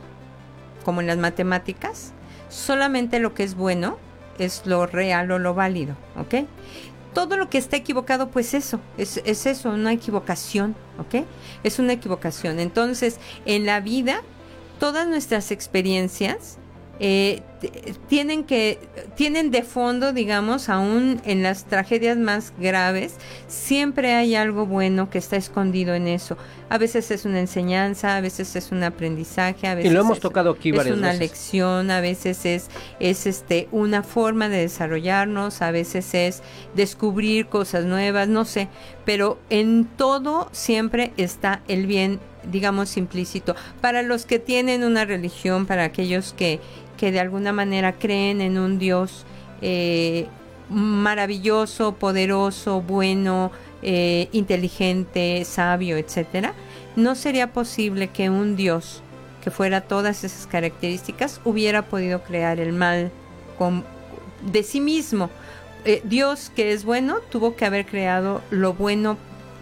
como 0.86 1.02
en 1.02 1.08
las 1.08 1.18
matemáticas, 1.18 2.14
solamente 2.50 3.20
lo 3.20 3.34
que 3.34 3.44
es 3.44 3.56
bueno 3.56 3.98
es 4.38 4.62
lo 4.66 4.86
real 4.86 5.32
o 5.32 5.40
lo 5.40 5.54
válido, 5.54 5.96
¿ok? 6.18 6.46
Todo 7.14 7.38
lo 7.38 7.50
que 7.50 7.58
está 7.58 7.76
equivocado, 7.78 8.30
pues 8.30 8.54
eso, 8.54 8.80
es, 8.98 9.22
es 9.26 9.46
eso, 9.46 9.70
una 9.70 9.94
equivocación, 9.94 10.76
¿ok? 11.00 11.26
Es 11.64 11.80
una 11.80 11.94
equivocación. 11.94 12.60
Entonces, 12.60 13.20
en 13.46 13.66
la 13.66 13.80
vida, 13.80 14.22
todas 14.80 15.08
nuestras 15.08 15.52
experiencias 15.52 16.58
eh, 17.02 17.42
tienen 18.08 18.44
que 18.46 18.78
tienen 19.16 19.52
de 19.52 19.64
fondo 19.64 20.14
digamos 20.14 20.70
aún 20.70 21.22
en 21.26 21.44
las 21.44 21.66
tragedias 21.66 22.18
más 22.18 22.54
graves 22.58 23.16
siempre 23.48 24.14
hay 24.14 24.36
algo 24.36 24.66
bueno 24.66 25.10
que 25.10 25.18
está 25.18 25.36
escondido 25.36 25.94
en 25.94 26.08
eso 26.08 26.38
a 26.70 26.78
veces 26.78 27.12
es 27.12 27.26
una 27.26 27.40
enseñanza 27.40 28.16
a 28.16 28.22
veces 28.22 28.56
es 28.56 28.72
un 28.72 28.84
aprendizaje 28.84 29.68
a 29.68 29.76
veces 29.76 29.92
y 29.92 29.94
lo 29.94 30.02
hemos 30.02 30.18
es- 30.18 30.22
tocado 30.22 30.52
aquí 30.52 30.70
es 30.70 30.76
varias 30.78 30.98
una 30.98 31.08
veces. 31.08 31.20
lección, 31.20 31.92
a 31.92 32.00
veces 32.02 32.46
es, 32.46 32.68
es 33.00 33.26
este 33.28 33.68
una 33.72 34.04
forma 34.04 34.48
de 34.50 34.60
desarrollarnos, 34.60 35.62
a 35.62 35.72
veces 35.72 36.14
es 36.14 36.42
descubrir 36.76 37.48
cosas 37.48 37.86
nuevas, 37.86 38.28
no 38.28 38.46
sé, 38.46 38.68
pero 39.06 39.38
en 39.50 39.86
todo 39.86 40.50
siempre 40.52 41.12
está 41.18 41.62
el 41.68 41.88
bien, 41.88 42.20
digamos, 42.52 42.98
implícito. 42.98 43.56
Para 43.82 44.02
los 44.02 44.26
que 44.26 44.40
tienen 44.40 44.84
una 44.84 45.06
religión, 45.06 45.66
para 45.66 45.84
aquellos 45.86 46.34
que, 46.34 46.60
que 47.00 47.12
de 47.14 47.20
alguna 47.22 47.54
manera 47.54 47.94
creen 47.94 48.42
en 48.42 48.58
un 48.60 48.78
Dios 48.78 49.26
eh, 49.62 50.28
maravilloso, 50.70 51.96
poderoso, 51.96 52.82
bueno, 52.82 53.52
eh, 53.82 54.28
inteligente, 54.34 55.46
sabio, 55.46 55.96
etcétera, 55.96 56.54
no 56.98 57.16
sería 57.16 57.54
posible 57.54 58.10
que 58.10 58.30
un 58.30 58.58
Dios 58.58 59.02
que 59.42 59.50
fuera 59.50 59.80
todas 59.80 60.26
esas 60.26 60.46
características 60.48 61.40
hubiera 61.46 61.84
podido 61.84 62.22
crear 62.22 62.60
el 62.60 62.74
mal 62.74 63.12
con, 63.58 63.86
de 64.52 64.64
sí 64.64 64.82
mismo. 64.82 65.30
Eh, 65.86 66.02
Dios 66.04 66.52
que 66.54 66.74
es 66.74 66.84
bueno 66.84 67.20
tuvo 67.32 67.56
que 67.56 67.64
haber 67.64 67.86
creado 67.86 68.42
lo 68.50 68.74
bueno 68.74 69.18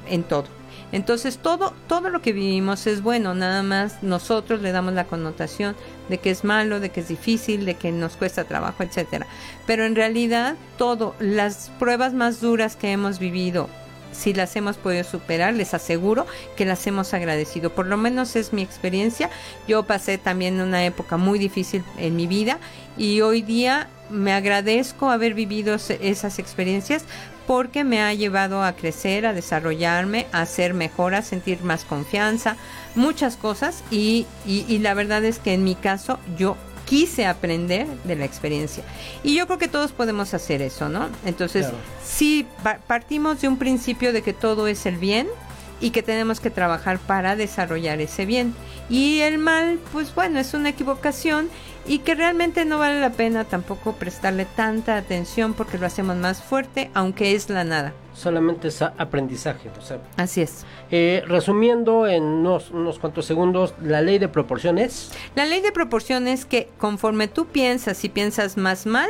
en 0.09 0.23
todo. 0.23 0.56
Entonces 0.91 1.37
todo 1.37 1.73
todo 1.87 2.09
lo 2.09 2.21
que 2.21 2.33
vivimos 2.33 2.87
es 2.87 3.01
bueno, 3.01 3.33
nada 3.33 3.63
más 3.63 4.03
nosotros 4.03 4.61
le 4.61 4.71
damos 4.71 4.93
la 4.93 5.05
connotación 5.05 5.75
de 6.09 6.17
que 6.17 6.31
es 6.31 6.43
malo, 6.43 6.79
de 6.79 6.89
que 6.89 7.01
es 7.01 7.07
difícil, 7.07 7.65
de 7.65 7.75
que 7.75 7.91
nos 7.91 8.15
cuesta 8.15 8.45
trabajo, 8.45 8.83
etcétera. 8.83 9.27
Pero 9.65 9.85
en 9.85 9.95
realidad 9.95 10.55
todo 10.77 11.15
las 11.19 11.71
pruebas 11.79 12.13
más 12.13 12.39
duras 12.39 12.75
que 12.75 12.91
hemos 12.91 13.19
vivido 13.19 13.69
si 14.11 14.33
las 14.33 14.55
hemos 14.55 14.77
podido 14.77 15.03
superar, 15.03 15.53
les 15.53 15.73
aseguro 15.73 16.25
que 16.55 16.65
las 16.65 16.85
hemos 16.87 17.13
agradecido. 17.13 17.69
Por 17.69 17.85
lo 17.85 17.97
menos 17.97 18.35
es 18.35 18.53
mi 18.53 18.61
experiencia. 18.61 19.29
Yo 19.67 19.83
pasé 19.83 20.17
también 20.17 20.59
una 20.59 20.85
época 20.85 21.17
muy 21.17 21.39
difícil 21.39 21.83
en 21.97 22.15
mi 22.15 22.27
vida 22.27 22.57
y 22.97 23.21
hoy 23.21 23.41
día 23.41 23.89
me 24.09 24.33
agradezco 24.33 25.09
haber 25.09 25.33
vivido 25.33 25.75
esas 25.75 26.39
experiencias 26.39 27.03
porque 27.47 27.83
me 27.83 28.01
ha 28.01 28.13
llevado 28.13 28.61
a 28.63 28.73
crecer, 28.73 29.25
a 29.25 29.33
desarrollarme, 29.33 30.27
a 30.33 30.45
ser 30.45 30.73
mejor, 30.73 31.15
a 31.15 31.21
sentir 31.21 31.63
más 31.63 31.85
confianza, 31.85 32.57
muchas 32.93 33.37
cosas 33.37 33.83
y, 33.89 34.27
y- 34.45 34.65
y 34.67 34.79
la 34.79 34.93
verdad 34.93 35.23
es 35.23 35.39
que 35.39 35.53
en 35.53 35.63
mi 35.63 35.75
caso 35.75 36.19
yo 36.37 36.57
quise 36.85 37.25
aprender 37.25 37.87
de 38.03 38.15
la 38.15 38.25
experiencia. 38.25 38.83
Y 39.23 39.35
yo 39.35 39.45
creo 39.47 39.57
que 39.57 39.67
todos 39.67 39.91
podemos 39.91 40.33
hacer 40.33 40.61
eso, 40.61 40.87
¿no? 40.89 41.09
Entonces, 41.25 41.63
Claro. 41.67 41.77
sí, 42.05 42.45
pa- 42.63 42.79
partimos 42.85 43.41
de 43.41 43.47
un 43.47 43.57
principio 43.57 44.13
de 44.13 44.21
que 44.21 44.33
todo 44.33 44.67
es 44.67 44.85
el 44.85 44.97
bien 44.97 45.27
y 45.81 45.91
que 45.91 46.01
tenemos 46.01 46.39
que 46.39 46.49
trabajar 46.49 46.97
para 46.99 47.35
desarrollar 47.35 47.99
ese 48.01 48.25
bien. 48.25 48.55
Y 48.89 49.19
el 49.19 49.37
mal, 49.37 49.79
pues 49.91 50.13
bueno, 50.15 50.39
es 50.39 50.53
una 50.53 50.69
equivocación 50.69 51.49
y 51.87 51.99
que 51.99 52.15
realmente 52.15 52.65
no 52.65 52.77
vale 52.77 52.99
la 52.99 53.11
pena 53.11 53.45
tampoco 53.45 53.93
prestarle 53.93 54.45
tanta 54.45 54.97
atención 54.97 55.53
porque 55.53 55.77
lo 55.77 55.85
hacemos 55.85 56.15
más 56.17 56.41
fuerte, 56.43 56.89
aunque 56.93 57.33
es 57.33 57.49
la 57.49 57.63
nada. 57.63 57.93
Solamente 58.13 58.67
es 58.69 58.81
aprendizaje. 58.81 59.69
O 59.77 59.81
sea, 59.81 59.99
Así 60.17 60.41
es. 60.41 60.65
eh, 60.91 61.23
resumiendo 61.27 62.07
en 62.07 62.23
unos, 62.23 62.71
unos 62.71 62.99
cuantos 62.99 63.25
segundos, 63.25 63.73
la 63.81 64.01
ley 64.01 64.17
de 64.19 64.27
proporciones. 64.27 65.11
La 65.35 65.45
ley 65.45 65.61
de 65.61 65.71
proporción 65.71 66.27
es 66.27 66.45
que 66.45 66.67
conforme 66.77 67.27
tú 67.27 67.45
piensas 67.45 68.03
y 68.03 68.09
piensas 68.09 68.57
más 68.57 68.85
mal, 68.85 69.09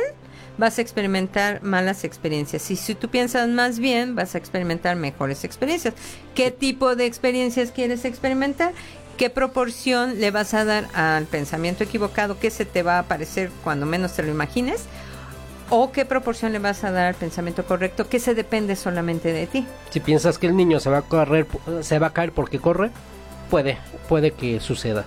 vas 0.58 0.78
a 0.78 0.82
experimentar 0.82 1.62
malas 1.62 2.02
experiencias. 2.04 2.70
Y 2.72 2.76
si 2.76 2.94
tú 2.96 3.08
piensas 3.08 3.48
más 3.48 3.78
bien, 3.78 4.14
vas 4.16 4.34
a 4.34 4.38
experimentar 4.38 4.96
mejores 4.96 5.44
experiencias. 5.44 5.94
¿Qué 6.34 6.50
tipo 6.50 6.96
de 6.96 7.06
experiencias 7.06 7.70
quieres 7.70 8.04
experimentar? 8.04 8.72
¿Qué 9.18 9.30
proporción 9.30 10.20
le 10.20 10.30
vas 10.30 10.54
a 10.54 10.64
dar 10.64 10.86
al 10.94 11.24
pensamiento 11.24 11.82
equivocado 11.82 12.38
que 12.38 12.50
se 12.50 12.64
te 12.64 12.84
va 12.84 12.94
a 12.94 12.98
aparecer 13.00 13.50
cuando 13.64 13.84
menos 13.84 14.12
te 14.12 14.22
lo 14.22 14.30
imagines? 14.30 14.84
¿O 15.70 15.90
qué 15.90 16.04
proporción 16.04 16.52
le 16.52 16.60
vas 16.60 16.84
a 16.84 16.92
dar 16.92 17.08
al 17.08 17.14
pensamiento 17.16 17.66
correcto 17.66 18.08
que 18.08 18.20
se 18.20 18.36
depende 18.36 18.76
solamente 18.76 19.32
de 19.32 19.48
ti? 19.48 19.66
Si 19.90 19.98
piensas 19.98 20.38
que 20.38 20.46
el 20.46 20.56
niño 20.56 20.78
se 20.78 20.88
va 20.88 20.98
a 20.98 21.02
correr, 21.02 21.48
se 21.80 21.98
va 21.98 22.06
a 22.06 22.12
caer 22.12 22.30
porque 22.30 22.60
corre, 22.60 22.92
puede, 23.50 23.78
puede 24.08 24.30
que 24.30 24.60
suceda. 24.60 25.04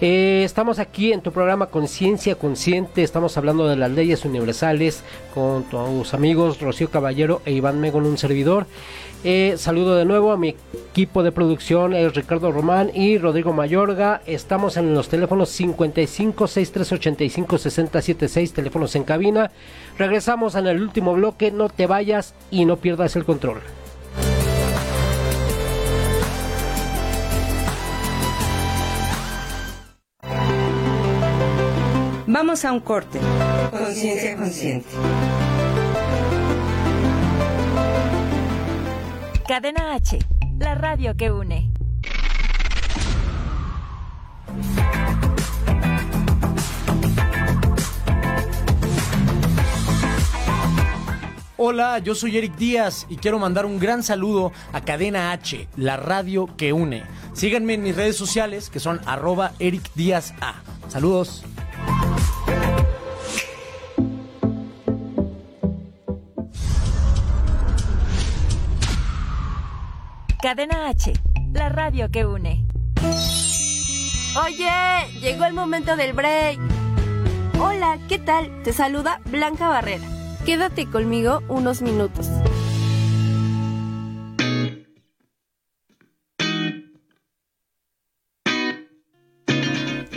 Eh, 0.00 0.42
estamos 0.44 0.78
aquí 0.78 1.12
en 1.12 1.20
tu 1.20 1.30
programa 1.30 1.66
Conciencia 1.66 2.36
Consciente, 2.36 3.02
estamos 3.02 3.36
hablando 3.36 3.66
de 3.66 3.76
las 3.76 3.90
leyes 3.90 4.24
universales 4.24 5.02
con 5.34 5.64
tus 5.64 6.12
amigos 6.14 6.60
Rocío 6.60 6.90
Caballero 6.90 7.42
e 7.44 7.52
Iván 7.52 7.80
Megon, 7.80 8.06
un 8.06 8.16
servidor. 8.16 8.66
Eh, 9.28 9.56
saludo 9.58 9.96
de 9.96 10.04
nuevo 10.04 10.30
a 10.30 10.36
mi 10.36 10.54
equipo 10.92 11.24
de 11.24 11.32
producción, 11.32 11.92
Ricardo 12.14 12.52
Román 12.52 12.92
y 12.94 13.18
Rodrigo 13.18 13.52
Mayorga. 13.52 14.22
Estamos 14.24 14.76
en 14.76 14.94
los 14.94 15.08
teléfonos 15.08 15.48
55 15.48 16.46
6385 16.46 17.58
6076, 17.58 18.52
teléfonos 18.52 18.94
en 18.94 19.02
cabina. 19.02 19.50
Regresamos 19.98 20.54
en 20.54 20.68
el 20.68 20.80
último 20.80 21.12
bloque, 21.14 21.50
no 21.50 21.68
te 21.68 21.88
vayas 21.88 22.34
y 22.52 22.66
no 22.66 22.76
pierdas 22.76 23.16
el 23.16 23.24
control. 23.24 23.62
Vamos 32.28 32.64
a 32.64 32.70
un 32.70 32.78
corte. 32.78 33.18
Conciencia 33.72 34.36
consciente. 34.36 34.86
Cadena 39.46 39.94
H, 39.94 40.18
la 40.58 40.74
radio 40.74 41.16
que 41.16 41.30
une. 41.30 41.70
Hola, 51.56 52.00
yo 52.00 52.16
soy 52.16 52.36
Eric 52.36 52.56
Díaz 52.56 53.06
y 53.08 53.18
quiero 53.18 53.38
mandar 53.38 53.66
un 53.66 53.78
gran 53.78 54.02
saludo 54.02 54.50
a 54.72 54.80
Cadena 54.80 55.30
H, 55.30 55.68
la 55.76 55.96
radio 55.96 56.48
que 56.56 56.72
une. 56.72 57.04
Síganme 57.32 57.74
en 57.74 57.84
mis 57.84 57.94
redes 57.94 58.16
sociales 58.16 58.68
que 58.68 58.80
son 58.80 59.00
arroba 59.06 59.52
Eric. 59.60 59.92
Saludos. 60.88 61.44
Cadena 70.46 70.86
H, 70.86 71.12
la 71.54 71.70
radio 71.70 72.08
que 72.08 72.24
une. 72.24 72.64
Oye, 74.44 74.70
llegó 75.20 75.44
el 75.44 75.54
momento 75.54 75.96
del 75.96 76.12
break. 76.12 76.60
Hola, 77.58 77.98
¿qué 78.08 78.20
tal? 78.20 78.62
Te 78.62 78.72
saluda 78.72 79.20
Blanca 79.24 79.66
Barrera. 79.66 80.04
Quédate 80.44 80.86
conmigo 80.88 81.42
unos 81.48 81.82
minutos. 81.82 82.28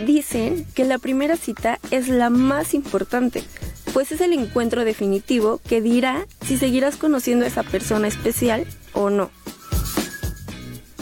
Dicen 0.06 0.64
que 0.76 0.84
la 0.84 0.98
primera 0.98 1.36
cita 1.36 1.80
es 1.90 2.06
la 2.06 2.30
más 2.30 2.74
importante, 2.74 3.42
pues 3.92 4.12
es 4.12 4.20
el 4.20 4.32
encuentro 4.32 4.84
definitivo 4.84 5.60
que 5.68 5.80
dirá 5.80 6.24
si 6.46 6.56
seguirás 6.56 6.94
conociendo 6.94 7.44
a 7.44 7.48
esa 7.48 7.64
persona 7.64 8.06
especial 8.06 8.64
o 8.92 9.10
no. 9.10 9.32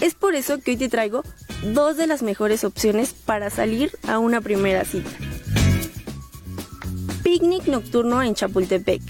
Es 0.00 0.14
por 0.14 0.34
eso 0.34 0.60
que 0.60 0.72
hoy 0.72 0.76
te 0.76 0.88
traigo 0.88 1.24
dos 1.74 1.96
de 1.96 2.06
las 2.06 2.22
mejores 2.22 2.62
opciones 2.64 3.12
para 3.12 3.50
salir 3.50 3.90
a 4.06 4.18
una 4.18 4.40
primera 4.40 4.84
cita. 4.84 5.10
Picnic 7.24 7.66
nocturno 7.66 8.22
en 8.22 8.34
Chapultepec. 8.34 9.02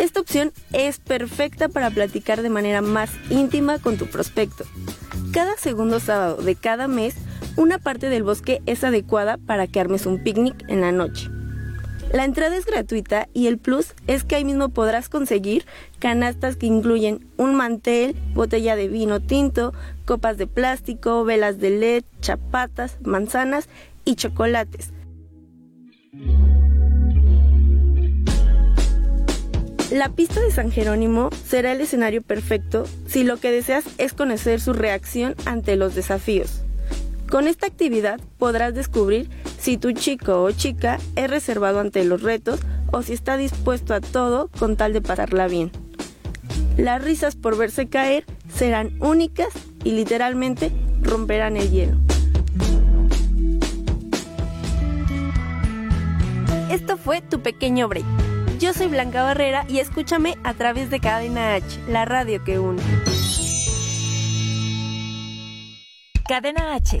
Esta 0.00 0.20
opción 0.20 0.52
es 0.72 0.98
perfecta 0.98 1.68
para 1.68 1.90
platicar 1.90 2.42
de 2.42 2.50
manera 2.50 2.80
más 2.80 3.10
íntima 3.28 3.78
con 3.78 3.96
tu 3.96 4.06
prospecto. 4.06 4.64
Cada 5.32 5.56
segundo 5.56 6.00
sábado 6.00 6.36
de 6.36 6.54
cada 6.54 6.88
mes, 6.88 7.16
una 7.56 7.78
parte 7.78 8.08
del 8.08 8.22
bosque 8.22 8.62
es 8.66 8.84
adecuada 8.84 9.36
para 9.36 9.66
que 9.66 9.80
armes 9.80 10.06
un 10.06 10.22
picnic 10.22 10.64
en 10.68 10.80
la 10.80 10.92
noche. 10.92 11.28
La 12.14 12.24
entrada 12.24 12.56
es 12.56 12.64
gratuita 12.64 13.28
y 13.34 13.48
el 13.48 13.58
plus 13.58 13.92
es 14.06 14.22
que 14.22 14.36
ahí 14.36 14.44
mismo 14.44 14.68
podrás 14.68 15.08
conseguir 15.08 15.66
canastas 15.98 16.54
que 16.54 16.66
incluyen 16.66 17.26
un 17.38 17.56
mantel, 17.56 18.14
botella 18.34 18.76
de 18.76 18.86
vino 18.86 19.18
tinto, 19.18 19.74
copas 20.04 20.38
de 20.38 20.46
plástico, 20.46 21.24
velas 21.24 21.58
de 21.58 21.70
LED, 21.70 22.04
chapatas, 22.20 22.98
manzanas 23.02 23.68
y 24.04 24.14
chocolates. 24.14 24.92
La 29.90 30.08
pista 30.10 30.40
de 30.40 30.52
San 30.52 30.70
Jerónimo 30.70 31.30
será 31.44 31.72
el 31.72 31.80
escenario 31.80 32.22
perfecto 32.22 32.84
si 33.08 33.24
lo 33.24 33.38
que 33.38 33.50
deseas 33.50 33.86
es 33.98 34.12
conocer 34.12 34.60
su 34.60 34.72
reacción 34.72 35.34
ante 35.46 35.74
los 35.74 35.96
desafíos. 35.96 36.63
Con 37.34 37.48
esta 37.48 37.66
actividad 37.66 38.20
podrás 38.38 38.74
descubrir 38.74 39.28
si 39.58 39.76
tu 39.76 39.90
chico 39.90 40.44
o 40.44 40.52
chica 40.52 41.00
es 41.16 41.28
reservado 41.28 41.80
ante 41.80 42.04
los 42.04 42.22
retos 42.22 42.60
o 42.92 43.02
si 43.02 43.12
está 43.12 43.36
dispuesto 43.36 43.92
a 43.92 44.00
todo 44.00 44.48
con 44.56 44.76
tal 44.76 44.92
de 44.92 45.02
pasarla 45.02 45.48
bien. 45.48 45.72
Las 46.76 47.02
risas 47.02 47.34
por 47.34 47.56
verse 47.56 47.88
caer 47.88 48.24
serán 48.54 48.92
únicas 49.00 49.48
y 49.82 49.90
literalmente 49.90 50.70
romperán 51.02 51.56
el 51.56 51.72
hielo. 51.72 51.96
Esto 56.70 56.96
fue 56.96 57.20
tu 57.20 57.42
pequeño 57.42 57.88
break. 57.88 58.06
Yo 58.60 58.72
soy 58.72 58.86
Blanca 58.86 59.24
Barrera 59.24 59.66
y 59.68 59.80
escúchame 59.80 60.38
a 60.44 60.54
través 60.54 60.88
de 60.88 61.00
Cadena 61.00 61.54
H, 61.56 61.80
la 61.88 62.04
radio 62.04 62.44
que 62.44 62.60
une. 62.60 62.80
Cadena 66.26 66.74
H, 66.74 67.00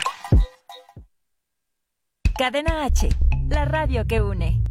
Cadena 2.37 2.85
H, 2.87 3.09
la 3.49 3.65
radio 3.65 4.03
que 4.05 4.15
une. 4.15 4.70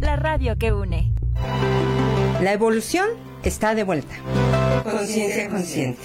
la 0.00 0.16
radio 0.16 0.56
que 0.56 0.72
une. 0.72 1.10
La 2.42 2.52
evolución 2.52 3.08
está 3.42 3.74
de 3.74 3.84
vuelta. 3.84 4.14
Conciencia 4.84 5.48
consciente. 5.48 6.00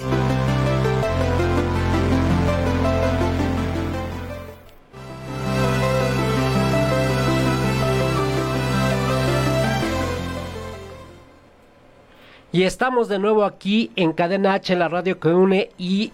Y 12.54 12.64
estamos 12.64 13.08
de 13.08 13.18
nuevo 13.18 13.46
aquí 13.46 13.92
en 13.96 14.12
Cadena 14.12 14.56
H, 14.56 14.76
la 14.76 14.90
radio 14.90 15.20
que 15.20 15.30
une 15.30 15.70
y 15.78 16.12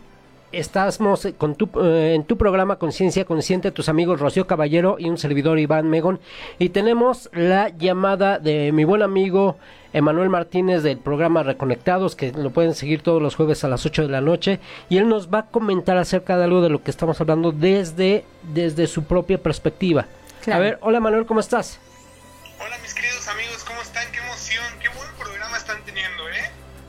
estamos 0.52 1.28
con 1.38 1.56
tu, 1.56 1.70
eh, 1.82 2.14
en 2.16 2.24
tu 2.24 2.38
programa 2.38 2.78
Conciencia 2.78 3.26
Consciente, 3.26 3.72
tus 3.72 3.90
amigos 3.90 4.20
Rocío 4.20 4.48
Caballero 4.48 4.98
y 5.00 5.10
un 5.10 5.18
servidor 5.18 5.60
Iván 5.60 5.90
Megón. 5.90 6.20
Y 6.60 6.70
tenemos 6.70 7.30
la 7.34 7.70
llamada 7.70 8.40
de 8.40 8.72
mi 8.72 8.84
buen 8.84 9.02
amigo 9.02 9.58
Emanuel 9.94 10.30
Martínez 10.30 10.84
del 10.84 10.98
programa 10.98 11.44
Reconectados, 11.44 12.16
que 12.16 12.32
lo 12.32 12.52
pueden 12.52 12.74
seguir 12.74 13.02
todos 13.02 13.22
los 13.22 13.36
jueves 13.36 13.64
a 13.64 13.68
las 13.68 13.86
8 13.86 14.04
de 14.04 14.10
la 14.10 14.22
noche. 14.22 14.60
Y 14.90 14.98
él 14.98 15.08
nos 15.10 15.34
va 15.34 15.40
a 15.40 15.46
comentar 15.48 15.98
acerca 15.98 16.38
de 16.38 16.46
algo 16.46 16.62
de 16.62 16.70
lo 16.70 16.84
que 16.84 16.92
estamos 16.92 17.20
hablando 17.22 17.52
desde, 17.52 18.24
desde 18.54 18.88
su 18.88 19.04
propia 19.04 19.38
perspectiva. 19.38 20.06
Claro. 20.44 20.60
A 20.60 20.64
ver, 20.64 20.78
hola 20.82 21.00
Manuel, 21.00 21.26
¿cómo 21.26 21.40
estás? 21.40 21.80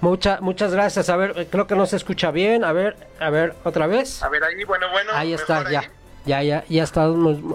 Mucha, 0.01 0.41
muchas 0.41 0.73
gracias. 0.73 1.09
A 1.09 1.17
ver, 1.17 1.35
eh, 1.37 1.47
creo 1.51 1.67
que 1.67 1.75
no 1.75 1.87
se 1.87 1.97
escucha 1.97 2.31
bien. 2.31 2.65
A 2.65 2.73
ver, 2.73 2.97
a 3.21 3.31
ver, 3.31 3.55
otra 3.65 3.87
vez. 3.87 4.23
A 4.23 4.29
ver, 4.29 4.43
ahí, 4.45 4.63
bueno, 4.65 4.87
bueno. 4.93 5.11
Ahí 5.15 5.33
está, 5.33 5.69
ya. 5.71 5.91
Ya, 6.27 6.43
ya, 6.43 6.63
ya 6.69 6.83
está. 6.85 7.09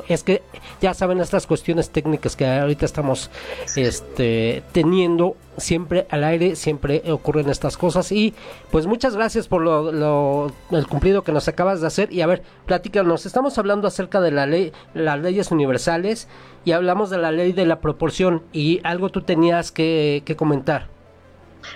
Es 0.07 0.23
que 0.23 0.41
ya 0.81 0.95
saben 0.95 1.19
estas 1.21 1.45
cuestiones 1.45 1.91
técnicas 1.91 2.35
que 2.35 2.47
ahorita 2.47 2.85
estamos 2.85 3.29
este, 3.75 4.63
teniendo 4.71 5.35
siempre 5.57 6.07
al 6.09 6.23
aire, 6.23 6.55
siempre 6.55 7.03
ocurren 7.11 7.49
estas 7.49 7.77
cosas. 7.77 8.11
Y 8.11 8.33
pues 8.71 8.87
muchas 8.87 9.15
gracias 9.15 9.47
por 9.47 9.61
lo, 9.61 9.91
lo- 9.91 10.51
el 10.71 10.87
cumplido 10.87 11.23
que 11.23 11.31
nos 11.31 11.47
acabas 11.47 11.81
de 11.81 11.87
hacer. 11.87 12.11
Y 12.11 12.21
a 12.21 12.27
ver, 12.27 12.41
platícanos. 12.65 13.27
Estamos 13.27 13.57
hablando 13.59 13.87
acerca 13.87 14.19
de 14.21 14.31
la 14.31 14.47
ley, 14.47 14.73
las 14.95 15.19
leyes 15.19 15.51
universales 15.51 16.27
y 16.65 16.71
hablamos 16.71 17.11
de 17.11 17.19
la 17.19 17.31
ley 17.31 17.51
de 17.53 17.65
la 17.67 17.79
proporción. 17.79 18.41
Y 18.53 18.81
algo 18.83 19.09
tú 19.09 19.21
tenías 19.21 19.71
que, 19.71 20.23
que 20.25 20.35
comentar. 20.35 20.87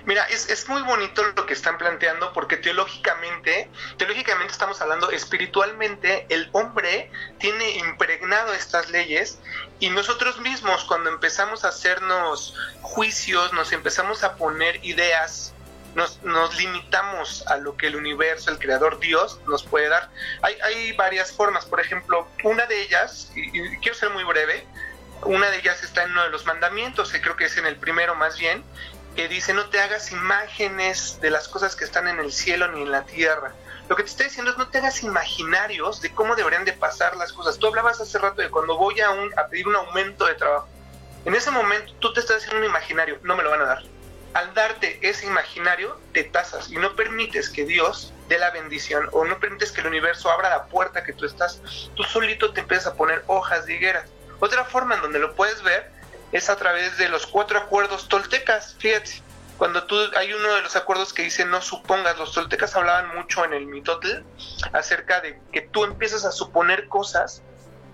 Mira, 0.06 0.24
es, 0.26 0.50
es 0.50 0.68
muy 0.68 0.82
bonito 0.82 1.24
lo 1.36 1.46
que 1.46 1.54
están 1.54 1.78
planteando 1.78 2.34
porque 2.34 2.58
teológicamente, 2.58 3.70
teológicamente 3.98 4.52
estamos 4.52 4.82
hablando 4.82 5.12
espiritualmente, 5.12 6.26
el 6.30 6.50
hombre 6.52 7.12
tiene 7.40 7.72
impregnado 7.78 8.54
estas 8.54 8.90
leyes 8.90 9.40
y 9.80 9.90
nosotros 9.90 10.40
mismos 10.40 10.84
cuando 10.86 11.10
empezamos 11.10 11.66
a 11.66 11.70
hacernos 11.70 12.56
juicios, 12.82 13.54
nos 13.54 13.72
empezamos 13.72 14.24
a 14.24 14.36
poner 14.36 14.84
ideas, 14.84 15.54
nos, 15.96 16.22
nos 16.24 16.56
limitamos 16.58 17.46
a 17.48 17.58
lo 17.58 17.76
que 17.78 17.88
el 17.88 17.96
universo, 17.96 18.52
el 18.52 18.60
creador 18.60 19.00
Dios 19.00 19.40
nos 19.48 19.64
puede 19.64 19.90
dar. 19.90 20.10
Hay, 20.42 20.56
hay 20.62 20.94
varias 20.94 21.32
formas, 21.32 21.66
por 21.66 21.80
ejemplo, 21.80 22.28
una 22.44 22.66
de 22.66 22.82
ellas, 22.82 23.32
y, 23.36 23.52
quiero 23.78 23.98
ser 23.98 24.10
muy 24.12 24.24
breve, 24.24 24.66
una 25.24 25.50
de 25.50 25.58
ellas 25.58 25.84
está 25.84 26.04
en 26.04 26.12
uno 26.12 26.24
de 26.24 26.30
los 26.30 26.46
mandamientos, 26.46 27.12
que 27.12 27.22
creo 27.22 27.36
que 27.36 27.46
es 27.46 27.58
en 27.58 27.66
el 27.66 27.76
primero 27.76 28.16
más 28.16 28.38
bien, 28.38 28.64
que 29.18 29.28
dice 29.28 29.52
no 29.52 29.68
te 29.70 29.80
hagas 29.80 30.12
imágenes 30.12 31.20
de 31.20 31.32
las 31.32 31.48
cosas 31.48 31.76
que 31.76 31.84
están 31.84 32.08
en 32.08 32.20
el 32.20 32.32
cielo 32.32 32.68
ni 32.68 32.84
en 32.84 32.92
la 32.92 33.04
tierra. 33.04 33.52
Lo 33.90 33.96
que 33.96 34.04
te 34.04 34.10
está 34.10 34.26
diciendo 34.26 34.52
es 34.52 34.60
no 34.60 34.70
te 34.70 34.78
hagas 34.78 35.02
imaginarios 35.02 36.02
de 36.02 36.14
cómo 36.14 36.36
deberían 36.36 36.66
de 36.66 36.74
pasar 36.74 37.18
las 37.18 37.34
cosas. 37.34 37.58
Tú 37.58 37.66
hablabas 37.66 38.00
hace 38.00 38.20
rato 38.20 38.44
de 38.44 38.52
cuando 38.52 38.78
voy 38.78 39.00
a, 39.00 39.10
un, 39.10 39.34
a 39.36 39.48
pedir 39.48 39.68
un 39.68 39.76
aumento 39.76 40.28
de 40.28 40.36
trabajo. 40.36 40.70
En 41.26 41.34
ese 41.34 41.50
momento 41.50 41.94
tú 41.98 42.14
te 42.14 42.20
estás 42.20 42.38
haciendo 42.38 42.60
un 42.60 42.66
imaginario, 42.66 43.18
no 43.24 43.36
me 43.36 43.42
lo 43.42 43.50
van 43.50 43.62
a 43.62 43.66
dar. 43.66 43.84
Al 44.36 44.54
darte 44.54 45.00
ese 45.02 45.26
imaginario, 45.26 46.00
te 46.14 46.24
tasas 46.24 46.70
y 46.70 46.76
no 46.76 46.96
permites 46.96 47.50
que 47.50 47.66
Dios 47.66 48.14
dé 48.30 48.38
la 48.38 48.52
bendición 48.52 49.10
o 49.14 49.26
no 49.26 49.40
permites 49.40 49.72
que 49.72 49.82
el 49.82 49.88
universo 49.88 50.30
abra 50.30 50.52
la 50.52 50.66
puerta 50.66 51.04
que 51.04 51.14
tú 51.14 51.26
estás. 51.26 51.60
Tú 51.96 52.04
solito 52.04 52.54
te 52.54 52.62
empiezas 52.62 52.86
a 52.86 52.94
poner 52.94 53.24
hojas 53.26 53.66
de 53.66 53.78
higueras. 53.78 54.08
Otra 54.40 54.64
forma 54.66 54.94
en 54.94 55.02
donde 55.02 55.18
lo 55.18 55.34
puedes 55.34 55.64
ver 55.64 55.97
es 56.32 56.50
a 56.50 56.56
través 56.58 56.98
de 56.98 57.10
los 57.10 57.26
cuatro 57.28 57.58
acuerdos 57.60 58.08
toltecas. 58.10 58.76
Fíjate, 58.80 59.22
cuando 59.58 59.84
tú 59.86 59.96
hay 60.16 60.34
uno 60.34 60.54
de 60.56 60.62
los 60.62 60.76
acuerdos 60.76 61.14
que 61.14 61.24
dice 61.24 61.46
no 61.46 61.62
supongas, 61.62 62.18
los 62.18 62.34
toltecas 62.34 62.76
hablaban 62.76 63.16
mucho 63.16 63.44
en 63.46 63.54
el 63.54 63.66
mitotl 63.66 64.22
acerca 64.74 65.22
de 65.22 65.40
que 65.52 65.62
tú 65.62 65.84
empiezas 65.84 66.26
a 66.26 66.32
suponer 66.32 66.88
cosas 66.88 67.42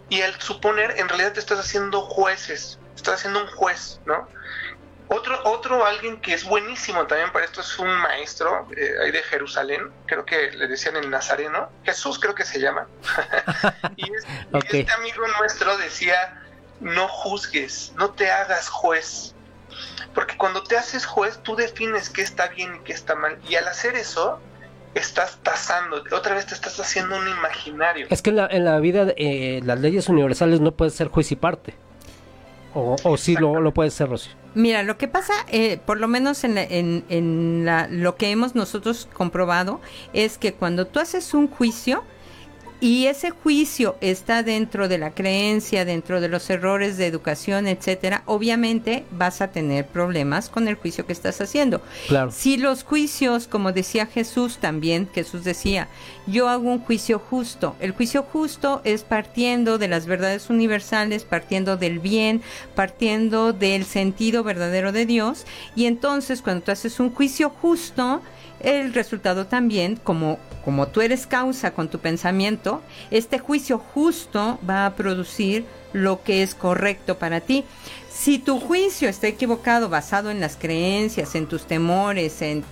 y 0.09 0.21
al 0.21 0.39
suponer 0.41 0.95
en 0.99 1.07
realidad 1.07 1.34
te 1.34 1.39
estás 1.39 1.59
haciendo 1.59 2.01
jueces, 2.01 2.79
estás 2.95 3.15
haciendo 3.15 3.41
un 3.41 3.47
juez, 3.47 3.99
¿no? 4.05 4.27
Otro, 5.09 5.39
otro 5.45 5.86
alguien 5.86 6.19
que 6.21 6.34
es 6.34 6.43
buenísimo 6.43 7.05
también 7.07 7.31
para 7.31 7.45
esto 7.45 7.61
es 7.61 7.77
un 7.77 7.93
maestro 7.97 8.67
eh, 8.75 8.95
ahí 9.03 9.11
de 9.11 9.21
Jerusalén, 9.23 9.91
creo 10.07 10.25
que 10.25 10.51
le 10.51 10.67
decían 10.67 10.95
el 10.95 11.09
Nazareno, 11.09 11.69
Jesús 11.84 12.17
creo 12.19 12.34
que 12.34 12.45
se 12.45 12.59
llama. 12.59 12.88
y, 13.95 14.03
es- 14.13 14.25
y 14.71 14.77
este 14.77 14.91
amigo 14.93 15.25
nuestro 15.39 15.77
decía, 15.77 16.43
no 16.84 17.07
juzgues, 17.07 17.93
no 17.97 18.11
te 18.11 18.29
hagas 18.29 18.69
juez. 18.69 19.34
Porque 20.13 20.38
cuando 20.38 20.61
te 20.63 20.77
haces 20.77 21.05
juez, 21.05 21.39
tú 21.41 21.55
defines 21.55 22.09
qué 22.09 22.21
está 22.21 22.47
bien 22.49 22.75
y 22.75 22.79
qué 22.84 22.93
está 22.93 23.15
mal. 23.15 23.39
Y 23.49 23.55
al 23.55 23.67
hacer 23.67 23.95
eso, 23.95 24.39
estás 24.93 25.39
tasando, 25.41 26.03
otra 26.11 26.36
vez 26.36 26.45
te 26.45 26.53
estás 26.53 26.79
haciendo 26.79 27.17
un 27.17 27.27
imaginario. 27.27 28.05
Es 28.11 28.21
que 28.21 28.29
en 28.29 28.36
la, 28.36 28.45
en 28.47 28.65
la 28.65 28.79
vida, 28.79 29.07
eh, 29.17 29.61
las 29.63 29.79
leyes 29.79 30.07
universales 30.09 30.59
no 30.61 30.71
puede 30.71 30.91
ser 30.91 31.07
juez 31.07 31.31
y 31.31 31.36
parte. 31.36 31.73
O, 32.75 32.95
o 33.03 33.17
sí 33.17 33.36
lo, 33.36 33.59
lo 33.61 33.71
puede 33.73 33.89
ser, 33.91 34.09
Rocío. 34.09 34.34
Mira, 34.55 34.81
lo 34.84 34.97
que 34.97 35.07
pasa, 35.07 35.34
eh, 35.47 35.79
por 35.84 35.99
lo 35.99 36.07
menos 36.07 36.43
en, 36.43 36.55
la- 36.55 36.63
en, 36.63 37.05
en 37.09 37.65
la- 37.65 37.88
lo 37.88 38.15
que 38.15 38.29
hemos 38.31 38.53
nosotros 38.55 39.07
comprobado, 39.13 39.79
es 40.13 40.38
que 40.38 40.53
cuando 40.53 40.86
tú 40.88 40.99
haces 40.99 41.34
un 41.36 41.47
juicio 41.47 42.03
y 42.84 43.07
ese 43.07 43.29
juicio 43.29 43.95
está 44.01 44.43
dentro 44.43 44.89
de 44.89 44.97
la 44.97 45.11
creencia, 45.11 45.86
dentro 45.86 46.19
de 46.19 46.27
los 46.27 46.49
errores 46.49 46.97
de 46.97 47.07
educación, 47.07 47.65
etcétera, 47.65 48.23
obviamente 48.25 49.05
vas 49.09 49.39
a 49.39 49.47
tener 49.47 49.88
problemas 49.88 50.49
con 50.49 50.67
el 50.67 50.75
juicio 50.75 51.05
que 51.05 51.13
estás 51.13 51.39
haciendo. 51.39 51.81
Claro. 52.09 52.34
Si 52.34 52.57
los 52.57 52.84
juicios, 52.84 53.47
como 53.47 53.71
decía 53.71 54.05
Jesús 54.05 54.57
también, 54.57 55.07
Jesús 55.15 55.45
decía, 55.45 55.88
yo 56.27 56.49
hago 56.49 56.69
un 56.69 56.79
juicio 56.79 57.19
justo. 57.19 57.77
El 57.79 57.93
juicio 57.93 58.21
justo 58.21 58.81
es 58.84 59.03
partiendo 59.03 59.77
de 59.77 59.88
las 59.88 60.05
verdades 60.05 60.49
universales, 60.49 61.23
partiendo 61.23 61.77
del 61.77 61.99
bien, 61.99 62.41
partiendo 62.75 63.53
del 63.53 63.86
sentido 63.86 64.43
verdadero 64.43 64.91
de 64.91 65.05
Dios. 65.05 65.45
Y 65.73 65.86
entonces 65.86 66.41
cuando 66.41 66.65
tú 66.65 66.71
haces 66.73 66.99
un 66.99 67.11
juicio 67.11 67.49
justo, 67.49 68.21
el 68.63 68.93
resultado 68.93 69.45
también, 69.45 69.99
como, 70.03 70.39
como 70.63 70.88
tú 70.88 71.01
eres 71.01 71.27
causa 71.27 71.71
con 71.73 71.89
tu 71.89 71.99
pensamiento, 71.99 72.72
este 73.11 73.39
juicio 73.39 73.78
justo 73.78 74.59
va 74.67 74.86
a 74.86 74.95
producir 74.95 75.65
lo 75.93 76.24
que 76.24 76.43
es 76.43 76.55
correcto 76.55 77.17
para 77.17 77.39
ti. 77.39 77.63
Si 78.13 78.38
tu 78.38 78.59
juicio 78.59 79.09
está 79.09 79.28
equivocado, 79.28 79.89
basado 79.89 80.30
en 80.30 80.39
las 80.39 80.55
creencias, 80.55 81.34
en 81.34 81.47
tus 81.47 81.65
temores, 81.65 82.43
en, 82.43 82.63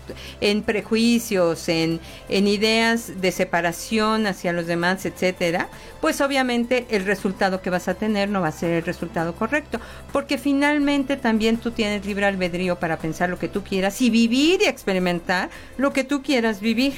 prejuicios, 0.62 1.68
en, 1.68 2.00
en 2.30 2.48
ideas 2.48 3.20
de 3.20 3.32
separación 3.32 4.28
hacia 4.28 4.54
los 4.54 4.68
demás, 4.68 5.04
etcétera, 5.06 5.68
pues 6.00 6.22
obviamente 6.22 6.86
el 6.92 7.06
resultado 7.06 7.62
que 7.62 7.72
vas 7.72 7.88
a 7.88 7.96
tener 7.96 8.30
no 8.30 8.42
va 8.42 8.50
a 8.50 8.52
ser 8.52 8.72
el 8.72 8.84
resultado 8.84 9.34
correcto, 9.34 9.80
porque 10.14 10.38
finalmente 10.38 11.18
también 11.18 11.58
tú 11.58 11.72
tienes 11.72 12.06
libre 12.06 12.28
albedrío 12.28 12.80
para 12.80 12.98
pensar 12.98 13.30
lo 13.30 13.40
que 13.40 13.48
tú 13.48 13.64
quieras 13.64 14.00
y 14.02 14.12
vivir 14.12 14.62
y 14.62 14.66
experimentar 14.66 15.50
lo 15.78 15.92
que 15.92 16.04
tú 16.04 16.22
quieras 16.22 16.62
vivir. 16.62 16.94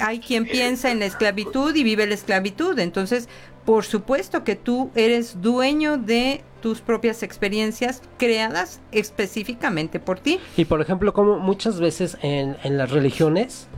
Hay 0.00 0.20
quien 0.20 0.44
piensa 0.44 0.90
en 0.90 0.98
la 0.98 1.06
esclavitud 1.06 1.74
y 1.74 1.84
vive 1.84 2.06
la 2.06 2.14
esclavitud, 2.14 2.78
entonces 2.78 3.28
por 3.64 3.84
supuesto 3.84 4.42
que 4.42 4.56
tú 4.56 4.90
eres 4.94 5.40
dueño 5.42 5.98
de 5.98 6.42
tus 6.62 6.80
propias 6.80 7.22
experiencias 7.22 8.02
creadas 8.18 8.80
específicamente 8.92 10.00
por 10.00 10.18
ti. 10.18 10.40
Y 10.56 10.64
por 10.64 10.80
ejemplo, 10.80 11.12
como 11.12 11.38
muchas 11.38 11.80
veces 11.80 12.16
en, 12.22 12.56
en 12.62 12.78
las 12.78 12.90
religiones, 12.90 13.68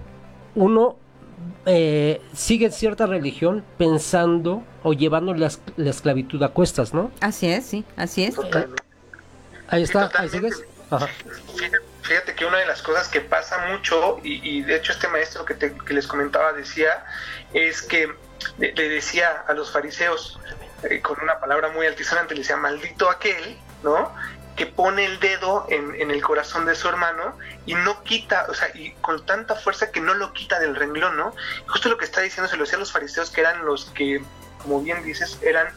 uno 0.55 0.97
eh, 1.67 2.21
sigue 2.33 2.71
cierta 2.71 3.07
religión 3.07 3.65
pensando 3.79 4.63
o 4.83 4.93
llevando 4.93 5.35
la 5.35 5.51
esclavitud 5.91 6.43
a 6.43 6.49
cuestas, 6.49 6.93
¿no? 6.93 7.11
Así 7.21 7.47
es, 7.47 7.65
sí, 7.65 7.85
así 7.97 8.25
es. 8.25 8.37
Ahí 9.69 9.83
está, 9.83 10.11
ahí 10.15 10.29
sigues. 10.29 10.65
Ajá. 10.91 11.09
Fíjate, 12.03 12.35
que 12.35 12.45
una 12.45 12.59
de 12.59 12.67
las 12.67 12.83
cosas 12.83 13.09
que 13.09 13.21
pasa 13.21 13.59
mucho, 13.69 14.19
y, 14.23 14.41
y 14.59 14.63
de 14.63 14.77
hecho 14.77 14.93
este 14.93 15.09
maestro 15.09 15.45
que, 15.45 15.55
te- 15.55 15.77
que 15.77 15.95
les 15.95 16.07
comentaba 16.07 16.53
decía, 16.53 17.05
es 17.55 17.81
que 17.83 18.13
le, 18.59 18.73
le 18.73 18.89
decía 18.89 19.45
a 19.47 19.53
los 19.55 19.73
fariseos, 19.73 20.39
eh, 20.83 21.01
con 21.01 21.21
una 21.23 21.39
palabra 21.39 21.69
muy 21.69 21.87
altisonante, 21.87 22.35
le 22.35 22.41
decía, 22.41 22.57
maldito 22.57 23.09
aquel, 23.09 23.57
¿no? 23.85 24.13
Que 24.57 24.67
pone 24.67 25.05
el 25.07 25.21
dedo 25.21 25.65
en, 25.71 25.95
en 25.95 26.11
el 26.11 26.21
corazón 26.23 26.67
de 26.67 26.75
su 26.75 26.89
hermano 26.89 27.39
y 27.67 27.75
no 27.75 28.03
quita, 28.03 28.47
o 28.49 28.55
sea, 28.55 28.69
y 28.75 28.93
con 29.01 29.25
tanta 29.25 29.55
fuerza 29.55 29.93
que 29.93 30.01
no 30.01 30.13
lo 30.15 30.33
quita 30.33 30.59
del 30.59 30.75
renglón, 30.75 31.17
¿no? 31.17 31.35
Justo 31.69 31.89
lo 31.89 31.97
que 31.99 32.05
está 32.05 32.21
diciendo 32.21 32.49
se 32.51 32.57
lo 32.57 32.65
decía 32.65 32.77
a 32.77 32.81
los 32.81 32.93
fariseos, 32.93 33.31
que 33.31 33.41
eran 33.43 33.65
los 33.65 33.87
que, 33.95 34.21
como 34.61 34.83
bien 34.83 35.05
dices, 35.05 35.39
eran 35.43 35.69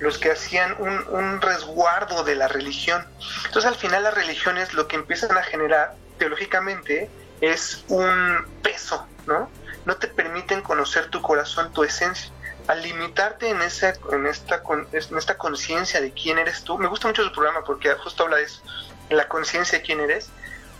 los 0.00 0.18
que 0.18 0.32
hacían 0.32 0.76
un, 0.78 1.40
resguardo 1.40 2.24
de 2.24 2.34
la 2.34 2.48
religión. 2.48 3.06
Entonces 3.46 3.66
al 3.66 3.76
final 3.76 4.02
las 4.02 4.14
religiones 4.14 4.74
lo 4.74 4.88
que 4.88 4.96
empiezan 4.96 5.36
a 5.36 5.42
generar 5.42 5.94
teológicamente 6.18 7.10
es 7.40 7.84
un 7.88 8.46
peso, 8.62 9.06
¿no? 9.26 9.50
No 9.84 9.96
te 9.96 10.08
permiten 10.08 10.62
conocer 10.62 11.08
tu 11.08 11.22
corazón, 11.22 11.72
tu 11.72 11.84
esencia. 11.84 12.30
Al 12.66 12.82
limitarte 12.82 13.48
en, 13.48 13.62
esa, 13.62 13.94
en 14.12 14.26
esta, 14.26 14.62
en 14.92 15.18
esta 15.18 15.36
conciencia 15.36 16.00
de 16.00 16.12
quién 16.12 16.38
eres 16.38 16.62
tú, 16.64 16.78
me 16.78 16.88
gusta 16.88 17.08
mucho 17.08 17.24
su 17.24 17.32
programa 17.32 17.64
porque 17.64 17.92
justo 17.94 18.24
habla 18.24 18.36
de 18.36 18.44
eso, 18.44 18.62
en 19.08 19.16
la 19.16 19.28
conciencia 19.28 19.78
de 19.78 19.84
quién 19.84 20.00
eres, 20.00 20.30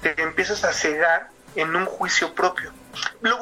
te 0.02 0.20
empiezas 0.22 0.64
a 0.64 0.72
cegar 0.72 1.28
en 1.56 1.74
un 1.74 1.86
juicio 1.86 2.34
propio. 2.34 2.72
Lo 3.20 3.39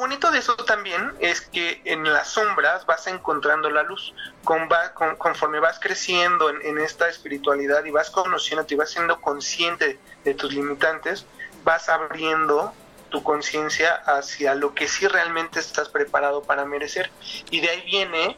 también 0.69 1.13
es 1.19 1.41
que 1.41 1.81
en 1.83 2.03
las 2.03 2.27
sombras 2.27 2.85
vas 2.85 3.07
encontrando 3.07 3.71
la 3.71 3.81
luz. 3.81 4.13
Conforme 4.43 5.59
vas 5.59 5.79
creciendo 5.79 6.51
en, 6.51 6.77
esta 6.77 7.09
espiritualidad 7.09 7.83
y 7.85 7.89
vas 7.89 8.11
conociéndote 8.11 8.75
y 8.75 8.77
vas 8.77 8.91
siendo 8.91 9.19
consciente 9.19 9.97
de 10.23 10.33
tus 10.35 10.53
limitantes, 10.53 11.25
vas 11.63 11.89
abriendo 11.89 12.71
tu 13.09 13.23
conciencia 13.23 13.95
hacia 13.95 14.53
lo 14.53 14.75
que 14.75 14.87
sí 14.87 15.07
realmente 15.07 15.59
estás 15.59 15.89
preparado 15.89 16.43
para 16.43 16.65
merecer. 16.65 17.09
Y 17.49 17.61
de 17.61 17.69
ahí 17.69 17.81
viene 17.81 18.37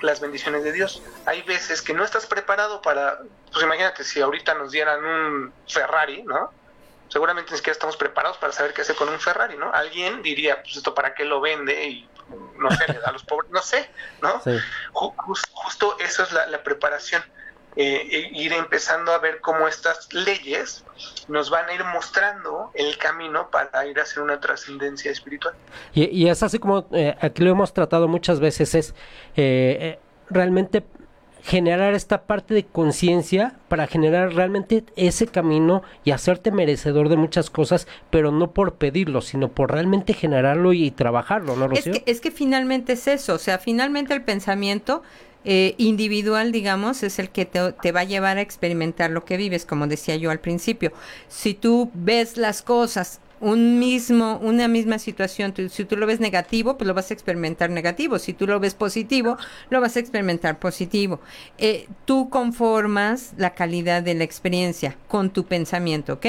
las 0.00 0.20
bendiciones 0.20 0.64
de 0.64 0.72
Dios. 0.72 1.02
Hay 1.26 1.42
veces 1.42 1.82
que 1.82 1.92
no 1.92 2.06
estás 2.06 2.24
preparado 2.24 2.80
para, 2.80 3.18
pues 3.52 3.62
imagínate 3.62 4.02
si 4.02 4.22
ahorita 4.22 4.54
nos 4.54 4.72
dieran 4.72 5.04
un 5.04 5.52
Ferrari, 5.68 6.22
¿no? 6.22 6.52
Seguramente 7.10 7.50
ni 7.50 7.58
siquiera 7.58 7.72
estamos 7.74 7.98
preparados 7.98 8.38
para 8.38 8.52
saber 8.54 8.72
qué 8.72 8.80
hacer 8.80 8.96
con 8.96 9.10
un 9.10 9.20
Ferrari, 9.20 9.58
¿no? 9.58 9.70
Alguien 9.72 10.22
diría, 10.22 10.62
pues 10.62 10.76
esto 10.78 10.94
para 10.94 11.12
qué 11.14 11.24
lo 11.26 11.40
vende 11.42 11.84
y 11.86 12.08
no 12.58 12.70
sé, 12.70 12.90
le 12.90 12.98
da 13.00 13.08
a 13.08 13.12
los 13.12 13.24
pobres, 13.24 13.50
no 13.50 13.60
sé, 13.60 13.90
¿no? 14.22 14.40
Sí. 14.42 14.50
Ju- 14.92 15.14
jus- 15.16 15.48
justo 15.52 15.96
eso 15.98 16.22
es 16.22 16.32
la, 16.32 16.46
la 16.46 16.62
preparación, 16.62 17.22
eh, 17.76 18.08
e- 18.10 18.30
ir 18.40 18.52
empezando 18.52 19.12
a 19.12 19.18
ver 19.18 19.40
cómo 19.40 19.66
estas 19.68 20.12
leyes 20.12 20.84
nos 21.28 21.50
van 21.50 21.68
a 21.68 21.72
ir 21.72 21.84
mostrando 21.84 22.70
el 22.74 22.96
camino 22.98 23.50
para 23.50 23.86
ir 23.86 23.98
hacia 24.00 24.22
una 24.22 24.40
trascendencia 24.40 25.10
espiritual. 25.10 25.54
Y, 25.92 26.04
y 26.24 26.28
es 26.28 26.42
así 26.42 26.58
como 26.58 26.86
eh, 26.92 27.16
aquí 27.20 27.42
lo 27.42 27.50
hemos 27.50 27.72
tratado 27.74 28.06
muchas 28.08 28.38
veces, 28.40 28.74
es 28.74 28.90
eh, 29.36 29.76
eh, 29.80 29.98
realmente 30.28 30.84
generar 31.42 31.94
esta 31.94 32.22
parte 32.22 32.54
de 32.54 32.64
conciencia 32.64 33.54
para 33.68 33.86
generar 33.86 34.34
realmente 34.34 34.84
ese 34.96 35.26
camino 35.26 35.82
y 36.04 36.10
hacerte 36.10 36.50
merecedor 36.50 37.08
de 37.08 37.16
muchas 37.16 37.50
cosas, 37.50 37.86
pero 38.10 38.32
no 38.32 38.52
por 38.52 38.74
pedirlo, 38.74 39.20
sino 39.20 39.48
por 39.48 39.72
realmente 39.72 40.12
generarlo 40.12 40.72
y 40.72 40.90
trabajarlo, 40.90 41.56
¿no, 41.56 41.66
Es 41.66 41.70
Rocío? 41.70 41.92
que, 41.92 42.02
es 42.06 42.20
que 42.20 42.30
finalmente 42.30 42.94
es 42.94 43.06
eso, 43.06 43.34
o 43.34 43.38
sea, 43.38 43.58
finalmente 43.58 44.14
el 44.14 44.22
pensamiento 44.22 45.02
eh, 45.44 45.74
individual, 45.78 46.52
digamos, 46.52 47.02
es 47.02 47.18
el 47.18 47.30
que 47.30 47.46
te, 47.46 47.72
te 47.72 47.92
va 47.92 48.00
a 48.00 48.04
llevar 48.04 48.36
a 48.36 48.42
experimentar 48.42 49.10
lo 49.10 49.24
que 49.24 49.38
vives, 49.38 49.64
como 49.64 49.86
decía 49.86 50.16
yo 50.16 50.30
al 50.30 50.40
principio. 50.40 50.92
Si 51.28 51.54
tú 51.54 51.90
ves 51.94 52.36
las 52.36 52.60
cosas, 52.60 53.20
un 53.40 53.78
mismo, 53.78 54.38
una 54.42 54.68
misma 54.68 54.98
situación, 54.98 55.52
tú- 55.52 55.68
si 55.70 55.84
tú 55.84 55.96
lo 55.96 56.06
ves 56.06 56.20
negativo, 56.20 56.76
pues 56.76 56.86
lo 56.86 56.94
vas 56.94 57.10
a 57.10 57.14
experimentar 57.14 57.70
negativo. 57.70 58.18
Si 58.18 58.32
tú 58.34 58.46
lo 58.46 58.60
ves 58.60 58.74
positivo, 58.74 59.38
lo 59.70 59.80
vas 59.80 59.96
a 59.96 60.00
experimentar 60.00 60.58
positivo. 60.58 61.20
Eh, 61.58 61.86
tú 62.04 62.28
conformas 62.28 63.32
la 63.38 63.50
calidad 63.54 64.02
de 64.02 64.14
la 64.14 64.24
experiencia 64.24 64.96
con 65.08 65.30
tu 65.30 65.44
pensamiento, 65.46 66.14
¿ok? 66.14 66.26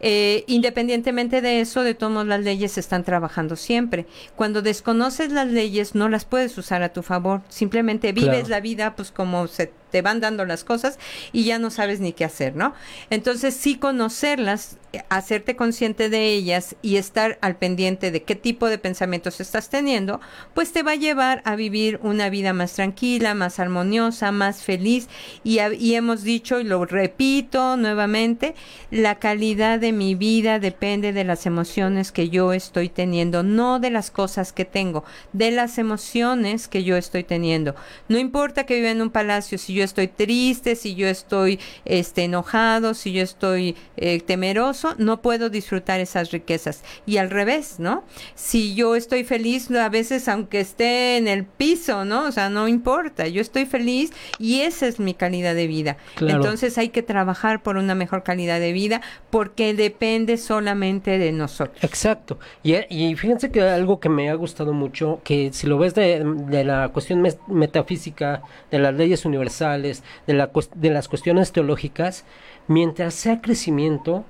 Eh, 0.00 0.44
independientemente 0.46 1.40
de 1.42 1.60
eso, 1.60 1.82
de 1.82 1.94
todos 1.94 2.12
modos, 2.12 2.26
las 2.28 2.40
leyes 2.40 2.78
están 2.78 3.04
trabajando 3.04 3.56
siempre. 3.56 4.06
Cuando 4.34 4.62
desconoces 4.62 5.32
las 5.32 5.48
leyes, 5.48 5.94
no 5.94 6.08
las 6.08 6.24
puedes 6.24 6.56
usar 6.58 6.82
a 6.82 6.92
tu 6.92 7.02
favor. 7.02 7.42
Simplemente 7.48 8.12
vives 8.12 8.30
Claro. 8.30 8.48
la 8.48 8.60
vida, 8.60 8.96
pues 8.96 9.10
como 9.12 9.46
se 9.46 9.70
te 9.90 10.02
van 10.02 10.20
dando 10.20 10.44
las 10.44 10.64
cosas 10.64 10.98
y 11.32 11.44
ya 11.44 11.58
no 11.58 11.70
sabes 11.70 12.00
ni 12.00 12.12
qué 12.12 12.24
hacer, 12.24 12.56
¿no? 12.56 12.74
Entonces, 13.10 13.54
sí 13.54 13.76
conocerlas, 13.76 14.78
eh, 14.92 15.02
hacerte 15.08 15.56
consciente 15.56 16.08
de 16.08 16.32
ellas 16.32 16.76
y 16.82 16.96
estar 16.96 17.38
al 17.40 17.56
pendiente 17.56 18.10
de 18.10 18.22
qué 18.22 18.34
tipo 18.34 18.68
de 18.68 18.78
pensamientos 18.78 19.40
estás 19.40 19.68
teniendo, 19.68 20.20
pues 20.54 20.72
te 20.72 20.82
va 20.82 20.92
a 20.92 20.96
llevar 20.96 21.42
a 21.44 21.56
vivir 21.56 22.00
una 22.02 22.30
vida 22.30 22.52
más 22.52 22.72
tranquila, 22.74 23.34
más 23.34 23.58
armoniosa, 23.58 24.32
más 24.32 24.62
feliz. 24.62 25.08
Y, 25.44 25.60
y 25.60 25.94
hemos 25.94 26.22
dicho, 26.22 26.60
y 26.60 26.64
lo 26.64 26.84
repito 26.84 27.76
nuevamente, 27.76 28.54
la 28.90 29.18
calidad 29.18 29.78
de 29.78 29.92
mi 29.92 30.14
vida 30.14 30.58
depende 30.58 31.12
de 31.12 31.24
las 31.24 31.46
emociones 31.46 32.12
que 32.12 32.28
yo 32.28 32.52
estoy 32.52 32.88
teniendo, 32.88 33.42
no 33.42 33.78
de 33.78 33.90
las 33.90 34.10
cosas 34.10 34.52
que 34.52 34.64
tengo, 34.64 35.04
de 35.32 35.50
las 35.50 35.78
emociones 35.78 36.68
que 36.68 36.84
yo 36.84 36.96
estoy 36.96 37.24
teniendo. 37.24 37.74
No 38.08 38.18
importa 38.18 38.64
que 38.64 38.76
viva 38.76 38.90
en 38.90 39.02
un 39.02 39.10
palacio, 39.10 39.58
si 39.58 39.75
yo 39.76 39.84
estoy 39.84 40.08
triste, 40.08 40.74
si 40.74 40.94
yo 40.94 41.06
estoy 41.06 41.60
este, 41.84 42.24
enojado, 42.24 42.94
si 42.94 43.12
yo 43.12 43.22
estoy 43.22 43.76
eh, 43.96 44.20
temeroso, 44.20 44.94
no 44.98 45.22
puedo 45.22 45.50
disfrutar 45.50 46.00
esas 46.00 46.30
riquezas. 46.32 46.82
Y 47.06 47.18
al 47.18 47.30
revés, 47.30 47.78
¿no? 47.78 48.04
Si 48.34 48.74
yo 48.74 48.96
estoy 48.96 49.24
feliz, 49.24 49.70
a 49.70 49.88
veces 49.88 50.28
aunque 50.28 50.60
esté 50.60 51.16
en 51.16 51.28
el 51.28 51.44
piso, 51.44 52.04
¿no? 52.04 52.24
O 52.24 52.32
sea, 52.32 52.48
no 52.48 52.68
importa, 52.68 53.28
yo 53.28 53.40
estoy 53.40 53.66
feliz 53.66 54.12
y 54.38 54.60
esa 54.62 54.86
es 54.86 54.98
mi 54.98 55.14
calidad 55.14 55.54
de 55.54 55.66
vida. 55.66 55.96
Claro. 56.14 56.36
Entonces 56.36 56.78
hay 56.78 56.88
que 56.88 57.02
trabajar 57.02 57.62
por 57.62 57.76
una 57.76 57.94
mejor 57.94 58.22
calidad 58.22 58.60
de 58.60 58.72
vida 58.72 59.00
porque 59.30 59.74
depende 59.74 60.36
solamente 60.38 61.18
de 61.18 61.32
nosotros. 61.32 61.82
Exacto. 61.82 62.38
Y, 62.62 62.74
y 62.88 63.14
fíjense 63.16 63.50
que 63.50 63.62
algo 63.62 64.00
que 64.00 64.08
me 64.08 64.30
ha 64.30 64.34
gustado 64.34 64.72
mucho, 64.72 65.20
que 65.24 65.52
si 65.52 65.66
lo 65.66 65.78
ves 65.78 65.94
de, 65.94 66.24
de 66.24 66.64
la 66.64 66.88
cuestión 66.88 67.26
metafísica, 67.46 68.42
de 68.70 68.78
las 68.78 68.94
leyes 68.94 69.24
universales, 69.24 69.65
de, 69.74 70.34
la, 70.34 70.50
de 70.74 70.90
las 70.90 71.08
cuestiones 71.08 71.52
teológicas, 71.52 72.24
mientras 72.68 73.14
sea 73.14 73.40
crecimiento, 73.40 74.24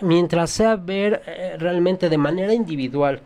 mientras 0.00 0.50
sea 0.50 0.76
ver 0.76 1.22
eh, 1.26 1.56
realmente 1.58 2.08
de 2.08 2.18
manera 2.18 2.52
individual, 2.54 3.20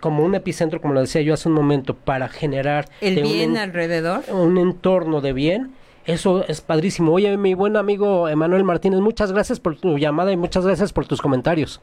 como 0.00 0.22
un 0.22 0.34
epicentro, 0.34 0.80
como 0.80 0.94
lo 0.94 1.00
decía 1.00 1.22
yo 1.22 1.34
hace 1.34 1.48
un 1.48 1.54
momento, 1.54 1.94
para 1.94 2.28
generar 2.28 2.88
El 3.00 3.18
un 3.18 3.22
bien 3.24 3.50
en- 3.52 3.56
alrededor. 3.58 4.22
un 4.30 4.58
entorno 4.58 5.20
de 5.20 5.32
bien, 5.32 5.72
eso 6.04 6.44
es 6.46 6.60
padrísimo. 6.60 7.12
Oye, 7.14 7.36
mi 7.38 7.54
buen 7.54 7.76
amigo 7.76 8.28
Emanuel 8.28 8.64
Martínez, 8.64 9.00
muchas 9.00 9.32
gracias 9.32 9.60
por 9.60 9.76
tu 9.76 9.96
llamada 9.96 10.30
y 10.32 10.36
muchas 10.36 10.66
gracias 10.66 10.92
por 10.92 11.06
tus 11.06 11.22
comentarios. 11.22 11.80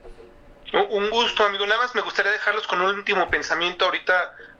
Un- 0.73 1.03
Un 1.03 1.09
gusto, 1.09 1.43
amigo. 1.43 1.65
Nada 1.65 1.81
más 1.81 1.95
me 1.95 2.01
gustaría 2.01 2.31
dejarlos 2.31 2.65
con 2.67 2.79
un 2.81 2.95
último 2.95 3.27
pensamiento 3.29 3.85
ahorita 3.85 4.13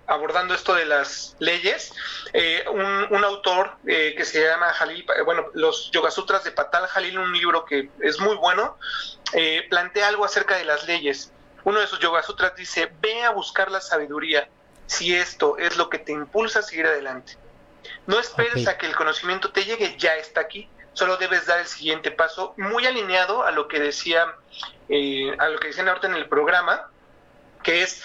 abordando 0.07 0.53
esto 0.53 0.73
de 0.73 0.85
las 0.85 1.35
leyes. 1.39 1.93
Eh, 2.33 2.63
un, 2.69 3.07
un 3.09 3.23
autor 3.23 3.77
eh, 3.87 4.13
que 4.15 4.25
se 4.25 4.43
llama 4.43 4.73
Jalil, 4.73 5.05
eh, 5.17 5.21
bueno, 5.23 5.47
los 5.53 5.91
Yoga 5.91 6.11
Sutras 6.11 6.43
de 6.43 6.51
Patal 6.51 6.87
Jalil, 6.87 7.17
un 7.17 7.33
libro 7.33 7.65
que 7.65 7.89
es 8.01 8.19
muy 8.19 8.35
bueno, 8.35 8.77
eh, 9.33 9.65
plantea 9.69 10.07
algo 10.07 10.25
acerca 10.25 10.55
de 10.57 10.65
las 10.65 10.87
leyes. 10.87 11.31
Uno 11.63 11.79
de 11.79 11.87
sus 11.87 11.99
Yoga 11.99 12.23
Sutras 12.23 12.55
dice, 12.55 12.91
ve 13.01 13.23
a 13.23 13.31
buscar 13.31 13.69
la 13.71 13.81
sabiduría 13.81 14.49
si 14.87 15.15
esto 15.15 15.57
es 15.57 15.77
lo 15.77 15.89
que 15.89 15.99
te 15.99 16.11
impulsa 16.11 16.59
a 16.59 16.63
seguir 16.63 16.85
adelante. 16.85 17.37
No 18.07 18.19
esperes 18.19 18.67
a 18.67 18.77
que 18.77 18.87
el 18.87 18.95
conocimiento 18.95 19.51
te 19.51 19.63
llegue, 19.63 19.95
ya 19.97 20.15
está 20.15 20.41
aquí. 20.41 20.69
Solo 20.93 21.15
debes 21.17 21.45
dar 21.45 21.59
el 21.59 21.67
siguiente 21.67 22.11
paso, 22.11 22.53
muy 22.57 22.85
alineado 22.85 23.45
a 23.45 23.51
lo 23.51 23.67
que 23.69 23.79
decía, 23.79 24.23
a 24.23 25.47
lo 25.47 25.59
que 25.59 25.67
decían 25.67 25.87
ahorita 25.87 26.07
en 26.07 26.15
el 26.15 26.27
programa, 26.27 26.89
que 27.63 27.83
es 27.83 28.03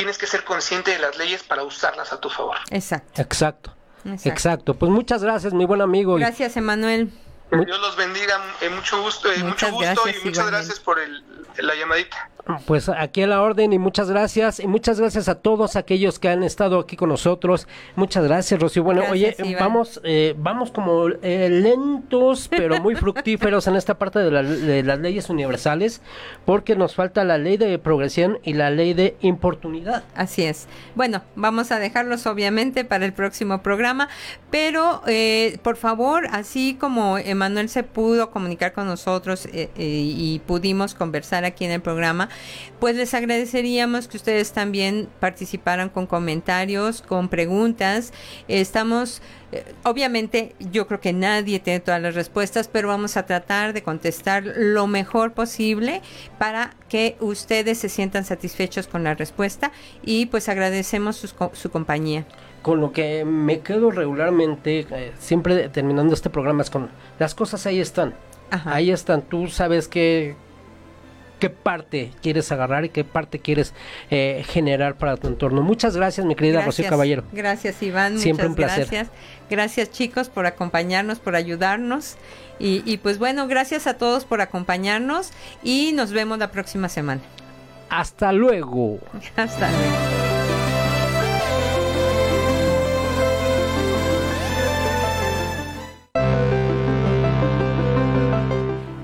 tienes 0.00 0.18
que 0.18 0.26
ser 0.26 0.44
consciente 0.44 0.92
de 0.92 0.98
las 0.98 1.16
leyes 1.18 1.42
para 1.42 1.62
usarlas 1.62 2.12
a 2.12 2.20
tu 2.20 2.30
favor. 2.30 2.56
Exacto. 2.70 3.20
Exacto. 3.20 3.76
Exacto. 4.04 4.28
Exacto. 4.30 4.74
Pues 4.74 4.90
muchas 4.90 5.22
gracias, 5.22 5.52
mi 5.52 5.66
buen 5.66 5.82
amigo. 5.82 6.14
Gracias, 6.16 6.56
Emanuel. 6.56 7.10
Dios 7.50 7.80
los 7.80 7.96
bendiga, 7.96 8.40
eh, 8.60 8.70
mucho 8.70 9.02
gusto, 9.02 9.30
eh, 9.30 9.38
mucho 9.42 9.70
gusto 9.70 9.80
gracias, 9.80 9.98
y 9.98 10.26
muchas 10.28 10.38
igualmente. 10.38 10.50
gracias 10.50 10.80
por 10.80 11.00
el, 11.00 11.22
la 11.58 11.74
llamadita. 11.74 12.30
Pues 12.66 12.88
aquí 12.88 13.22
a 13.22 13.26
la 13.26 13.42
orden 13.42 13.72
y 13.72 13.78
muchas 13.78 14.10
gracias. 14.10 14.60
Y 14.60 14.66
muchas 14.66 14.98
gracias 15.00 15.28
a 15.28 15.36
todos 15.36 15.76
aquellos 15.76 16.18
que 16.18 16.28
han 16.28 16.42
estado 16.42 16.78
aquí 16.78 16.96
con 16.96 17.08
nosotros. 17.10 17.68
Muchas 17.96 18.24
gracias, 18.24 18.60
Rocío. 18.60 18.82
Bueno, 18.82 19.02
Gracias, 19.02 19.40
oye, 19.40 19.50
Iván. 19.50 19.60
vamos 19.64 20.00
eh, 20.04 20.34
vamos 20.38 20.70
como 20.70 21.08
eh, 21.22 21.48
lentos, 21.50 22.48
pero 22.48 22.80
muy 22.80 22.94
fructíferos 22.94 23.66
en 23.66 23.76
esta 23.76 23.98
parte 23.98 24.18
de, 24.20 24.30
la- 24.30 24.42
de 24.42 24.82
las 24.82 24.98
leyes 24.98 25.28
universales, 25.28 26.00
porque 26.44 26.76
nos 26.76 26.94
falta 26.94 27.22
la 27.24 27.38
ley 27.38 27.56
de 27.58 27.78
progresión 27.78 28.38
y 28.42 28.54
la 28.54 28.70
ley 28.70 28.94
de 28.94 29.16
importunidad. 29.20 30.04
Así 30.14 30.44
es. 30.44 30.66
Bueno, 30.94 31.22
vamos 31.36 31.70
a 31.72 31.78
dejarlos 31.78 32.26
obviamente 32.26 32.84
para 32.84 33.04
el 33.04 33.12
próximo 33.12 33.62
programa, 33.62 34.08
pero 34.50 35.02
eh, 35.06 35.58
por 35.62 35.76
favor, 35.76 36.26
así 36.32 36.76
como 36.80 37.18
Emanuel 37.18 37.68
se 37.68 37.82
pudo 37.82 38.30
comunicar 38.30 38.72
con 38.72 38.86
nosotros 38.86 39.46
eh, 39.46 39.50
eh, 39.52 39.70
y 39.76 40.40
pudimos 40.46 40.94
conversar 40.94 41.44
aquí 41.44 41.64
en 41.66 41.72
el 41.72 41.80
programa, 41.82 42.29
pues 42.78 42.96
les 42.96 43.12
agradeceríamos 43.14 44.08
que 44.08 44.16
ustedes 44.16 44.52
también 44.52 45.08
participaran 45.20 45.88
con 45.88 46.06
comentarios, 46.06 47.02
con 47.02 47.28
preguntas. 47.28 48.12
Estamos, 48.48 49.22
eh, 49.52 49.64
obviamente, 49.84 50.54
yo 50.58 50.86
creo 50.86 51.00
que 51.00 51.12
nadie 51.12 51.60
tiene 51.60 51.80
todas 51.80 52.00
las 52.00 52.14
respuestas, 52.14 52.68
pero 52.68 52.88
vamos 52.88 53.16
a 53.16 53.26
tratar 53.26 53.72
de 53.72 53.82
contestar 53.82 54.44
lo 54.56 54.86
mejor 54.86 55.32
posible 55.32 56.02
para 56.38 56.74
que 56.88 57.16
ustedes 57.20 57.78
se 57.78 57.88
sientan 57.88 58.24
satisfechos 58.24 58.86
con 58.86 59.04
la 59.04 59.14
respuesta 59.14 59.72
y 60.02 60.26
pues 60.26 60.48
agradecemos 60.48 61.16
sus 61.16 61.32
co- 61.32 61.52
su 61.54 61.70
compañía. 61.70 62.24
Con 62.62 62.80
lo 62.80 62.92
que 62.92 63.24
me 63.24 63.60
quedo 63.60 63.90
regularmente, 63.90 64.86
eh, 64.90 65.12
siempre 65.18 65.70
terminando 65.70 66.12
este 66.12 66.28
programa, 66.28 66.62
es 66.62 66.68
con 66.68 66.90
las 67.18 67.34
cosas 67.34 67.64
ahí 67.66 67.80
están. 67.80 68.14
Ahí 68.50 68.90
están. 68.90 69.22
Tú 69.22 69.46
sabes 69.46 69.88
que 69.88 70.34
qué 71.40 71.50
parte 71.50 72.12
quieres 72.22 72.52
agarrar 72.52 72.84
y 72.84 72.90
qué 72.90 73.02
parte 73.02 73.40
quieres 73.40 73.74
eh, 74.10 74.44
generar 74.46 74.96
para 74.96 75.16
tu 75.16 75.26
entorno. 75.26 75.62
Muchas 75.62 75.96
gracias, 75.96 76.24
mi 76.24 76.36
querida 76.36 76.62
Rocío 76.62 76.88
Caballero. 76.88 77.24
Gracias, 77.32 77.82
Iván. 77.82 78.18
Siempre 78.18 78.48
muchas 78.48 78.50
un 78.50 78.56
placer. 78.56 78.86
gracias. 78.86 79.08
Gracias, 79.50 79.90
chicos, 79.90 80.28
por 80.28 80.46
acompañarnos, 80.46 81.18
por 81.18 81.34
ayudarnos. 81.34 82.16
Y, 82.60 82.82
y 82.84 82.98
pues 82.98 83.18
bueno, 83.18 83.48
gracias 83.48 83.88
a 83.88 83.94
todos 83.94 84.24
por 84.24 84.40
acompañarnos 84.40 85.30
y 85.64 85.92
nos 85.94 86.12
vemos 86.12 86.38
la 86.38 86.52
próxima 86.52 86.88
semana. 86.88 87.22
Hasta 87.88 88.32
luego. 88.32 89.00
Hasta 89.36 89.70
luego. 89.70 90.29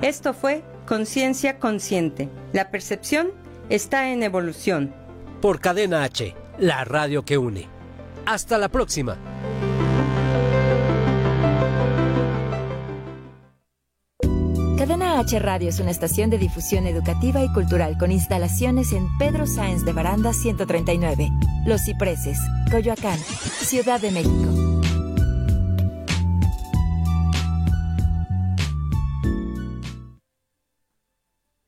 Esto 0.06 0.34
fue 0.34 0.62
Conciencia 0.86 1.58
Consciente. 1.58 2.28
La 2.52 2.70
percepción 2.70 3.32
está 3.68 4.12
en 4.12 4.22
evolución. 4.22 4.94
Por 5.42 5.58
Cadena 5.58 6.04
H, 6.04 6.32
la 6.60 6.84
radio 6.84 7.24
que 7.24 7.38
une. 7.38 7.66
Hasta 8.24 8.56
la 8.56 8.68
próxima. 8.68 9.18
Cadena 14.78 15.18
H 15.18 15.40
Radio 15.40 15.70
es 15.70 15.80
una 15.80 15.90
estación 15.90 16.30
de 16.30 16.38
difusión 16.38 16.86
educativa 16.86 17.42
y 17.42 17.52
cultural 17.52 17.98
con 17.98 18.12
instalaciones 18.12 18.92
en 18.92 19.08
Pedro 19.18 19.44
Sáenz 19.48 19.84
de 19.84 19.92
Baranda 19.92 20.32
139, 20.32 21.30
Los 21.66 21.84
Cipreses, 21.84 22.38
Coyoacán, 22.70 23.18
Ciudad 23.18 24.00
de 24.00 24.12
México. 24.12 24.75